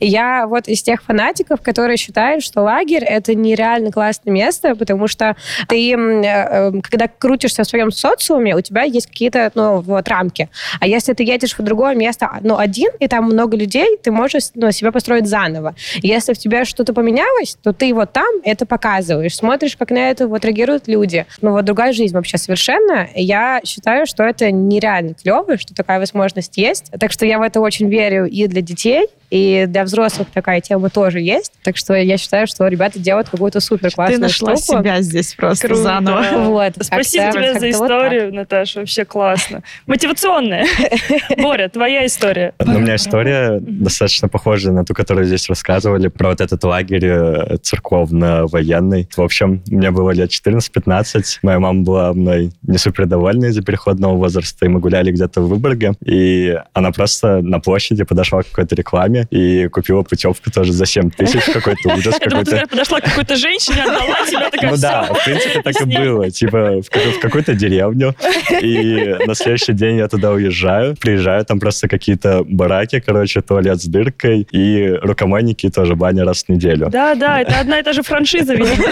Я 0.00 0.46
вот 0.46 0.68
из 0.68 0.82
тех 0.82 1.02
фанатиков, 1.02 1.60
которые 1.60 1.96
считают, 1.96 2.42
что 2.42 2.62
лагерь— 2.62 3.04
это 3.08 3.34
нереально 3.34 3.90
классное 3.90 4.32
место, 4.32 4.74
потому 4.74 5.08
что 5.08 5.36
ты, 5.68 5.92
э, 5.92 5.96
э, 5.96 6.72
когда 6.82 7.08
крутишься 7.08 7.62
в 7.62 7.66
своем 7.66 7.90
социуме, 7.90 8.56
у 8.56 8.60
тебя 8.60 8.82
есть 8.82 9.06
какие-то, 9.06 9.50
ну, 9.54 9.80
вот, 9.80 10.08
рамки. 10.08 10.48
А 10.80 10.86
если 10.86 11.12
ты 11.12 11.24
едешь 11.24 11.56
в 11.56 11.62
другое 11.62 11.94
место, 11.94 12.30
ну, 12.40 12.58
один, 12.58 12.90
и 12.98 13.08
там 13.08 13.24
много 13.24 13.56
людей, 13.56 13.96
ты 14.02 14.10
можешь, 14.10 14.44
ну, 14.54 14.70
себя 14.72 14.92
построить 14.92 15.26
заново. 15.26 15.74
Если 15.96 16.32
в 16.32 16.38
тебе 16.38 16.64
что-то 16.64 16.92
поменялось, 16.92 17.56
то 17.62 17.72
ты 17.72 17.92
вот 17.94 18.12
там 18.12 18.40
это 18.44 18.66
показываешь, 18.66 19.36
смотришь, 19.36 19.76
как 19.76 19.90
на 19.90 20.10
это 20.10 20.28
вот 20.28 20.44
реагируют 20.44 20.88
люди. 20.88 21.26
Ну, 21.40 21.52
вот 21.52 21.64
другая 21.64 21.92
жизнь 21.92 22.14
вообще 22.14 22.38
совершенно. 22.38 23.08
Я 23.14 23.60
считаю, 23.64 24.06
что 24.06 24.22
это 24.22 24.50
нереально 24.50 25.14
клево, 25.14 25.56
что 25.58 25.74
такая 25.74 25.98
возможность 25.98 26.56
есть. 26.56 26.90
Так 26.98 27.12
что 27.12 27.26
я 27.26 27.38
в 27.38 27.42
это 27.42 27.60
очень 27.60 27.88
верю 27.88 28.23
и 28.26 28.46
для 28.46 28.60
детей, 28.60 29.06
и 29.34 29.66
для 29.66 29.82
взрослых 29.82 30.28
такая 30.32 30.60
тема 30.60 30.90
тоже 30.90 31.18
есть. 31.18 31.52
Так 31.64 31.76
что 31.76 31.94
я 31.94 32.18
считаю, 32.18 32.46
что 32.46 32.68
ребята 32.68 33.00
делают 33.00 33.28
какую-то 33.28 33.58
супер 33.58 33.90
Ты 33.90 33.96
классную 33.96 34.20
нашла 34.20 34.54
штуку. 34.54 34.78
себя 34.80 35.02
здесь 35.02 35.34
просто 35.34 35.66
Круто. 35.66 35.82
заново. 35.82 36.24
Вот. 36.54 36.74
Спасибо 36.80 37.32
тебе 37.32 37.54
за 37.54 37.66
вот 37.66 37.68
историю, 37.68 38.32
Наташа. 38.32 38.80
Вообще 38.80 39.04
классно. 39.04 39.64
Мотивационная. 39.88 40.66
Боря, 41.36 41.68
твоя 41.68 42.06
история. 42.06 42.54
Ну, 42.64 42.76
у 42.76 42.78
меня 42.78 42.94
история 42.94 43.58
достаточно 43.60 44.28
похожая 44.28 44.72
на 44.72 44.84
ту, 44.84 44.94
которую 44.94 45.26
здесь 45.26 45.48
рассказывали, 45.48 46.06
про 46.06 46.28
вот 46.28 46.40
этот 46.40 46.62
лагерь 46.62 47.06
э, 47.06 47.56
церковно-военный. 47.60 49.08
В 49.16 49.20
общем, 49.20 49.64
мне 49.66 49.90
было 49.90 50.12
лет 50.12 50.30
14-15, 50.30 51.38
моя 51.42 51.58
мама 51.58 51.82
была 51.82 52.12
мной 52.12 52.52
не 52.62 52.78
супер 52.78 53.06
довольна 53.06 53.46
из-за 53.46 53.62
переходного 53.62 54.14
возраста, 54.14 54.64
и 54.64 54.68
мы 54.68 54.78
гуляли 54.78 55.10
где-то 55.10 55.40
в 55.40 55.48
Выборге, 55.48 55.94
и 56.04 56.56
она 56.72 56.92
просто 56.92 57.40
на 57.40 57.58
площади 57.58 58.04
подошла 58.04 58.42
к 58.42 58.50
какой-то 58.50 58.76
рекламе 58.76 59.23
и 59.30 59.68
купила 59.68 60.02
путевку 60.02 60.50
тоже 60.50 60.72
за 60.72 60.86
7 60.86 61.10
тысяч, 61.10 61.44
какой-то 61.44 61.94
ужас, 61.94 62.16
Я 62.20 62.26
думала, 62.28 62.44
ты 62.44 62.66
подошла 62.66 63.00
к 63.00 63.04
какой-то 63.04 63.36
женщине, 63.36 63.82
отдала 63.82 64.26
тебя, 64.26 64.50
такая, 64.50 64.70
ну 64.70 64.76
да, 64.76 65.12
в 65.12 65.24
принципе, 65.24 65.62
так 65.62 65.80
и 65.80 65.84
было. 65.84 66.30
Типа 66.30 66.80
в, 66.82 67.18
какую-то 67.20 67.54
деревню. 67.54 68.14
И 68.60 69.16
на 69.26 69.34
следующий 69.34 69.72
день 69.72 69.98
я 69.98 70.08
туда 70.08 70.32
уезжаю. 70.32 70.96
Приезжаю, 70.96 71.44
там 71.44 71.60
просто 71.60 71.88
какие-то 71.88 72.44
бараки, 72.44 73.00
короче, 73.00 73.40
туалет 73.40 73.80
с 73.80 73.86
дыркой. 73.86 74.46
И 74.50 74.98
рукомойники 75.02 75.70
тоже 75.70 75.94
баня 75.94 76.24
раз 76.24 76.44
в 76.44 76.48
неделю. 76.48 76.88
Да, 76.90 77.14
да, 77.14 77.40
это 77.40 77.60
одна 77.60 77.78
и 77.78 77.82
та 77.82 77.92
же 77.92 78.02
франшиза, 78.02 78.54
видимо. 78.54 78.84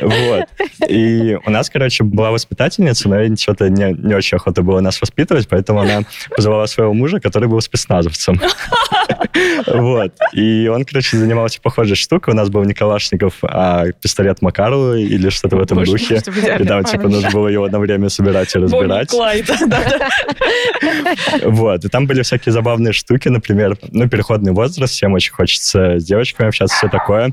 Вот. 0.00 0.44
И 0.88 1.38
у 1.44 1.50
нас, 1.50 1.70
короче, 1.70 2.04
была 2.04 2.30
воспитательница, 2.30 3.08
но 3.08 3.20
ей 3.20 3.36
что-то 3.36 3.68
не, 3.68 3.92
не 3.92 4.14
очень 4.14 4.36
охота 4.36 4.62
было 4.62 4.80
нас 4.80 5.00
воспитывать, 5.00 5.48
поэтому 5.48 5.80
она 5.80 6.02
позвала 6.34 6.66
своего 6.66 6.92
мужа, 6.94 7.05
который 7.20 7.48
был 7.48 7.60
спецназовцем. 7.60 8.40
Вот. 9.66 10.12
И 10.32 10.68
он, 10.68 10.84
короче, 10.84 11.18
занимался 11.18 11.60
похожей 11.60 11.96
штукой. 11.96 12.34
У 12.34 12.36
нас 12.36 12.48
был 12.48 12.64
не 12.64 12.74
Калашников, 12.74 13.34
а 13.42 13.86
пистолет 13.92 14.42
Макарова 14.42 14.98
или 14.98 15.28
что-то 15.28 15.56
в 15.56 15.60
этом 15.60 15.84
духе. 15.84 16.22
И 16.58 16.64
там, 16.64 16.84
типа, 16.84 17.08
нужно 17.08 17.30
было 17.30 17.48
его 17.48 17.64
одно 17.64 17.78
время 17.78 18.08
собирать 18.08 18.54
и 18.54 18.58
разбирать. 18.58 19.12
Вот. 21.42 21.84
И 21.84 21.88
там 21.88 22.06
были 22.06 22.22
всякие 22.22 22.52
забавные 22.52 22.92
штуки, 22.92 23.28
например, 23.28 23.76
ну, 23.90 24.08
переходный 24.08 24.52
возраст, 24.52 24.92
всем 24.92 25.12
очень 25.12 25.32
хочется 25.32 25.98
с 25.98 26.04
девочками 26.04 26.48
общаться, 26.48 26.76
все 26.76 26.88
такое. 26.88 27.32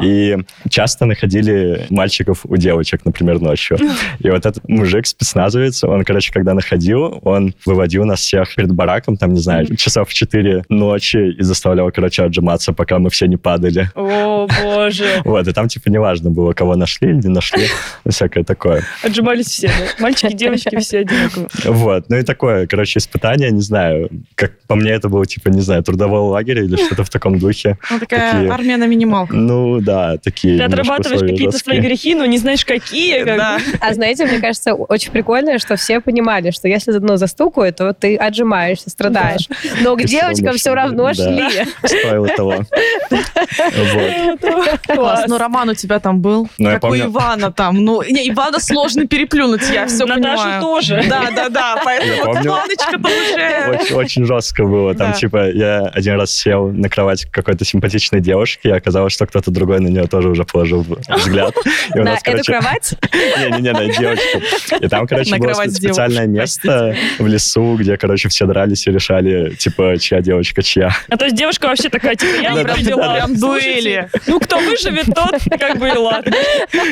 И 0.00 0.36
часто 0.68 1.06
находили 1.06 1.86
мальчиков 1.90 2.40
у 2.44 2.56
девочек, 2.56 3.04
например, 3.04 3.40
ночью. 3.40 3.78
И 4.18 4.30
вот 4.30 4.46
этот 4.46 4.68
мужик, 4.68 5.06
спецназовец, 5.06 5.84
он, 5.84 6.04
короче, 6.04 6.32
когда 6.32 6.54
находил, 6.54 7.20
он 7.22 7.54
выводил 7.64 8.04
нас 8.04 8.20
всех 8.20 8.54
перед 8.54 8.72
бараком, 8.72 8.95
там, 9.00 9.34
не 9.34 9.40
знаю, 9.40 9.74
часов 9.76 10.08
в 10.08 10.14
4 10.14 10.64
ночи 10.68 11.34
и 11.38 11.42
заставлял 11.42 11.90
короче, 11.90 12.24
отжиматься, 12.24 12.72
пока 12.72 12.98
мы 12.98 13.10
все 13.10 13.26
не 13.26 13.36
падали. 13.36 13.90
О, 13.94 14.46
боже. 14.62 15.06
Вот, 15.24 15.46
и 15.48 15.52
там, 15.52 15.68
типа, 15.68 15.88
неважно 15.88 16.30
было, 16.30 16.52
кого 16.52 16.76
нашли 16.76 17.08
или 17.10 17.16
не 17.16 17.28
нашли, 17.28 17.66
всякое 18.08 18.44
такое. 18.44 18.82
Отжимались 19.02 19.46
все, 19.46 19.68
да? 19.68 19.72
Мальчики, 19.98 20.32
девочки, 20.32 20.76
все 20.78 21.00
одинаково. 21.00 21.48
Вот, 21.64 22.08
ну 22.08 22.16
и 22.16 22.22
такое, 22.22 22.66
короче, 22.66 22.98
испытание, 22.98 23.50
не 23.50 23.60
знаю, 23.60 24.08
как 24.34 24.58
по 24.66 24.74
мне 24.74 24.90
это 24.92 25.08
было, 25.08 25.26
типа, 25.26 25.48
не 25.48 25.60
знаю, 25.60 25.82
трудового 25.82 26.30
лагеря 26.30 26.62
или 26.62 26.76
что-то 26.76 27.04
в 27.04 27.10
таком 27.10 27.38
духе. 27.38 27.78
Ну, 27.90 28.00
такая 28.00 28.32
Такие- 28.32 28.50
армия 28.50 28.76
на 28.76 28.86
минималках. 28.86 29.34
Ну, 29.34 29.80
да, 29.80 30.16
такие 30.18 30.58
Ты 30.58 30.64
отрабатываешь 30.64 31.20
какие-то 31.20 31.58
свои 31.58 31.80
грехи, 31.80 32.14
но 32.14 32.26
не 32.26 32.38
знаешь, 32.38 32.64
какие. 32.64 33.24
как 33.24 33.36
Да. 33.36 33.58
А 33.80 33.94
знаете, 33.94 34.26
мне 34.26 34.38
кажется, 34.38 34.74
очень 34.74 35.12
прикольно, 35.12 35.58
что 35.58 35.76
все 35.76 36.00
понимали, 36.00 36.50
что 36.50 36.68
если 36.68 36.92
ну, 36.92 37.16
застукают, 37.16 37.76
то 37.76 37.92
ты 37.92 38.16
отжимаешься, 38.16 38.85
страдаешь. 38.86 39.48
Но 39.80 39.96
к 39.96 40.04
девочкам 40.04 40.56
все 40.56 40.74
равно 40.74 41.12
шли. 41.14 41.66
Стоило 41.84 42.28
того. 42.28 42.64
Класс. 44.86 45.24
Ну, 45.28 45.38
Роман 45.38 45.70
у 45.70 45.74
тебя 45.74 45.98
там 46.00 46.20
был. 46.20 46.48
Ну, 46.58 46.70
как 46.70 46.84
у 46.84 46.94
Ивана 46.94 47.52
там. 47.52 47.84
Ну, 47.84 48.02
не, 48.02 48.30
Ивана 48.30 48.60
сложно 48.60 49.06
переплюнуть, 49.06 49.62
я 49.72 49.86
все 49.86 50.06
Наташу 50.06 50.42
понимаю. 50.42 50.62
тоже. 50.62 51.04
Да, 51.08 51.30
да, 51.34 51.48
да. 51.48 51.80
Поэтому. 51.84 52.34
Иваночка-то 52.34 53.08
уже... 53.08 53.94
Очень, 53.94 54.24
жестко 54.24 54.64
было. 54.64 54.94
Там, 54.94 55.12
типа, 55.12 55.50
я 55.50 55.86
один 55.86 56.18
раз 56.18 56.32
сел 56.32 56.68
на 56.68 56.88
кровать 56.88 57.26
какой-то 57.26 57.64
симпатичной 57.64 58.20
девушки, 58.20 58.68
и 58.68 58.70
оказалось, 58.70 59.12
что 59.12 59.26
кто-то 59.26 59.50
другой 59.50 59.80
на 59.80 59.88
нее 59.88 60.06
тоже 60.06 60.28
уже 60.28 60.44
положил 60.44 60.86
взгляд. 61.08 61.54
На 61.94 62.18
эту 62.22 62.44
кровать? 62.44 62.94
Не-не-не, 63.12 63.72
на 63.72 63.86
девочку. 63.86 64.40
И 64.80 64.88
там, 64.88 65.06
короче, 65.06 65.36
было 65.36 65.64
специальное 65.68 66.26
место 66.26 66.94
в 67.18 67.26
лесу, 67.26 67.76
где, 67.76 67.96
короче, 67.96 68.28
все 68.28 68.46
дрались 68.46 68.75
и 68.86 68.90
решали, 68.90 69.54
типа, 69.54 69.96
чья 69.98 70.20
девочка, 70.20 70.62
чья. 70.62 70.90
А 71.08 71.16
то 71.16 71.26
есть 71.26 71.36
девушка 71.36 71.66
вообще 71.66 71.88
такая, 71.88 72.16
типа, 72.16 72.40
я 72.42 72.52
не 72.52 72.62
родила. 72.62 73.14
Прям 73.14 73.38
дуэли. 73.38 74.08
Ну, 74.26 74.40
кто 74.40 74.58
выживет, 74.58 75.06
тот, 75.14 75.36
как 75.58 75.78
бы 75.78 75.88
и 75.88 75.92
ладно. 75.96 76.32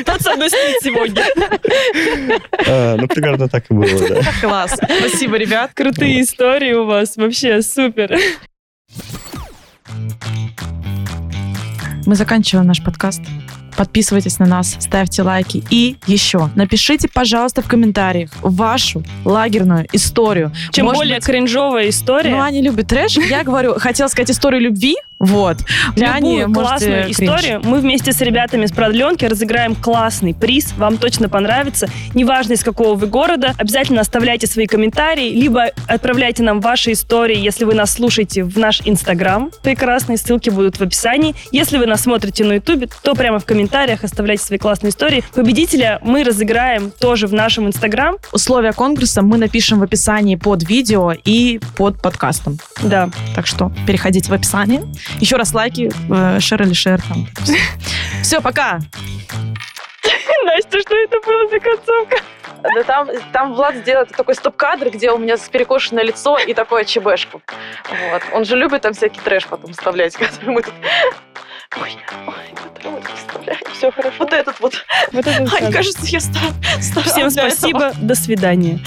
Тот 0.05 0.21
со 0.21 0.35
мной 0.35 0.49
спит 0.49 0.77
сегодня. 0.81 1.23
А, 2.67 2.95
Ну, 2.97 3.07
примерно 3.07 3.49
так 3.49 3.65
и 3.69 3.73
было, 3.73 4.07
да. 4.09 4.21
Класс. 4.41 4.79
Спасибо, 4.99 5.37
ребят. 5.37 5.71
Крутые 5.73 6.21
истории 6.21 6.73
у 6.73 6.85
вас, 6.85 7.17
вообще 7.17 7.61
супер. 7.61 8.17
Мы 12.05 12.15
заканчиваем 12.15 12.67
наш 12.67 12.83
подкаст. 12.83 13.21
Подписывайтесь 13.77 14.39
на 14.39 14.45
нас, 14.45 14.75
ставьте 14.79 15.21
лайки. 15.21 15.63
И 15.69 15.97
еще, 16.07 16.49
напишите, 16.55 17.09
пожалуйста, 17.13 17.61
в 17.61 17.67
комментариях 17.67 18.29
вашу 18.41 19.03
лагерную 19.23 19.87
историю. 19.91 20.51
Чем 20.71 20.85
Может 20.85 20.99
более 20.99 21.15
быть, 21.17 21.25
кринжовая 21.25 21.89
история, 21.89 22.31
Ну, 22.31 22.39
Аня 22.39 22.61
любит 22.61 22.87
трэш. 22.87 23.17
Я 23.17 23.43
говорю, 23.43 23.75
хотела 23.79 24.07
сказать 24.07 24.31
историю 24.31 24.61
любви. 24.61 24.95
Вот. 25.19 25.57
Любую 25.95 26.49
можете 26.49 26.53
классную 26.53 27.03
кринж. 27.05 27.19
историю 27.19 27.61
мы 27.63 27.79
вместе 27.79 28.11
с 28.11 28.21
ребятами 28.21 28.65
с 28.65 28.71
продленки 28.71 29.25
разыграем 29.25 29.75
классный 29.75 30.33
приз. 30.33 30.73
Вам 30.77 30.97
точно 30.97 31.29
понравится. 31.29 31.87
Неважно, 32.13 32.53
из 32.53 32.63
какого 32.63 32.95
вы 32.95 33.07
города. 33.07 33.53
Обязательно 33.57 34.01
оставляйте 34.01 34.47
свои 34.47 34.67
комментарии, 34.67 35.29
либо 35.29 35.67
отправляйте 35.87 36.43
нам 36.43 36.59
ваши 36.59 36.91
истории, 36.91 37.37
если 37.37 37.63
вы 37.63 37.73
нас 37.73 37.93
слушаете 37.93 38.43
в 38.43 38.57
наш 38.57 38.81
Инстаграм. 38.85 39.51
Прекрасные 39.63 40.17
ссылки 40.17 40.49
будут 40.49 40.77
в 40.77 40.81
описании. 40.81 41.33
Если 41.51 41.77
вы 41.77 41.85
нас 41.85 42.01
смотрите 42.01 42.43
на 42.43 42.53
Ютубе, 42.53 42.89
то 43.01 43.15
прямо 43.15 43.39
в 43.39 43.45
комментариях 43.45 44.03
оставляйте 44.03 44.43
свои 44.43 44.59
классные 44.59 44.89
истории. 44.89 45.23
Победителя 45.33 45.99
мы 46.03 46.23
разыграем 46.23 46.91
тоже 46.91 47.27
в 47.27 47.33
нашем 47.33 47.67
Инстаграм. 47.67 48.17
Условия 48.33 48.73
конкурса 48.73 49.21
мы 49.21 49.37
напишем 49.37 49.79
в 49.79 49.83
описании 49.83 50.35
под 50.35 50.67
видео 50.67 51.13
и 51.23 51.59
под 51.77 52.01
подкастом. 52.01 52.59
Да. 52.83 53.09
Так 53.33 53.47
что 53.47 53.71
переходите 53.87 54.29
в 54.29 54.33
описание. 54.33 54.83
Еще 55.19 55.35
раз 55.37 55.53
лайки, 55.53 55.91
э, 56.09 56.39
шер 56.39 56.61
или 56.63 56.73
шер. 56.73 57.01
Там. 57.01 57.27
Все, 58.21 58.41
пока. 58.41 58.79
Настя, 60.45 60.79
что 60.79 60.95
это 60.95 61.19
было 61.25 61.49
за 61.49 61.59
концовка? 61.59 62.17
Да 62.75 62.83
там, 62.83 63.09
там 63.31 63.53
Влад 63.53 63.75
сделает 63.75 64.09
такой 64.09 64.35
стоп-кадр, 64.35 64.89
где 64.89 65.11
у 65.11 65.17
меня 65.17 65.37
перекошенное 65.37 66.03
лицо 66.03 66.37
и 66.37 66.53
такое 66.53 66.83
чебешку. 66.83 67.41
Вот. 68.11 68.23
Он 68.33 68.45
же 68.45 68.55
любит 68.55 68.81
там 68.81 68.93
всякий 68.93 69.19
трэш 69.21 69.45
потом 69.47 69.71
вставлять, 69.71 70.15
который 70.17 70.49
мы 70.49 70.61
тут... 70.61 70.73
Ой, 71.81 71.97
ой, 72.27 72.33
который 72.55 72.91
мы 72.91 73.01
тут 73.01 73.17
вставляем. 73.17 73.59
Все 73.73 73.91
хорошо. 73.91 74.15
Вот 74.19 74.33
этот 74.33 74.59
вот. 74.59 74.85
Вот 75.11 75.27
это 75.27 75.55
Ай, 75.55 75.71
кажется, 75.71 76.05
я 76.05 76.19
стар, 76.19 76.51
Всем 76.79 77.29
для 77.29 77.43
этого. 77.43 77.49
спасибо. 77.49 77.91
До 78.01 78.15
свидания. 78.15 78.79